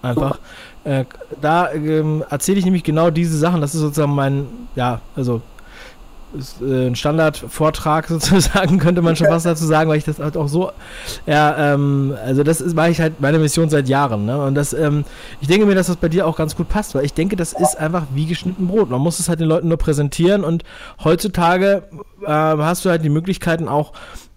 Einfach. 0.02 0.38
Äh, 0.84 1.04
da 1.40 1.72
ähm, 1.72 2.22
erzähle 2.28 2.58
ich 2.58 2.64
nämlich 2.64 2.84
genau 2.84 3.10
diese 3.10 3.38
Sachen. 3.38 3.60
Das 3.60 3.74
ist 3.74 3.80
sozusagen 3.80 4.14
mein, 4.14 4.46
ja, 4.76 5.00
also 5.16 5.36
äh, 5.36 5.40
ein 6.60 6.94
Standardvortrag 6.94 8.06
sozusagen, 8.08 8.78
könnte 8.78 9.02
man 9.02 9.16
schon 9.16 9.28
fast 9.28 9.46
dazu 9.46 9.64
sagen, 9.64 9.88
weil 9.88 9.98
ich 9.98 10.04
das 10.04 10.18
halt 10.18 10.36
auch 10.36 10.48
so, 10.48 10.72
ja, 11.26 11.74
ähm, 11.74 12.14
also 12.24 12.42
das 12.42 12.60
ist, 12.60 12.74
mache 12.74 12.90
ich 12.90 13.00
halt 13.00 13.20
meine 13.20 13.38
Mission 13.38 13.68
seit 13.68 13.88
Jahren, 13.88 14.24
ne? 14.24 14.42
Und 14.42 14.54
das, 14.54 14.72
ähm, 14.72 15.04
ich 15.40 15.48
denke 15.48 15.66
mir, 15.66 15.74
dass 15.74 15.86
das 15.86 15.96
bei 15.96 16.08
dir 16.08 16.26
auch 16.26 16.36
ganz 16.36 16.56
gut 16.56 16.68
passt, 16.68 16.94
weil 16.94 17.04
ich 17.04 17.14
denke, 17.14 17.36
das 17.36 17.52
ist 17.52 17.78
einfach 17.78 18.04
wie 18.14 18.26
geschnitten 18.26 18.66
Brot. 18.66 18.90
Man 18.90 19.00
muss 19.00 19.18
es 19.18 19.28
halt 19.28 19.40
den 19.40 19.48
Leuten 19.48 19.68
nur 19.68 19.78
präsentieren 19.78 20.44
und 20.44 20.64
heutzutage 21.02 21.84
äh, 22.24 22.28
hast 22.28 22.84
du 22.84 22.90
halt 22.90 23.04
die 23.04 23.10
Möglichkeiten 23.10 23.68
auch, 23.68 23.92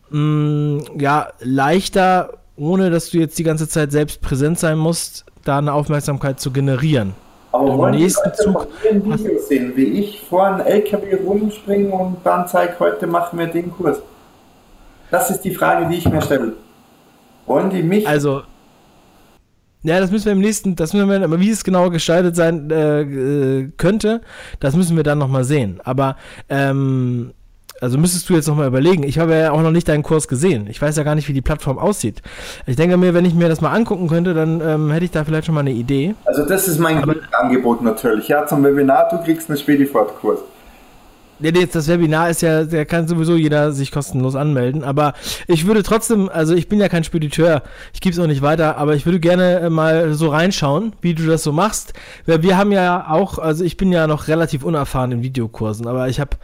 mh, 0.10 0.20
mm, 0.20 1.00
ja, 1.00 1.30
leichter, 1.40 2.34
ohne 2.56 2.90
dass 2.90 3.10
du 3.10 3.18
jetzt 3.18 3.38
die 3.38 3.44
ganze 3.44 3.68
Zeit 3.68 3.92
selbst 3.92 4.22
präsent 4.22 4.60
sein 4.60 4.78
musst, 4.78 5.26
da 5.44 5.58
eine 5.58 5.74
Aufmerksamkeit 5.74 6.40
zu 6.40 6.52
generieren. 6.52 7.14
Aber 7.52 7.72
Im 7.72 7.78
wollen 7.78 7.96
nächsten 7.96 8.30
die 8.30 8.38
Zug 8.38 8.68
Videos 8.84 9.48
sehen, 9.48 9.74
wie 9.76 10.00
ich 10.00 10.22
vor 10.22 10.46
einem 10.46 10.66
LKW 10.66 11.16
rumspringe 11.26 11.90
und 11.92 12.18
dann 12.24 12.48
zeige, 12.48 12.78
heute 12.80 13.08
machen 13.08 13.40
wir 13.40 13.48
den 13.48 13.72
Kurs? 13.72 14.02
Das 15.10 15.30
ist 15.30 15.42
die 15.42 15.56
Frage, 15.56 15.88
die 15.88 15.96
ich 15.96 16.10
mir 16.10 16.22
stelle. 16.22 16.54
Wollen 17.46 17.70
die 17.70 17.82
mich? 17.82 18.08
Also, 18.08 18.42
ja, 19.84 20.00
das 20.02 20.12
müssen 20.12 20.26
wir 20.26 20.34
im 20.34 20.40
nächsten, 20.40 20.76
das 20.76 20.94
müssen 20.94 21.10
wir, 21.10 21.24
aber 21.24 21.40
wie 21.40 21.50
es 21.50 21.64
genau 21.64 21.90
gestaltet 21.90 22.36
sein 22.36 22.70
äh, 22.70 23.02
äh 23.02 23.72
könnte, 23.78 24.22
das 24.60 24.76
müssen 24.76 24.98
wir 24.98 25.04
dann 25.04 25.18
nochmal 25.18 25.46
sehen. 25.46 25.80
Aber 25.84 26.18
ähm, 26.50 27.32
also 27.82 27.98
müsstest 27.98 28.30
du 28.30 28.34
jetzt 28.34 28.48
nochmal 28.48 28.68
überlegen. 28.68 29.04
Ich 29.04 29.20
habe 29.20 29.36
ja 29.36 29.52
auch 29.52 29.62
noch 29.62 29.72
nicht 29.72 29.88
deinen 29.88 30.04
Kurs 30.04 30.28
gesehen. 30.28 30.68
Ich 30.70 30.82
weiß 30.82 30.98
ja 30.98 31.04
gar 31.04 31.16
nicht, 31.16 31.28
wie 31.28 31.34
die 31.34 31.42
Plattform 31.42 31.78
aussieht. 31.78 32.22
Ich 32.66 32.76
denke 32.76 32.98
mir, 32.98 33.14
wenn 33.14 33.26
ich 33.26 33.34
mir 33.34 33.50
das 33.50 33.62
mal 33.62 33.72
angucken 33.72 34.08
könnte, 34.08 34.34
dann 34.34 34.62
ähm, 34.62 34.92
hätte 34.92 35.06
ich 35.06 35.12
da 35.12 35.24
vielleicht 35.24 35.46
schon 35.46 35.56
mal 35.56 35.62
eine 35.62 35.72
Idee. 35.72 36.16
Also 36.26 36.46
das 36.46 36.68
ist 36.68 36.80
mein 36.80 37.04
Angebot 37.32 37.82
natürlich. 37.82 38.28
Ja, 38.28 38.46
zum 38.46 38.64
Webinar, 38.64 39.10
du 39.10 39.24
kriegst 39.24 39.50
einen 39.50 39.58
Spedifort-Kurs. 39.58 40.40
Ja, 41.40 41.52
jetzt 41.52 41.76
das 41.76 41.88
Webinar 41.88 42.30
ist 42.30 42.42
ja, 42.42 42.64
der 42.64 42.86
kann 42.86 43.08
sowieso 43.08 43.36
jeder 43.36 43.72
sich 43.72 43.92
kostenlos 43.92 44.36
anmelden. 44.36 44.84
Aber 44.84 45.14
ich 45.48 45.68
würde 45.68 45.84
trotzdem, 45.84 46.30
also 46.30 46.56
ich 46.56 46.68
bin 46.68 46.80
ja 46.80 46.90
kein 46.90 47.04
Spediteur, 47.04 47.62
ich 47.94 48.02
gebe 48.02 48.14
es 48.14 48.20
auch 48.20 48.28
nicht 48.28 48.42
weiter, 48.42 48.78
aber 48.78 48.96
ich 48.96 49.06
würde 49.06 49.20
gerne 49.20 49.60
äh, 49.60 49.70
mal 49.70 50.14
so 50.14 50.30
reinschauen, 50.30 50.94
wie 51.02 51.14
du 51.14 51.28
das 51.28 51.44
so 51.44 51.52
machst. 51.52 51.94
Wir 52.26 52.58
haben 52.58 52.72
ja 52.72 53.08
auch, 53.10 53.38
also 53.38 53.64
ich 53.64 53.78
bin 53.78 53.92
ja 53.92 54.08
noch 54.08 54.28
relativ 54.28 54.64
unerfahren 54.64 55.12
in 55.12 55.22
Videokursen, 55.22 55.88
aber 55.88 56.10
ich 56.10 56.20
habe 56.20 56.38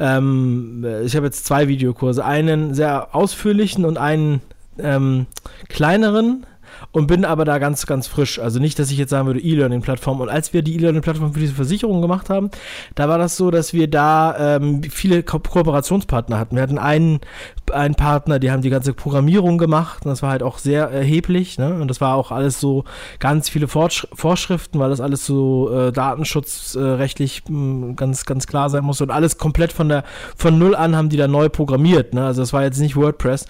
ähm, 0.00 0.84
ich 1.04 1.14
habe 1.14 1.26
jetzt 1.26 1.46
zwei 1.46 1.68
Videokurse, 1.68 2.24
einen 2.24 2.74
sehr 2.74 3.14
ausführlichen 3.14 3.84
und 3.84 3.98
einen 3.98 4.40
ähm, 4.78 5.26
kleineren 5.68 6.46
und 6.92 7.06
bin 7.06 7.24
aber 7.24 7.44
da 7.44 7.58
ganz, 7.58 7.86
ganz 7.86 8.06
frisch. 8.06 8.38
Also 8.38 8.58
nicht, 8.58 8.78
dass 8.78 8.90
ich 8.90 8.98
jetzt 8.98 9.10
sagen 9.10 9.26
würde, 9.26 9.40
E-Learning-Plattform. 9.40 10.20
Und 10.20 10.28
als 10.28 10.52
wir 10.52 10.62
die 10.62 10.74
E-Learning-Plattform 10.74 11.32
für 11.32 11.40
diese 11.40 11.54
Versicherung 11.54 12.02
gemacht 12.02 12.30
haben, 12.30 12.50
da 12.94 13.08
war 13.08 13.18
das 13.18 13.36
so, 13.36 13.50
dass 13.50 13.72
wir 13.72 13.88
da 13.88 14.56
ähm, 14.56 14.82
viele 14.82 15.22
Ko 15.22 15.38
Kooperationspartner 15.38 16.38
hatten. 16.38 16.56
Wir 16.56 16.62
hatten 16.62 16.78
einen, 16.78 17.20
einen 17.72 17.94
Partner, 17.94 18.38
die 18.38 18.50
haben 18.50 18.62
die 18.62 18.70
ganze 18.70 18.94
Programmierung 18.94 19.58
gemacht 19.58 20.04
und 20.04 20.10
das 20.10 20.22
war 20.22 20.30
halt 20.30 20.42
auch 20.42 20.58
sehr 20.58 20.90
erheblich. 20.90 21.58
Ne? 21.58 21.74
Und 21.74 21.88
das 21.88 22.00
war 22.00 22.14
auch 22.16 22.30
alles 22.30 22.60
so 22.60 22.84
ganz 23.18 23.48
viele 23.48 23.68
Vorsch 23.68 24.06
Vorschriften, 24.12 24.78
weil 24.78 24.90
das 24.90 25.00
alles 25.00 25.26
so 25.26 25.70
äh, 25.72 25.92
datenschutzrechtlich 25.92 27.42
äh, 27.48 27.92
ganz, 27.94 28.24
ganz 28.24 28.46
klar 28.46 28.70
sein 28.70 28.84
muss 28.84 29.00
und 29.00 29.10
alles 29.10 29.38
komplett 29.38 29.72
von 29.72 29.88
der 29.88 30.04
von 30.36 30.58
null 30.58 30.74
an 30.74 30.96
haben 30.96 31.08
die 31.08 31.16
da 31.16 31.28
neu 31.28 31.48
programmiert. 31.48 32.14
Ne? 32.14 32.24
Also 32.24 32.42
das 32.42 32.52
war 32.52 32.62
jetzt 32.62 32.80
nicht 32.80 32.96
WordPress. 32.96 33.46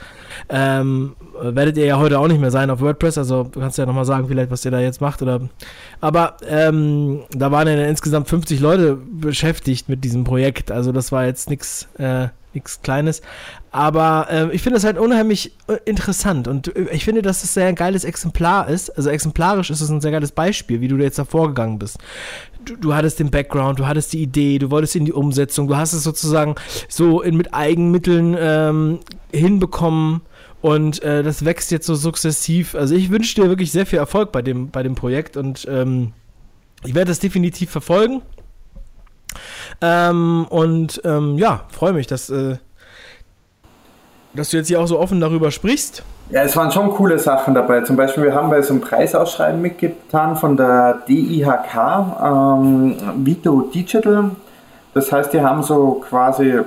Ähm, 0.48 1.16
werdet 1.40 1.76
ihr 1.76 1.86
ja 1.86 1.98
heute 1.98 2.18
auch 2.18 2.28
nicht 2.28 2.40
mehr 2.40 2.50
sein 2.50 2.70
auf 2.70 2.80
WordPress, 2.80 3.16
also 3.18 3.44
du 3.44 3.60
kannst 3.60 3.78
ja 3.78 3.86
nochmal 3.86 4.04
sagen, 4.04 4.28
vielleicht, 4.28 4.50
was 4.50 4.64
ihr 4.64 4.70
da 4.70 4.80
jetzt 4.80 5.00
macht. 5.00 5.22
Oder, 5.22 5.40
aber 6.00 6.36
ähm, 6.46 7.20
da 7.30 7.50
waren 7.50 7.68
ja 7.68 7.74
insgesamt 7.86 8.28
50 8.28 8.60
Leute 8.60 8.96
beschäftigt 8.96 9.88
mit 9.88 10.04
diesem 10.04 10.24
Projekt. 10.24 10.70
Also 10.70 10.92
das 10.92 11.12
war 11.12 11.24
jetzt 11.24 11.48
nichts 11.48 11.88
äh, 11.98 12.28
nichts 12.54 12.82
Kleines. 12.82 13.22
Aber 13.72 14.26
äh, 14.30 14.54
ich 14.54 14.62
finde 14.62 14.76
das 14.76 14.84
halt 14.84 14.98
unheimlich 14.98 15.52
äh, 15.68 15.76
interessant 15.84 16.48
und 16.48 16.74
äh, 16.74 16.88
ich 16.92 17.04
finde, 17.04 17.22
dass 17.22 17.44
es 17.44 17.54
sehr 17.54 17.66
ein 17.66 17.74
geiles 17.74 18.04
Exemplar 18.04 18.68
ist. 18.68 18.90
Also 18.90 19.10
exemplarisch 19.10 19.70
ist 19.70 19.80
es 19.80 19.90
ein 19.90 20.00
sehr 20.00 20.10
geiles 20.10 20.32
Beispiel, 20.32 20.80
wie 20.80 20.88
du 20.88 20.96
jetzt 20.96 21.18
da 21.18 21.24
vorgegangen 21.24 21.78
bist. 21.78 21.98
Du, 22.64 22.76
du, 22.76 22.94
hattest 22.94 23.20
den 23.20 23.30
Background, 23.30 23.78
du 23.78 23.86
hattest 23.86 24.12
die 24.12 24.22
Idee, 24.22 24.58
du 24.58 24.70
wolltest 24.70 24.96
in 24.96 25.04
die 25.04 25.12
Umsetzung, 25.12 25.68
du 25.68 25.76
hast 25.76 25.92
es 25.92 26.02
sozusagen 26.02 26.56
so 26.88 27.22
in, 27.22 27.36
mit 27.36 27.54
Eigenmitteln 27.54 28.36
ähm, 28.38 29.00
hinbekommen 29.32 30.22
und 30.60 31.02
äh, 31.02 31.22
das 31.22 31.44
wächst 31.44 31.70
jetzt 31.70 31.86
so 31.86 31.94
sukzessiv. 31.94 32.74
Also 32.74 32.94
ich 32.94 33.10
wünsche 33.10 33.40
dir 33.40 33.48
wirklich 33.48 33.72
sehr 33.72 33.86
viel 33.86 33.98
Erfolg 33.98 34.32
bei 34.32 34.42
dem, 34.42 34.70
bei 34.70 34.82
dem 34.82 34.94
Projekt 34.94 35.36
und 35.36 35.66
ähm, 35.70 36.12
ich 36.84 36.94
werde 36.94 37.10
das 37.10 37.18
definitiv 37.18 37.70
verfolgen. 37.70 38.22
Ähm, 39.80 40.46
und 40.50 41.00
ähm, 41.04 41.38
ja, 41.38 41.62
freue 41.70 41.92
mich, 41.92 42.06
dass, 42.06 42.30
äh, 42.30 42.56
dass 44.34 44.50
du 44.50 44.58
jetzt 44.58 44.68
hier 44.68 44.80
auch 44.80 44.86
so 44.86 44.98
offen 44.98 45.20
darüber 45.20 45.50
sprichst. 45.50 46.02
Ja, 46.30 46.42
es 46.42 46.56
waren 46.56 46.70
schon 46.70 46.90
coole 46.90 47.18
Sachen 47.18 47.54
dabei. 47.54 47.80
Zum 47.80 47.96
Beispiel, 47.96 48.24
wir 48.24 48.34
haben 48.34 48.50
bei 48.50 48.62
so 48.62 48.72
einem 48.72 48.82
Preisausschreiben 48.82 49.60
mitgetan 49.60 50.36
von 50.36 50.56
der 50.56 51.00
DIHK, 51.08 51.74
ähm, 52.22 52.96
Vito 53.16 53.62
Digital. 53.74 54.30
Das 54.94 55.10
heißt, 55.10 55.32
die 55.32 55.40
haben 55.40 55.62
so 55.62 56.02
quasi 56.08 56.50
äh, 56.50 56.64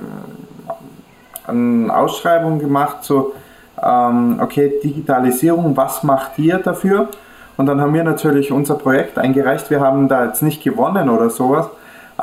eine 1.48 1.96
Ausschreibung 1.96 2.60
gemacht, 2.60 2.98
so, 3.04 3.34
ähm, 3.82 4.40
okay, 4.42 4.74
Digitalisierung, 4.84 5.78
was 5.78 6.04
macht 6.04 6.38
ihr 6.40 6.58
dafür? 6.58 7.10
Und 7.56 7.68
dann 7.68 7.80
haben 7.80 7.94
wir 7.94 8.04
natürlich 8.04 8.52
unser 8.52 8.76
Projekt 8.76 9.18
eingereicht. 9.18 9.70
Wir 9.70 9.80
haben 9.80 10.08
da 10.08 10.26
jetzt 10.26 10.42
nicht 10.42 10.64
gewonnen 10.64 11.10
oder 11.10 11.30
sowas, 11.30 11.68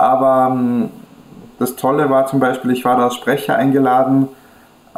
aber 0.00 0.48
ähm, 0.52 0.90
das 1.58 1.76
Tolle 1.76 2.08
war 2.08 2.26
zum 2.26 2.40
Beispiel, 2.40 2.70
ich 2.70 2.84
war 2.84 2.96
da 2.96 3.04
als 3.04 3.14
Sprecher 3.14 3.56
eingeladen 3.56 4.28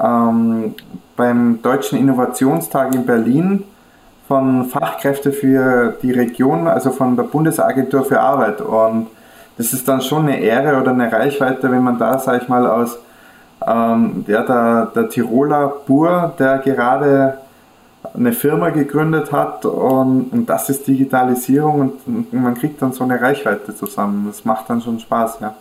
ähm, 0.00 0.74
beim 1.16 1.61
Deutschen 1.61 1.98
Innovationstag 1.98 2.94
in 2.94 3.05
Berlin 3.05 3.64
von 4.28 4.64
Fachkräfte 4.66 5.32
für 5.32 5.96
die 6.03 6.12
Region, 6.12 6.66
also 6.68 6.90
von 6.90 7.16
der 7.16 7.24
Bundesagentur 7.24 8.05
für 8.05 8.20
Arbeit. 8.20 8.61
Und 8.61 9.09
das 9.59 9.72
ist 9.72 9.86
dann 9.88 10.00
schon 10.00 10.22
eine 10.22 10.40
Ehre 10.40 10.80
oder 10.80 10.92
eine 10.92 11.12
Reichweite, 11.12 11.70
wenn 11.70 11.82
man 11.82 11.98
da, 11.98 12.18
sag 12.18 12.42
ich 12.42 12.48
mal, 12.48 12.66
aus 12.66 12.98
ähm, 13.66 14.24
ja, 14.26 14.42
der, 14.42 14.86
der 14.94 15.09
Tiroler 15.09 15.72
Bur, 15.86 16.32
der 16.38 16.59
gerade 16.59 17.38
eine 18.14 18.32
Firma 18.32 18.70
gegründet 18.70 19.32
hat 19.32 19.64
und, 19.64 20.32
und 20.32 20.46
das 20.46 20.68
ist 20.68 20.86
Digitalisierung 20.86 21.80
und, 21.80 22.07
und, 22.07 22.32
man 22.32 22.55
kriegt 22.55 22.82
dann 22.82 22.92
so 22.92 23.05
eine 23.05 23.20
Reichweite 23.20 23.74
zusammen. 23.74 24.26
Das 24.26 24.44
macht 24.44 24.68
dann 24.68 24.80
schon 24.80 24.98
Spaß, 24.98 25.38
ja. 25.40 25.55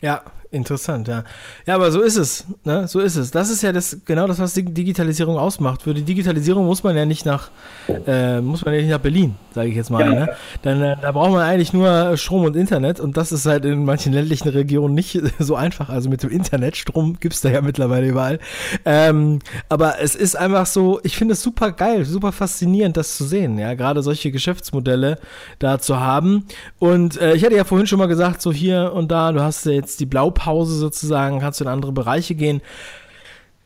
Ja, 0.00 0.22
Interessant, 0.52 1.06
ja. 1.06 1.22
Ja, 1.64 1.76
aber 1.76 1.92
so 1.92 2.00
ist 2.00 2.16
es. 2.16 2.44
Ne? 2.64 2.88
So 2.88 2.98
ist 2.98 3.14
es. 3.14 3.30
Das 3.30 3.50
ist 3.50 3.62
ja 3.62 3.70
das, 3.70 3.98
genau 4.04 4.26
das, 4.26 4.40
was 4.40 4.52
die 4.52 4.64
Digitalisierung 4.64 5.38
ausmacht. 5.38 5.82
Für 5.82 5.94
die 5.94 6.02
Digitalisierung 6.02 6.66
muss 6.66 6.82
man 6.82 6.96
ja 6.96 7.06
nicht 7.06 7.24
nach, 7.24 7.50
äh, 7.86 8.40
muss 8.40 8.64
man 8.64 8.74
ja 8.74 8.80
nicht 8.80 8.90
nach 8.90 8.98
Berlin, 8.98 9.36
sage 9.54 9.68
ich 9.68 9.76
jetzt 9.76 9.90
mal. 9.90 10.00
Ja, 10.00 10.12
ne? 10.12 10.28
Dann, 10.62 10.82
äh, 10.82 10.96
da 11.00 11.12
braucht 11.12 11.30
man 11.30 11.42
eigentlich 11.42 11.72
nur 11.72 12.16
Strom 12.16 12.44
und 12.44 12.56
Internet 12.56 12.98
und 12.98 13.16
das 13.16 13.30
ist 13.30 13.46
halt 13.46 13.64
in 13.64 13.84
manchen 13.84 14.12
ländlichen 14.12 14.48
Regionen 14.48 14.92
nicht 14.92 15.20
so 15.38 15.54
einfach. 15.54 15.88
Also 15.88 16.10
mit 16.10 16.24
dem 16.24 16.30
Internet, 16.30 16.76
Strom 16.76 17.20
gibt 17.20 17.34
es 17.34 17.42
da 17.42 17.50
ja 17.50 17.60
mittlerweile 17.60 18.08
überall. 18.08 18.40
Ähm, 18.84 19.38
aber 19.68 20.00
es 20.00 20.16
ist 20.16 20.34
einfach 20.34 20.66
so, 20.66 20.98
ich 21.04 21.16
finde 21.16 21.34
es 21.34 21.42
super 21.42 21.70
geil, 21.70 22.04
super 22.04 22.32
faszinierend, 22.32 22.96
das 22.96 23.16
zu 23.16 23.22
sehen. 23.22 23.56
Ja, 23.56 23.74
gerade 23.74 24.02
solche 24.02 24.32
Geschäftsmodelle 24.32 25.20
da 25.60 25.78
zu 25.78 26.00
haben. 26.00 26.46
Und 26.80 27.20
äh, 27.20 27.34
ich 27.34 27.44
hatte 27.44 27.54
ja 27.54 27.62
vorhin 27.62 27.86
schon 27.86 28.00
mal 28.00 28.08
gesagt, 28.08 28.42
so 28.42 28.52
hier 28.52 28.92
und 28.92 29.12
da, 29.12 29.30
du 29.30 29.40
hast 29.40 29.64
ja 29.64 29.72
jetzt 29.72 30.00
die 30.00 30.06
Blaupause 30.06 30.39
Pause 30.40 30.74
sozusagen, 30.74 31.38
kannst 31.38 31.60
du 31.60 31.64
in 31.64 31.70
andere 31.70 31.92
Bereiche 31.92 32.34
gehen. 32.34 32.62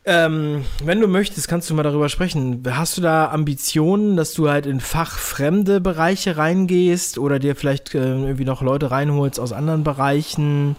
Ähm, 0.07 0.65
wenn 0.83 0.99
du 0.99 1.07
möchtest, 1.07 1.47
kannst 1.47 1.67
du 1.69 1.73
mal 1.73 1.81
darüber 1.81 2.09
sprechen. 2.09 2.61
Hast 2.69 2.97
du 2.97 3.01
da 3.01 3.31
Ambitionen, 3.31 4.17
dass 4.17 4.33
du 4.33 4.49
halt 4.49 4.67
in 4.67 4.79
fachfremde 4.79 5.81
Bereiche 5.81 6.37
reingehst 6.37 7.17
oder 7.17 7.39
dir 7.39 7.55
vielleicht 7.55 7.95
äh, 7.95 7.97
irgendwie 7.97 8.45
noch 8.45 8.61
Leute 8.61 8.91
reinholst 8.91 9.39
aus 9.39 9.51
anderen 9.51 9.83
Bereichen 9.83 10.75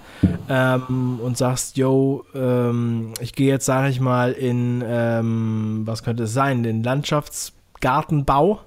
ähm, 0.48 1.18
und 1.20 1.36
sagst, 1.36 1.76
yo, 1.76 2.24
ähm, 2.34 3.14
ich 3.20 3.32
gehe 3.32 3.48
jetzt, 3.48 3.66
sage 3.66 3.88
ich 3.88 4.00
mal, 4.00 4.30
in, 4.30 4.84
ähm, 4.86 5.82
was 5.86 6.04
könnte 6.04 6.24
es 6.24 6.32
sein, 6.32 6.62
den 6.62 6.84
Landschaftsgartenbau, 6.84 8.60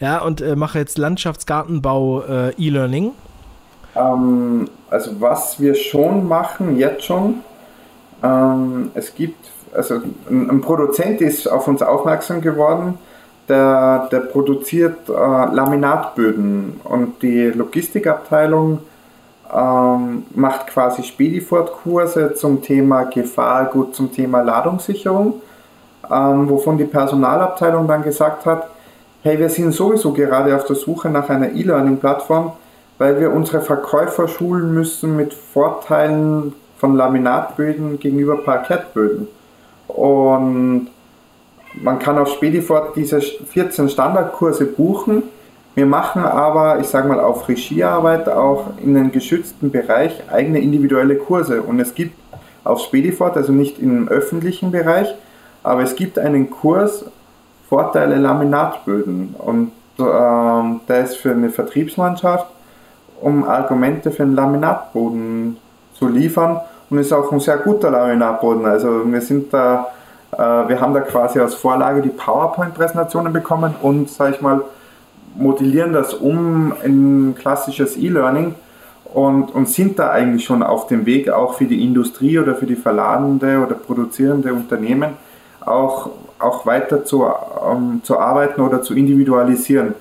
ja, 0.00 0.18
und 0.18 0.40
äh, 0.40 0.56
mache 0.56 0.78
jetzt 0.78 0.98
Landschaftsgartenbau 0.98 2.22
äh, 2.22 2.54
E-Learning 2.58 3.12
ähm, 3.94 4.68
also 4.90 5.20
was 5.20 5.60
wir 5.60 5.74
schon 5.74 6.28
machen, 6.28 6.76
jetzt 6.76 7.04
schon, 7.04 7.42
ähm, 8.22 8.90
es 8.94 9.14
gibt, 9.14 9.50
also 9.74 9.96
ein, 10.28 10.50
ein, 10.50 10.60
Produzent 10.60 11.20
ist 11.20 11.46
auf 11.46 11.68
uns 11.68 11.82
aufmerksam 11.82 12.40
geworden, 12.40 12.98
der, 13.48 14.08
der 14.10 14.20
produziert 14.20 15.08
äh, 15.08 15.12
Laminatböden 15.12 16.80
und 16.84 17.22
die 17.22 17.46
Logistikabteilung 17.46 18.80
ähm, 19.52 20.24
macht 20.34 20.68
quasi 20.68 21.02
Spedifort-Kurse 21.02 22.34
zum 22.34 22.62
Thema 22.62 23.04
Gefahrgut, 23.04 23.94
zum 23.94 24.12
Thema 24.12 24.42
Ladungssicherung, 24.42 25.40
ähm, 26.10 26.48
wovon 26.48 26.78
die 26.78 26.84
Personalabteilung 26.84 27.88
dann 27.88 28.02
gesagt 28.02 28.46
hat, 28.46 28.68
hey, 29.22 29.38
wir 29.38 29.48
sind 29.48 29.72
sowieso 29.72 30.12
gerade 30.12 30.54
auf 30.54 30.64
der 30.64 30.76
Suche 30.76 31.08
nach 31.08 31.28
einer 31.28 31.52
E-Learning-Plattform, 31.52 32.52
weil 33.00 33.18
wir 33.18 33.32
unsere 33.32 33.62
Verkäufer 33.62 34.28
schulen 34.28 34.74
müssen 34.74 35.16
mit 35.16 35.32
Vorteilen 35.32 36.52
von 36.76 36.94
Laminatböden 36.96 37.98
gegenüber 37.98 38.36
Parkettböden. 38.36 39.26
Und 39.88 40.88
man 41.72 41.98
kann 41.98 42.18
auf 42.18 42.28
Spedifort 42.28 42.94
diese 42.96 43.22
14 43.22 43.88
Standardkurse 43.88 44.66
buchen. 44.66 45.22
Wir 45.74 45.86
machen 45.86 46.22
aber, 46.22 46.78
ich 46.78 46.88
sage 46.88 47.08
mal, 47.08 47.20
auf 47.20 47.48
Regiearbeit 47.48 48.28
auch 48.28 48.66
in 48.82 48.92
den 48.92 49.10
geschützten 49.10 49.70
Bereich 49.70 50.22
eigene 50.30 50.60
individuelle 50.60 51.16
Kurse. 51.16 51.62
Und 51.62 51.80
es 51.80 51.94
gibt 51.94 52.18
auf 52.64 52.80
Spedifort, 52.80 53.34
also 53.34 53.50
nicht 53.50 53.78
im 53.78 54.08
öffentlichen 54.08 54.72
Bereich, 54.72 55.08
aber 55.62 55.82
es 55.82 55.96
gibt 55.96 56.18
einen 56.18 56.50
Kurs 56.50 57.06
Vorteile 57.66 58.16
Laminatböden. 58.16 59.36
Und 59.38 59.72
ähm, 59.98 60.80
der 60.86 61.04
ist 61.04 61.16
für 61.16 61.30
eine 61.30 61.48
Vertriebsmannschaft 61.48 62.59
um 63.20 63.44
Argumente 63.44 64.10
für 64.10 64.22
einen 64.22 64.34
Laminatboden 64.34 65.56
zu 65.94 66.08
liefern 66.08 66.60
und 66.88 66.98
ist 66.98 67.12
auch 67.12 67.30
ein 67.32 67.40
sehr 67.40 67.58
guter 67.58 67.90
Laminatboden. 67.90 68.64
Also 68.66 69.02
wir 69.04 69.20
sind 69.20 69.52
da, 69.52 69.88
äh, 70.32 70.38
wir 70.38 70.80
haben 70.80 70.94
da 70.94 71.00
quasi 71.00 71.38
als 71.38 71.54
Vorlage 71.54 72.02
die 72.02 72.08
PowerPoint-Präsentationen 72.08 73.32
bekommen 73.32 73.74
und, 73.82 74.10
sage 74.10 74.34
ich 74.36 74.40
mal, 74.40 74.62
modellieren 75.36 75.92
das 75.92 76.14
um 76.14 76.72
in 76.82 77.34
klassisches 77.38 77.96
E-Learning 77.96 78.54
und, 79.12 79.54
und 79.54 79.68
sind 79.68 79.98
da 79.98 80.10
eigentlich 80.10 80.44
schon 80.44 80.62
auf 80.62 80.86
dem 80.86 81.06
Weg, 81.06 81.30
auch 81.30 81.54
für 81.54 81.66
die 81.66 81.84
Industrie 81.84 82.38
oder 82.38 82.54
für 82.54 82.66
die 82.66 82.76
verladende 82.76 83.58
oder 83.64 83.74
produzierende 83.74 84.52
Unternehmen 84.52 85.10
auch, 85.60 86.10
auch 86.38 86.66
weiter 86.66 87.04
zu, 87.04 87.26
ähm, 87.26 88.00
zu 88.02 88.18
arbeiten 88.18 88.60
oder 88.60 88.82
zu 88.82 88.94
individualisieren. 88.94 89.94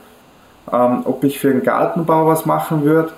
Ähm, 0.72 1.02
ob 1.06 1.24
ich 1.24 1.40
für 1.40 1.52
den 1.52 1.64
Gartenbau 1.64 2.28
was 2.28 2.46
machen 2.46 2.84
würde, 2.84 3.12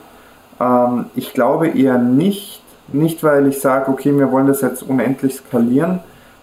ähm, 0.60 1.06
ich 1.16 1.34
glaube 1.34 1.70
eher 1.70 1.97
nicht. 1.97 2.62
Nicht, 2.93 3.24
weil 3.24 3.47
ich 3.47 3.62
sage, 3.62 3.89
okay, 3.89 4.18
wir 4.18 4.32
wollen 4.32 4.47
das 4.47 4.62
jetzt 4.62 4.84
unendlich 4.84 5.36
skalieren, 5.36 6.02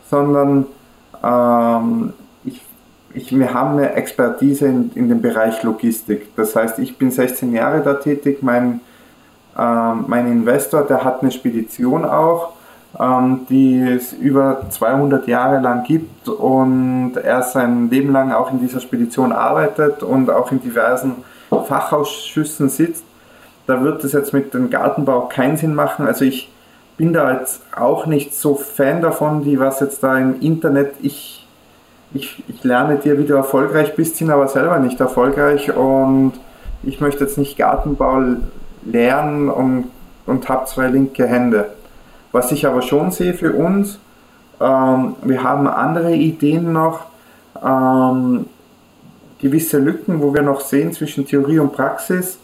sondern 0.09 0.67
ähm, 1.23 2.15
ich, 2.45 2.63
ich, 3.13 3.39
wir 3.39 3.53
haben 3.53 3.73
eine 3.73 3.93
Expertise 3.93 4.67
in, 4.67 4.91
in 4.95 5.09
dem 5.11 5.21
Bereich 5.21 5.63
Logistik. 5.63 6.35
Das 6.37 6.57
heißt, 6.57 6.79
ich 6.79 6.97
bin 6.97 7.11
16 7.11 7.53
Jahre 7.53 7.83
da 7.83 7.95
tätig, 7.95 8.39
mein, 8.43 8.81
ähm, 9.59 10.05
mein 10.07 10.27
Investor, 10.27 10.83
der 10.83 11.05
hat 11.05 11.21
eine 11.21 11.31
Spedition 11.31 12.07
auch 12.07 12.55
ähm, 12.99 13.47
die 13.49 13.81
es 13.81 14.13
über 14.13 14.63
200 14.71 15.27
Jahre 15.29 15.61
lang 15.61 15.85
gibt 15.85 16.29
und 16.29 17.15
er 17.17 17.43
sein 17.43 17.91
Leben 17.91 18.13
lang 18.13 18.33
auch 18.33 18.51
in 18.51 18.61
dieser 18.61 18.81
Spedition 18.81 19.33
arbeitet 19.33 20.03
und 20.03 20.31
auch 20.31 20.51
in 20.53 20.61
diversen 20.61 21.17
Fachausschüssen 21.51 22.69
sitzt. 22.69 23.05
Da 23.67 23.83
wird 23.83 24.03
es 24.05 24.13
jetzt 24.13 24.33
mit 24.33 24.55
dem 24.55 24.71
Gartenbau 24.71 25.29
keinen 25.29 25.59
Sinn 25.59 25.75
machen. 25.75 26.07
Also 26.07 26.25
ich 26.25 26.51
bin 26.97 27.13
da 27.13 27.39
jetzt 27.39 27.63
auch 27.77 28.07
nicht 28.07 28.35
so 28.35 28.55
Fan 28.55 29.03
davon, 29.03 29.43
die 29.45 29.61
was 29.61 29.81
jetzt 29.81 30.03
da 30.03 30.19
im 30.19 30.41
Internet, 30.41 30.95
ich, 31.03 31.47
ich, 32.15 32.43
ich 32.49 32.65
lerne 32.65 32.97
dir, 32.97 33.19
wie 33.19 33.25
du 33.25 33.35
erfolgreich 33.35 33.95
bist, 33.95 34.17
sind 34.17 34.31
aber 34.31 34.49
selber 34.49 34.79
nicht 34.79 34.99
erfolgreich 34.99 35.75
und 35.77 36.33
ich 36.83 37.01
möchte 37.01 37.25
jetzt 37.25 37.39
nicht 37.39 37.59
Gartenbau 37.59 38.23
lernen 38.85 39.51
und, 39.51 39.91
und 40.27 40.49
habe 40.49 40.67
zwei 40.67 40.89
linke 40.89 41.27
Hände. 41.27 41.71
Was 42.33 42.53
ich 42.53 42.67
aber 42.67 42.83
schon 42.83 43.11
sehe 43.11 43.35
für 43.35 43.53
uns, 43.53 43.99
ähm, 44.61 45.17
wir 45.23 45.43
haben 45.43 45.67
andere 45.67 46.15
Ideen 46.15 46.73
noch, 46.73 47.07
ähm, 47.65 48.47
gewisse 49.41 49.79
Lücken, 49.79 50.21
wo 50.21 50.35
wir 50.35 50.43
noch 50.43 50.61
sehen 50.61 50.93
zwischen 50.93 51.27
Theorie 51.27 51.59
und 51.59 51.73
Praxis. 51.73 52.39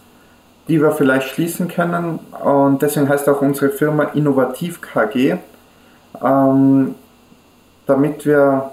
die 0.66 0.80
wir 0.80 0.92
vielleicht 0.92 1.28
schließen 1.28 1.68
können. 1.68 2.18
Und 2.42 2.80
deswegen 2.80 3.06
heißt 3.06 3.28
auch 3.28 3.42
unsere 3.42 3.70
Firma 3.70 4.04
Innovativ 4.14 4.80
KG, 4.80 5.36
ähm, 6.22 6.94
damit 7.86 8.24
wir 8.24 8.70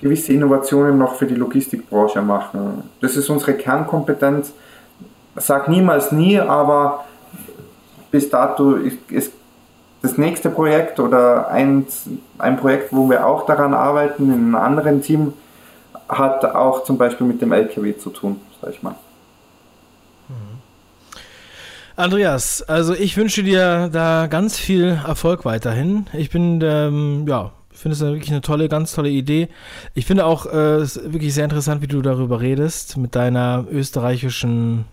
gewisse 0.00 0.32
Innovationen 0.34 0.98
noch 0.98 1.14
für 1.14 1.26
die 1.26 1.34
Logistikbranche 1.34 2.20
machen. 2.20 2.90
Das 3.00 3.16
ist 3.16 3.30
unsere 3.30 3.54
Kernkompetenz. 3.54 4.52
Sag 5.36 5.68
niemals 5.68 6.12
nie, 6.12 6.38
aber 6.38 7.04
bis 8.10 8.28
dato 8.28 8.74
ist, 8.74 8.98
ist 9.10 9.32
das 10.02 10.16
nächste 10.16 10.50
Projekt 10.50 11.00
oder 11.00 11.48
ein, 11.48 11.86
ein 12.38 12.56
Projekt, 12.56 12.92
wo 12.92 13.10
wir 13.10 13.26
auch 13.26 13.46
daran 13.46 13.74
arbeiten, 13.74 14.26
in 14.26 14.32
einem 14.32 14.54
anderen 14.54 15.02
Team, 15.02 15.32
hat 16.08 16.44
auch 16.44 16.84
zum 16.84 16.98
Beispiel 16.98 17.26
mit 17.26 17.42
dem 17.42 17.52
LKW 17.52 17.96
zu 17.96 18.10
tun, 18.10 18.40
sag 18.62 18.70
ich 18.70 18.82
mal. 18.82 18.94
Mhm. 20.28 20.58
Andreas, 21.96 22.62
also 22.62 22.94
ich 22.94 23.16
wünsche 23.16 23.42
dir 23.42 23.88
da 23.92 24.26
ganz 24.28 24.56
viel 24.56 25.00
Erfolg 25.06 25.44
weiterhin. 25.44 26.06
Ich 26.12 26.30
bin, 26.30 26.60
ähm, 26.62 27.26
ja, 27.26 27.50
finde 27.78 27.94
es 27.94 28.00
wirklich 28.00 28.30
eine 28.30 28.40
tolle, 28.40 28.68
ganz 28.68 28.92
tolle 28.92 29.08
Idee. 29.08 29.48
Ich 29.94 30.06
finde 30.06 30.26
auch 30.26 30.46
äh, 30.46 30.80
wirklich 31.12 31.34
sehr 31.34 31.44
interessant, 31.44 31.80
wie 31.82 31.86
du 31.86 32.02
darüber 32.02 32.40
redest, 32.40 32.96
mit 32.96 33.14
deiner 33.14 33.64
österreichischen 33.70 34.84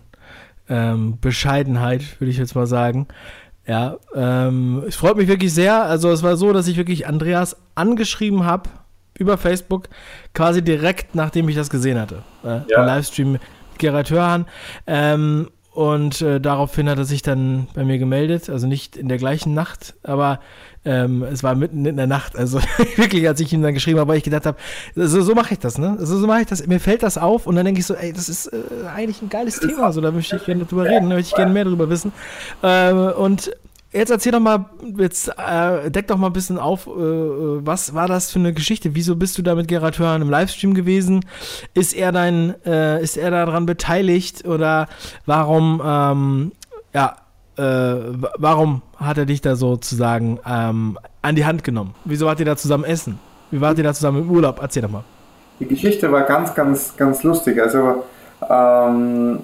ähm, 0.68 1.18
Bescheidenheit, 1.20 2.20
würde 2.20 2.30
ich 2.30 2.38
jetzt 2.38 2.54
mal 2.54 2.66
sagen. 2.66 3.08
Ja, 3.66 3.96
ähm, 4.14 4.84
es 4.86 4.94
freut 4.94 5.16
mich 5.16 5.28
wirklich 5.28 5.52
sehr. 5.52 5.82
Also 5.82 6.10
es 6.10 6.22
war 6.22 6.36
so, 6.36 6.52
dass 6.52 6.68
ich 6.68 6.76
wirklich 6.76 7.06
Andreas 7.06 7.56
angeschrieben 7.74 8.44
habe 8.44 8.70
über 9.18 9.38
Facebook, 9.38 9.88
quasi 10.34 10.62
direkt 10.62 11.14
nachdem 11.14 11.48
ich 11.48 11.56
das 11.56 11.70
gesehen 11.70 11.98
hatte. 11.98 12.22
Äh, 12.44 12.60
ja. 12.68 12.84
Livestream 12.84 13.38
Gerhard 13.78 14.10
Hörhan. 14.10 14.46
Ähm, 14.86 15.50
und 15.76 16.22
äh, 16.22 16.40
daraufhin 16.40 16.88
hat 16.88 16.96
er 16.96 17.04
sich 17.04 17.20
dann 17.20 17.66
bei 17.74 17.84
mir 17.84 17.98
gemeldet, 17.98 18.48
also 18.48 18.66
nicht 18.66 18.96
in 18.96 19.10
der 19.10 19.18
gleichen 19.18 19.52
Nacht, 19.52 19.92
aber 20.02 20.40
ähm, 20.86 21.22
es 21.22 21.42
war 21.42 21.54
mitten 21.54 21.84
in 21.84 21.98
der 21.98 22.06
Nacht. 22.06 22.34
Also 22.34 22.60
wirklich, 22.96 23.28
als 23.28 23.40
ich 23.40 23.52
ihm 23.52 23.60
dann 23.60 23.74
geschrieben 23.74 23.98
habe, 23.98 24.08
weil 24.08 24.16
ich 24.16 24.24
gedacht 24.24 24.46
habe, 24.46 24.56
so, 24.94 25.20
so 25.20 25.34
mache 25.34 25.52
ich 25.52 25.58
das, 25.58 25.76
ne? 25.76 25.98
Also, 25.98 26.18
so 26.18 26.26
mache 26.26 26.40
ich 26.40 26.46
das. 26.46 26.66
Mir 26.66 26.80
fällt 26.80 27.02
das 27.02 27.18
auf 27.18 27.46
und 27.46 27.56
dann 27.56 27.66
denke 27.66 27.80
ich 27.80 27.86
so, 27.86 27.92
ey, 27.92 28.14
das 28.14 28.30
ist 28.30 28.46
äh, 28.46 28.86
eigentlich 28.94 29.20
ein 29.20 29.28
geiles 29.28 29.60
Thema. 29.60 29.92
So, 29.92 30.00
da 30.00 30.12
möchte 30.12 30.36
ich 30.36 30.46
gerne 30.46 30.64
drüber 30.64 30.84
reden, 30.84 31.10
da 31.10 31.16
möchte 31.16 31.32
ich 31.32 31.36
gerne 31.36 31.52
mehr 31.52 31.64
drüber 31.64 31.90
wissen. 31.90 32.10
Äh, 32.62 32.92
und 32.92 33.50
Jetzt 33.96 34.10
erzähl 34.10 34.32
doch 34.32 34.40
mal, 34.40 34.66
jetzt 34.98 35.32
äh, 35.38 35.90
deck 35.90 36.06
doch 36.08 36.18
mal 36.18 36.26
ein 36.26 36.34
bisschen 36.34 36.58
auf, 36.58 36.86
äh, 36.86 36.90
was 36.90 37.94
war 37.94 38.06
das 38.06 38.30
für 38.30 38.38
eine 38.38 38.52
Geschichte? 38.52 38.94
Wieso 38.94 39.16
bist 39.16 39.38
du 39.38 39.42
da 39.42 39.54
mit 39.54 39.68
Gerhard 39.68 39.98
Hörn 39.98 40.20
im 40.20 40.28
Livestream 40.28 40.74
gewesen? 40.74 41.24
Ist 41.72 41.94
er 41.94 42.12
dein, 42.12 42.54
äh, 42.66 43.02
ist 43.02 43.16
er 43.16 43.30
daran 43.30 43.64
beteiligt 43.64 44.46
oder 44.46 44.88
warum, 45.24 45.80
ähm, 45.82 46.52
ja, 46.92 47.16
äh, 47.56 47.62
warum 48.36 48.82
hat 48.96 49.16
er 49.16 49.24
dich 49.24 49.40
da 49.40 49.56
sozusagen 49.56 50.40
ähm, 50.46 50.98
an 51.22 51.34
die 51.34 51.46
Hand 51.46 51.64
genommen? 51.64 51.94
Wieso 52.04 52.26
wart 52.26 52.38
ihr 52.38 52.46
da 52.46 52.56
zusammen 52.56 52.84
essen? 52.84 53.18
Wie 53.50 53.62
wart 53.62 53.78
ihr 53.78 53.84
da 53.84 53.94
zusammen 53.94 54.24
im 54.24 54.30
Urlaub? 54.30 54.58
Erzähl 54.60 54.82
doch 54.82 54.90
mal. 54.90 55.04
Die 55.58 55.66
Geschichte 55.66 56.12
war 56.12 56.24
ganz, 56.24 56.54
ganz, 56.54 56.94
ganz 56.98 57.22
lustig. 57.22 57.58
Also 57.62 58.04
ähm, 58.46 59.38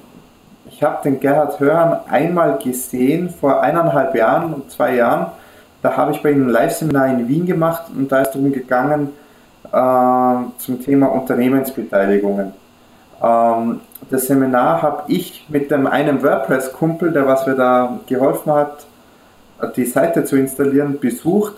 ich 0.82 0.88
habe 0.88 1.00
den 1.04 1.20
Gerhard 1.20 1.60
Hörn 1.60 2.00
einmal 2.10 2.58
gesehen 2.58 3.30
vor 3.30 3.62
eineinhalb 3.62 4.16
Jahren, 4.16 4.68
zwei 4.68 4.96
Jahren. 4.96 5.26
Da 5.80 5.96
habe 5.96 6.10
ich 6.10 6.20
bei 6.24 6.32
ihm 6.32 6.48
ein 6.48 6.48
Live-Seminar 6.48 7.06
in 7.06 7.28
Wien 7.28 7.46
gemacht 7.46 7.84
und 7.96 8.10
da 8.10 8.22
ist 8.22 8.30
es 8.30 8.32
darum 8.32 8.50
gegangen 8.50 9.10
äh, 9.70 10.58
zum 10.58 10.82
Thema 10.82 11.06
Unternehmensbeteiligungen. 11.06 12.52
Ähm, 13.22 13.80
das 14.10 14.26
Seminar 14.26 14.82
habe 14.82 15.04
ich 15.06 15.46
mit 15.48 15.70
dem 15.70 15.86
einen 15.86 16.20
WordPress-Kumpel, 16.20 17.12
der 17.12 17.28
was 17.28 17.46
mir 17.46 17.54
da 17.54 18.00
geholfen 18.08 18.52
hat, 18.52 18.84
die 19.76 19.84
Seite 19.84 20.24
zu 20.24 20.34
installieren, 20.34 20.98
besucht. 20.98 21.54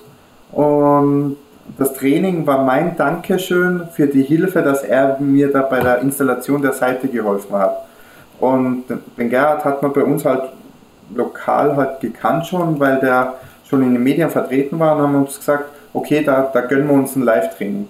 Und 0.52 1.38
das 1.78 1.94
Training 1.94 2.46
war 2.46 2.62
mein 2.62 2.94
Dankeschön 2.98 3.88
für 3.90 4.06
die 4.06 4.22
Hilfe, 4.22 4.60
dass 4.60 4.82
er 4.82 5.18
mir 5.18 5.50
da 5.50 5.62
bei 5.62 5.80
der 5.80 6.00
Installation 6.00 6.60
der 6.60 6.74
Seite 6.74 7.08
geholfen 7.08 7.56
hat. 7.56 7.84
Und 8.40 8.84
den 9.16 9.30
Gerhard 9.30 9.64
hat 9.64 9.82
man 9.82 9.92
bei 9.92 10.02
uns 10.02 10.24
halt 10.24 10.42
lokal 11.14 11.76
halt 11.76 12.00
gekannt 12.00 12.46
schon, 12.46 12.78
weil 12.80 12.98
der 13.00 13.34
schon 13.68 13.82
in 13.82 13.94
den 13.94 14.02
Medien 14.02 14.30
vertreten 14.30 14.78
war 14.78 14.96
und 14.96 15.02
haben 15.02 15.14
uns 15.14 15.38
gesagt, 15.38 15.64
okay, 15.92 16.22
da, 16.24 16.50
da 16.52 16.60
gönnen 16.62 16.88
wir 16.88 16.94
uns 16.94 17.16
ein 17.16 17.22
Live-Training. 17.22 17.88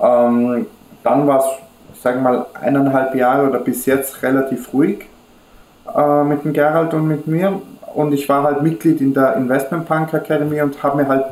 Ähm, 0.00 0.66
dann 1.02 1.26
war 1.26 1.38
es, 1.38 2.02
sagen 2.02 2.22
wir 2.22 2.30
mal, 2.30 2.46
eineinhalb 2.60 3.14
Jahre 3.14 3.48
oder 3.48 3.58
bis 3.58 3.86
jetzt 3.86 4.22
relativ 4.22 4.72
ruhig 4.72 5.06
äh, 5.94 6.24
mit 6.24 6.44
dem 6.44 6.52
Gerhard 6.52 6.94
und 6.94 7.08
mit 7.08 7.26
mir. 7.26 7.60
Und 7.94 8.12
ich 8.12 8.28
war 8.28 8.44
halt 8.44 8.62
Mitglied 8.62 9.00
in 9.00 9.14
der 9.14 9.34
Investment 9.36 9.86
Punk 9.86 10.12
Academy 10.14 10.60
und 10.60 10.80
habe 10.82 11.02
mir 11.02 11.08
halt, 11.08 11.26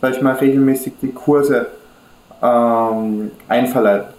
sag 0.00 0.12
ich 0.12 0.22
mal, 0.22 0.34
regelmäßig 0.34 0.94
die 1.02 1.12
Kurse 1.12 1.66
ähm, 2.42 3.32
einverleibt 3.48 4.13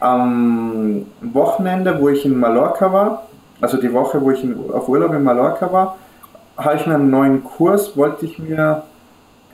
am 0.00 1.06
Wochenende, 1.20 2.00
wo 2.00 2.08
ich 2.08 2.24
in 2.24 2.38
Mallorca 2.38 2.92
war, 2.92 3.28
also 3.60 3.76
die 3.76 3.92
Woche, 3.92 4.20
wo 4.20 4.30
ich 4.30 4.44
auf 4.72 4.88
Urlaub 4.88 5.12
in 5.14 5.24
Mallorca 5.24 5.72
war, 5.72 5.96
habe 6.56 6.76
ich 6.76 6.86
mir 6.86 6.94
einen 6.94 7.10
neuen 7.10 7.44
Kurs, 7.44 7.96
wollte 7.96 8.26
ich 8.26 8.38
mir 8.38 8.82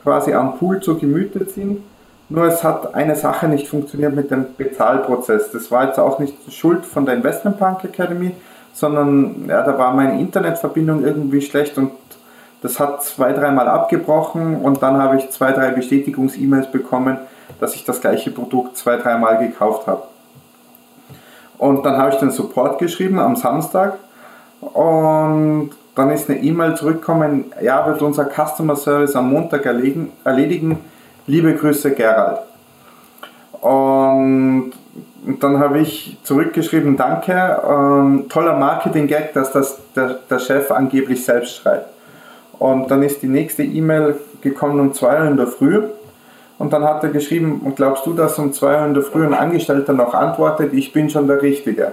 quasi 0.02 0.34
am 0.34 0.58
Pool 0.58 0.80
zu 0.80 0.98
Gemüte 0.98 1.46
ziehen. 1.46 1.82
Nur 2.28 2.44
es 2.46 2.64
hat 2.64 2.94
eine 2.94 3.16
Sache 3.16 3.48
nicht 3.48 3.68
funktioniert 3.68 4.14
mit 4.14 4.30
dem 4.30 4.46
Bezahlprozess. 4.56 5.50
Das 5.50 5.70
war 5.70 5.86
jetzt 5.86 5.98
auch 5.98 6.18
nicht 6.18 6.36
Schuld 6.52 6.86
von 6.86 7.04
der 7.04 7.14
Investment 7.14 7.58
Bank 7.58 7.84
Academy, 7.84 8.32
sondern 8.72 9.46
ja, 9.48 9.62
da 9.62 9.78
war 9.78 9.92
meine 9.94 10.18
Internetverbindung 10.20 11.04
irgendwie 11.04 11.42
schlecht 11.42 11.76
und 11.78 11.92
das 12.62 12.80
hat 12.80 13.02
zwei, 13.02 13.32
dreimal 13.32 13.68
abgebrochen 13.68 14.56
und 14.56 14.82
dann 14.82 14.96
habe 14.96 15.16
ich 15.16 15.30
zwei, 15.30 15.52
drei 15.52 15.70
Bestätigungs-E-Mails 15.70 16.70
bekommen, 16.72 17.18
dass 17.60 17.74
ich 17.74 17.84
das 17.84 18.00
gleiche 18.00 18.30
Produkt 18.30 18.78
zwei, 18.78 18.96
dreimal 18.96 19.38
gekauft 19.38 19.86
habe. 19.86 20.04
Und 21.64 21.86
dann 21.86 21.96
habe 21.96 22.10
ich 22.10 22.16
den 22.16 22.30
Support 22.30 22.78
geschrieben 22.78 23.18
am 23.18 23.36
Samstag 23.36 23.94
und 24.60 25.70
dann 25.94 26.10
ist 26.10 26.28
eine 26.28 26.38
E-Mail 26.38 26.76
zurückgekommen, 26.76 27.54
ja, 27.62 27.86
wird 27.86 28.02
unser 28.02 28.26
Customer 28.26 28.76
Service 28.76 29.16
am 29.16 29.30
Montag 29.30 29.64
erledigen, 29.64 30.12
erledigen. 30.24 30.78
Liebe 31.26 31.54
Grüße, 31.54 31.92
Gerald. 31.92 32.40
Und 33.62 34.72
dann 35.40 35.58
habe 35.58 35.78
ich 35.78 36.18
zurückgeschrieben, 36.22 36.98
danke, 36.98 37.32
ähm, 37.66 38.26
toller 38.28 38.58
Marketing-Gag, 38.58 39.32
dass 39.32 39.50
das 39.52 39.78
der, 39.96 40.18
der 40.28 40.40
Chef 40.40 40.70
angeblich 40.70 41.24
selbst 41.24 41.56
schreibt. 41.56 41.88
Und 42.58 42.90
dann 42.90 43.02
ist 43.02 43.22
die 43.22 43.28
nächste 43.28 43.62
E-Mail 43.62 44.16
gekommen 44.42 44.78
um 44.80 44.92
2 44.92 45.18
Uhr 45.18 45.28
in 45.28 45.38
der 45.38 45.46
Früh 45.46 45.84
und 46.58 46.72
dann 46.72 46.84
hat 46.84 47.02
er 47.02 47.10
geschrieben, 47.10 47.62
und 47.64 47.76
glaubst 47.76 48.06
du, 48.06 48.12
dass 48.12 48.38
um 48.38 48.52
zwei 48.52 48.78
Uhr 48.78 48.86
in 48.86 48.94
der 48.94 49.02
Früh 49.02 49.24
ein 49.24 49.34
Angestellter 49.34 49.92
noch 49.92 50.14
antwortet, 50.14 50.72
ich 50.72 50.92
bin 50.92 51.10
schon 51.10 51.26
der 51.26 51.42
Richtige? 51.42 51.92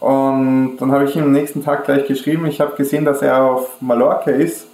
Und 0.00 0.76
dann 0.78 0.92
habe 0.92 1.04
ich 1.04 1.16
ihm 1.16 1.24
am 1.24 1.32
nächsten 1.32 1.64
Tag 1.64 1.84
gleich 1.84 2.06
geschrieben, 2.06 2.46
ich 2.46 2.60
habe 2.60 2.76
gesehen, 2.76 3.04
dass 3.04 3.22
er 3.22 3.42
auf 3.42 3.80
Mallorca 3.80 4.30
ist, 4.30 4.66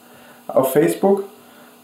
auf 0.49 0.73
Facebook, 0.73 1.25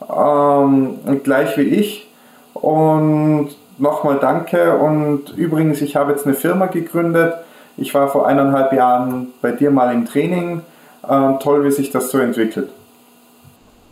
ähm, 0.09 0.99
gleich 1.23 1.57
wie 1.57 1.63
ich. 1.63 2.11
Und 2.55 3.51
nochmal 3.79 4.19
danke. 4.21 4.77
Und 4.77 5.37
übrigens, 5.37 5.81
ich 5.81 5.97
habe 5.97 6.13
jetzt 6.13 6.27
eine 6.27 6.35
Firma 6.35 6.67
gegründet. 6.67 7.35
Ich 7.77 7.95
war 7.95 8.09
vor 8.09 8.27
eineinhalb 8.27 8.73
Jahren 8.73 9.33
bei 9.41 9.53
dir 9.53 9.71
mal 9.71 9.93
im 9.93 10.05
Training. 10.05 10.63
Äh, 11.09 11.39
toll, 11.41 11.65
wie 11.65 11.71
sich 11.71 11.91
das 11.91 12.11
so 12.11 12.19
entwickelt. 12.19 12.71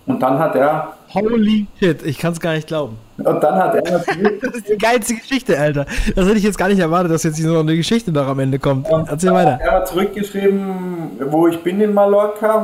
Und 0.06 0.20
dann 0.20 0.38
hat 0.38 0.54
er. 0.54 0.92
Holy 1.12 1.66
shit, 1.78 2.02
ich 2.04 2.18
kann 2.18 2.32
es 2.32 2.40
gar 2.40 2.52
nicht 2.52 2.68
glauben. 2.68 2.96
Und 3.18 3.42
dann 3.42 3.54
hat 3.56 3.74
er. 3.74 3.82
das 4.40 4.54
ist 4.54 4.68
die 4.68 4.78
geilste 4.78 5.14
Geschichte, 5.14 5.58
Alter. 5.58 5.86
Das 6.14 6.26
hätte 6.26 6.38
ich 6.38 6.44
jetzt 6.44 6.58
gar 6.58 6.68
nicht 6.68 6.78
erwartet, 6.78 7.12
dass 7.12 7.24
jetzt 7.24 7.40
noch 7.40 7.60
eine 7.60 7.76
Geschichte 7.76 8.12
noch 8.12 8.26
am 8.28 8.38
Ende 8.38 8.58
kommt. 8.58 8.88
Und 8.88 9.08
Erzähl 9.08 9.32
weiter. 9.32 9.58
Er 9.60 9.72
hat 9.72 9.88
zurückgeschrieben, 9.88 11.18
wo 11.30 11.48
ich 11.48 11.60
bin 11.62 11.80
in 11.80 11.92
Mallorca. 11.92 12.56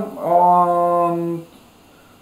Und, 1.12 1.42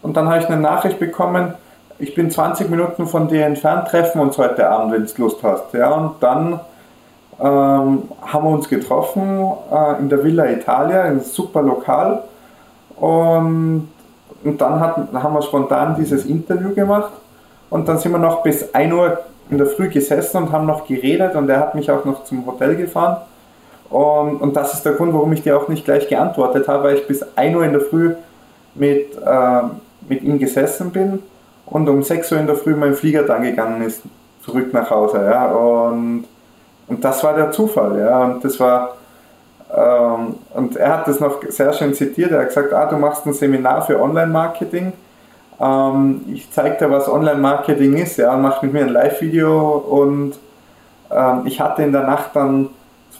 und 0.03 0.17
dann 0.17 0.29
habe 0.29 0.39
ich 0.39 0.47
eine 0.47 0.61
Nachricht 0.61 0.99
bekommen, 0.99 1.55
ich 1.99 2.15
bin 2.15 2.31
20 2.31 2.71
Minuten 2.71 3.07
von 3.07 3.29
dir 3.29 3.45
entfernt, 3.45 3.89
treffen 3.89 4.21
uns 4.21 4.39
heute 4.39 4.69
Abend, 4.69 4.93
wenn 4.93 5.05
du 5.05 5.13
Lust 5.23 5.43
hast. 5.43 5.75
Ja, 5.75 5.91
und 5.91 6.15
dann 6.21 6.61
ähm, 7.39 8.03
haben 8.23 8.45
wir 8.45 8.51
uns 8.51 8.69
getroffen 8.69 9.53
äh, 9.71 9.99
in 9.99 10.09
der 10.09 10.25
Villa 10.25 10.47
Italia, 10.51 11.03
ein 11.03 11.21
super 11.21 11.61
Lokal. 11.61 12.23
Und 12.97 13.89
und 14.45 14.61
dann 14.61 14.81
hat, 14.81 14.97
haben 15.13 15.35
wir 15.35 15.43
spontan 15.43 15.97
dieses 15.99 16.25
Interview 16.25 16.75
gemacht 16.75 17.13
und 17.69 17.89
dann 17.89 17.99
sind 17.99 18.13
wir 18.13 18.19
noch 18.19 18.43
bis 18.43 18.75
1 18.75 18.93
Uhr 18.93 19.19
in 19.51 19.59
der 19.59 19.67
Früh 19.67 19.89
gesessen 19.89 20.39
und 20.39 20.53
haben 20.53 20.67
noch 20.67 20.87
geredet 20.87 21.35
und 21.35 21.49
er 21.49 21.59
hat 21.59 21.75
mich 21.75 21.91
auch 21.91 22.05
noch 22.05 22.25
zum 22.25 22.47
Hotel 22.47 22.77
gefahren. 22.77 23.19
Und, 23.91 24.41
und 24.41 24.57
das 24.57 24.75
ist 24.75 24.85
der 24.85 24.93
Grund, 24.93 25.13
warum 25.13 25.33
ich 25.33 25.43
dir 25.43 25.57
auch 25.57 25.69
nicht 25.69 25.85
gleich 25.85 26.09
geantwortet 26.09 26.69
habe, 26.69 26.85
weil 26.85 26.97
ich 26.97 27.07
bis 27.07 27.25
1 27.37 27.57
Uhr 27.57 27.65
in 27.65 27.73
der 27.73 27.81
Früh 27.81 28.15
mit, 28.75 29.17
äh, 29.17 29.63
mit 30.09 30.23
ihm 30.23 30.39
gesessen 30.39 30.91
bin 30.91 31.21
und 31.67 31.89
um 31.89 32.03
6 32.03 32.31
Uhr 32.33 32.39
in 32.39 32.47
der 32.47 32.57
Früh 32.57 32.77
mein 32.77 32.95
Flieger 32.95 33.25
dann 33.25 33.43
gegangen 33.43 33.83
ist, 33.83 34.03
zurück 34.45 34.73
nach 34.73 34.91
Hause. 34.91 35.19
Ja, 35.29 35.53
und, 35.53 36.25
und 36.87 37.05
das 37.05 37.23
war 37.25 37.35
der 37.35 37.51
Zufall. 37.51 37.99
Ja, 37.99 38.25
und 38.25 38.45
das 38.45 38.59
war 38.61 38.97
und 39.73 40.77
er 40.77 40.99
hat 40.99 41.07
das 41.07 41.21
noch 41.21 41.43
sehr 41.49 41.73
schön 41.73 41.95
zitiert. 41.95 42.33
Er 42.33 42.41
hat 42.41 42.49
gesagt, 42.49 42.73
ah, 42.73 42.87
du 42.87 42.97
machst 42.97 43.25
ein 43.27 43.33
Seminar 43.33 43.83
für 43.83 44.01
Online-Marketing. 44.01 44.93
Ähm, 45.61 46.23
ich 46.33 46.51
zeige 46.51 46.77
dir, 46.79 46.91
was 46.91 47.09
Online-Marketing 47.09 47.97
ist. 47.97 48.17
Ja, 48.17 48.37
macht 48.37 48.63
mit 48.63 48.73
mir 48.73 48.81
ein 48.81 48.89
Live-Video. 48.89 49.77
Und 49.77 50.35
ähm, 51.11 51.43
ich 51.45 51.61
hatte 51.61 51.83
in 51.83 51.93
der 51.93 52.03
Nacht 52.03 52.31
dann 52.35 52.71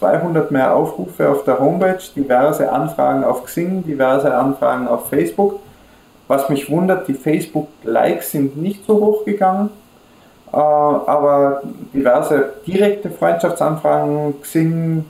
200 0.01 0.49
mehr 0.51 0.75
Aufrufe 0.75 1.29
auf 1.29 1.43
der 1.43 1.59
Homepage, 1.59 1.99
diverse 2.15 2.71
Anfragen 2.71 3.23
auf 3.23 3.45
Xing, 3.45 3.83
diverse 3.85 4.33
Anfragen 4.33 4.87
auf 4.87 5.09
Facebook. 5.09 5.59
Was 6.27 6.49
mich 6.49 6.71
wundert, 6.71 7.07
die 7.07 7.13
Facebook-Likes 7.13 8.31
sind 8.31 8.57
nicht 8.57 8.85
so 8.85 8.95
hoch 8.95 9.25
gegangen, 9.25 9.69
äh, 10.51 10.57
aber 10.57 11.61
diverse 11.93 12.53
direkte 12.65 13.09
Freundschaftsanfragen, 13.09 14.41
Xing, 14.41 15.05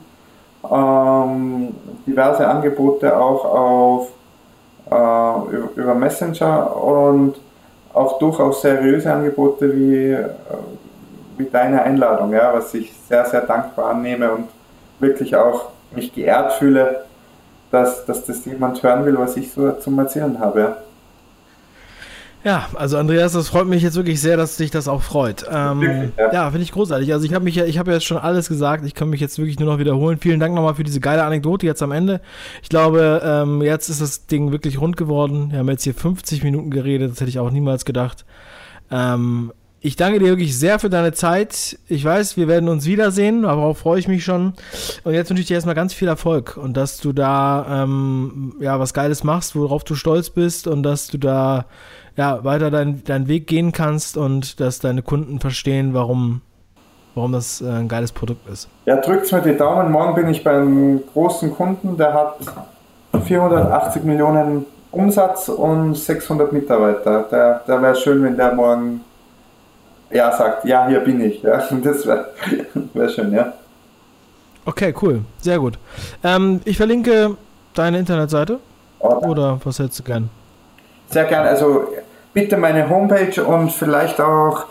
ähm, 0.70 1.76
diverse 2.06 2.48
Angebote 2.48 3.18
auch 3.18 3.46
auf, 3.46 4.08
äh, 4.90 5.80
über, 5.80 5.96
Messenger 5.96 6.76
und 6.76 7.36
auch 7.94 8.20
durchaus 8.20 8.62
seriöse 8.62 9.12
Angebote 9.12 9.76
wie, 9.76 10.12
äh, 10.12 10.30
wie 11.38 11.46
deine 11.46 11.82
Einladung, 11.82 12.32
ja, 12.34 12.54
was 12.54 12.74
ich 12.74 12.94
sehr, 13.08 13.26
sehr 13.26 13.42
dankbar 13.42 13.92
annehme 13.92 14.32
und 14.32 14.50
wirklich 15.00 15.36
auch 15.36 15.70
mich 15.96 16.14
geehrt 16.14 16.54
fühle, 16.54 17.06
dass, 17.72 18.06
dass 18.06 18.26
das 18.26 18.46
jemand 18.46 18.82
hören 18.84 19.06
will, 19.06 19.18
was 19.18 19.38
ich 19.38 19.52
so 19.52 19.72
zum 19.74 19.98
Erzählen 20.00 20.40
habe. 20.40 20.78
Ja, 22.44 22.70
also 22.74 22.98
Andreas, 22.98 23.34
das 23.34 23.50
freut 23.50 23.68
mich 23.68 23.84
jetzt 23.84 23.96
wirklich 23.96 24.20
sehr, 24.20 24.36
dass 24.36 24.58
dich 24.58 24.72
das 24.72 24.88
auch 24.88 25.04
freut. 25.04 25.46
Ähm, 25.52 26.12
ja, 26.18 26.34
ja 26.34 26.50
finde 26.50 26.64
ich 26.64 26.72
großartig. 26.72 27.14
Also 27.14 27.26
ich 27.26 27.34
habe 27.34 27.44
mich 27.44 27.56
ja, 27.56 27.66
ich 27.66 27.78
habe 27.78 27.92
jetzt 27.92 28.06
schon 28.06 28.18
alles 28.18 28.50
gesagt. 28.50 28.84
Ich 28.86 28.96
kann 28.96 29.10
mich 29.10 29.22
jetzt 29.22 29.38
wirklich 29.38 29.60
nur 29.60 29.72
noch 29.72 29.80
wiederholen. 29.80 30.18
Vielen 30.18 30.40
Dank 30.40 30.56
nochmal 30.56 30.74
für 30.74 30.84
diese 30.84 31.00
geile 31.00 31.24
Anekdote 31.24 31.68
jetzt 31.68 31.84
am 31.84 31.92
Ende. 31.92 32.20
Ich 32.64 32.70
glaube, 32.70 33.22
ähm, 33.24 33.62
jetzt 33.62 33.90
ist 33.90 34.02
das 34.02 34.26
Ding 34.26 34.52
wirklich 34.52 34.82
rund 34.82 34.98
geworden. 34.98 35.52
Wir 35.52 35.60
haben 35.60 35.70
jetzt 35.70 35.84
hier 35.84 35.94
50 35.94 36.44
Minuten 36.44 36.72
geredet. 36.72 37.12
Das 37.12 37.20
hätte 37.20 37.30
ich 37.30 37.38
auch 37.38 37.52
niemals 37.52 37.86
gedacht. 37.86 38.26
Ähm, 38.90 39.52
ich 39.84 39.96
danke 39.96 40.20
dir 40.20 40.28
wirklich 40.28 40.58
sehr 40.58 40.80
für 40.80 40.90
deine 40.90 41.12
Zeit. 41.12 41.78
Ich 41.88 42.04
weiß, 42.04 42.38
wir 42.38 42.48
werden 42.48 42.70
uns 42.70 42.86
wiedersehen, 42.86 43.46
aber 43.46 43.62
darauf 43.62 43.80
freue 43.80 44.00
ich 44.00 44.08
mich 44.08 44.24
schon. 44.24 44.54
Und 45.04 45.14
jetzt 45.14 45.30
wünsche 45.30 45.42
ich 45.42 45.48
dir 45.48 45.56
erstmal 45.56 45.76
ganz 45.76 45.94
viel 45.94 46.08
Erfolg 46.08 46.56
und 46.58 46.78
dass 46.78 46.98
du 46.98 47.14
da 47.14 47.84
ähm, 47.84 48.54
ja 48.60 48.80
was 48.80 48.94
Geiles 48.94 49.24
machst, 49.24 49.56
worauf 49.56 49.84
du 49.84 49.96
stolz 49.96 50.30
bist 50.30 50.68
und 50.68 50.84
dass 50.84 51.08
du 51.08 51.18
da 51.18 51.66
ja, 52.18 52.44
weiter 52.44 52.72
deinen 52.72 53.04
dein 53.04 53.28
Weg 53.28 53.48
gehen 53.48 53.72
kannst 53.72 54.18
und 54.18 54.60
dass 54.60 54.80
deine 54.80 55.02
Kunden 55.02 55.40
verstehen, 55.40 55.94
warum, 55.94 56.42
warum 57.16 57.32
das 57.32 57.62
äh, 57.62 57.70
ein 57.70 57.88
geiles 57.88 58.12
Produkt 58.12 58.48
ist. 58.50 58.68
Ja, 58.86 58.98
drückt 58.98 59.32
mir 59.32 59.42
die 59.42 59.56
Daumen. 59.56 59.92
Morgen 59.92 60.16
bin 60.16 60.30
ich 60.30 60.44
beim 60.44 61.02
großen 61.14 61.54
Kunden, 61.54 61.98
der 61.98 62.14
hat 62.14 62.38
480 63.26 64.04
Millionen 64.04 64.66
Umsatz 64.92 65.48
und 65.48 65.96
600 65.96 66.52
Mitarbeiter. 66.52 67.26
Der, 67.32 67.62
der 67.68 67.82
wäre 67.82 67.96
schön, 67.96 68.24
wenn 68.24 68.36
der 68.36 68.54
morgen 68.54 69.02
ja 70.12 70.32
sagt, 70.36 70.66
ja, 70.66 70.88
hier 70.88 71.00
bin 71.00 71.22
ich. 71.22 71.42
Ja, 71.42 71.58
das 71.84 72.06
wäre 72.06 72.28
wär 72.94 73.10
schön, 73.10 73.32
ja. 73.32 73.54
Okay, 74.66 74.94
cool. 75.02 75.22
Sehr 75.40 75.58
gut. 75.58 75.80
Ähm, 76.24 76.62
ich 76.66 76.78
verlinke 76.78 77.36
deine 77.74 77.98
Internetseite. 77.98 78.60
Oh, 79.00 79.28
Oder 79.28 79.60
was 79.64 79.80
hättest 79.80 80.00
du 80.00 80.04
gern? 80.04 80.30
Sehr 81.12 81.26
gern. 81.26 81.46
Also 81.46 81.88
bitte 82.34 82.58
meine 82.58 82.90
Homepage 82.90 83.44
und 83.44 83.72
vielleicht 83.72 84.20
auch, 84.20 84.66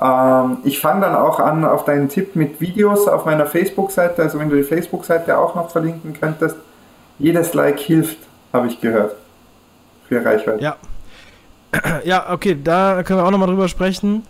ähm, 0.00 0.58
ich 0.64 0.78
fange 0.78 1.02
dann 1.02 1.16
auch 1.16 1.40
an 1.40 1.64
auf 1.64 1.84
deinen 1.84 2.08
Tipp 2.08 2.36
mit 2.36 2.60
Videos 2.60 3.08
auf 3.08 3.24
meiner 3.24 3.46
Facebook-Seite. 3.46 4.22
Also 4.22 4.38
wenn 4.38 4.50
du 4.50 4.56
die 4.56 4.62
Facebook-Seite 4.62 5.36
auch 5.38 5.54
noch 5.54 5.70
verlinken 5.70 6.14
könntest, 6.18 6.56
jedes 7.18 7.54
Like 7.54 7.80
hilft, 7.80 8.18
habe 8.52 8.68
ich 8.68 8.80
gehört. 8.80 9.16
Für 10.08 10.24
Reichweite. 10.24 10.62
Ja. 10.62 10.76
Ja, 12.04 12.32
okay, 12.32 12.56
da 12.62 13.02
können 13.02 13.18
wir 13.18 13.26
auch 13.26 13.30
nochmal 13.30 13.48
drüber 13.48 13.68
sprechen. 13.68 14.24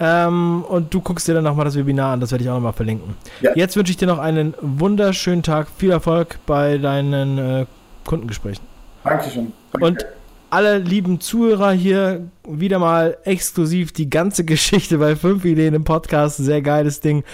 Ähm, 0.00 0.64
und 0.66 0.92
du 0.94 1.00
guckst 1.02 1.28
dir 1.28 1.34
dann 1.34 1.44
nochmal 1.44 1.66
das 1.66 1.76
Webinar 1.76 2.14
an, 2.14 2.20
das 2.20 2.32
werde 2.32 2.42
ich 2.42 2.50
auch 2.50 2.54
nochmal 2.54 2.72
verlinken. 2.72 3.16
Ja. 3.42 3.52
Jetzt 3.54 3.76
wünsche 3.76 3.90
ich 3.90 3.98
dir 3.98 4.08
noch 4.08 4.18
einen 4.18 4.54
wunderschönen 4.60 5.42
Tag, 5.42 5.68
viel 5.76 5.90
Erfolg 5.90 6.38
bei 6.46 6.78
deinen 6.78 7.38
äh, 7.38 7.66
Kundengesprächen. 8.06 8.64
Dankeschön. 9.04 9.52
Danke. 9.72 9.86
Und 9.86 10.06
alle 10.50 10.78
lieben 10.78 11.20
Zuhörer 11.20 11.72
hier 11.72 12.28
wieder 12.46 12.78
mal 12.78 13.16
exklusiv 13.24 13.92
die 13.92 14.10
ganze 14.10 14.44
Geschichte 14.46 14.98
bei 14.98 15.16
5 15.16 15.44
Ideen 15.44 15.74
im 15.74 15.84
Podcast. 15.84 16.38
Sehr 16.38 16.62
geiles 16.62 17.00
Ding. 17.00 17.24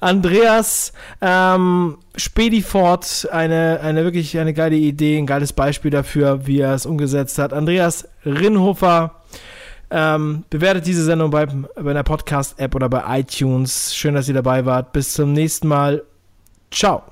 Andreas 0.00 0.92
ähm, 1.20 1.98
Spedifort, 2.16 3.28
eine, 3.32 3.80
eine 3.82 4.04
wirklich 4.04 4.38
eine 4.38 4.54
geile 4.54 4.76
Idee, 4.76 5.18
ein 5.18 5.26
geiles 5.26 5.52
Beispiel 5.52 5.90
dafür, 5.90 6.46
wie 6.46 6.60
er 6.60 6.74
es 6.74 6.86
umgesetzt 6.86 7.38
hat. 7.38 7.52
Andreas 7.52 8.08
Rinhofer. 8.24 9.12
Ähm, 9.88 10.42
bewertet 10.50 10.84
diese 10.86 11.04
Sendung 11.04 11.30
bei, 11.30 11.46
bei 11.46 11.90
einer 11.90 12.02
Podcast-App 12.02 12.74
oder 12.74 12.88
bei 12.88 13.20
iTunes. 13.20 13.94
Schön, 13.94 14.14
dass 14.14 14.26
ihr 14.26 14.34
dabei 14.34 14.66
wart. 14.66 14.92
Bis 14.92 15.14
zum 15.14 15.32
nächsten 15.32 15.68
Mal. 15.68 16.02
Ciao. 16.72 17.04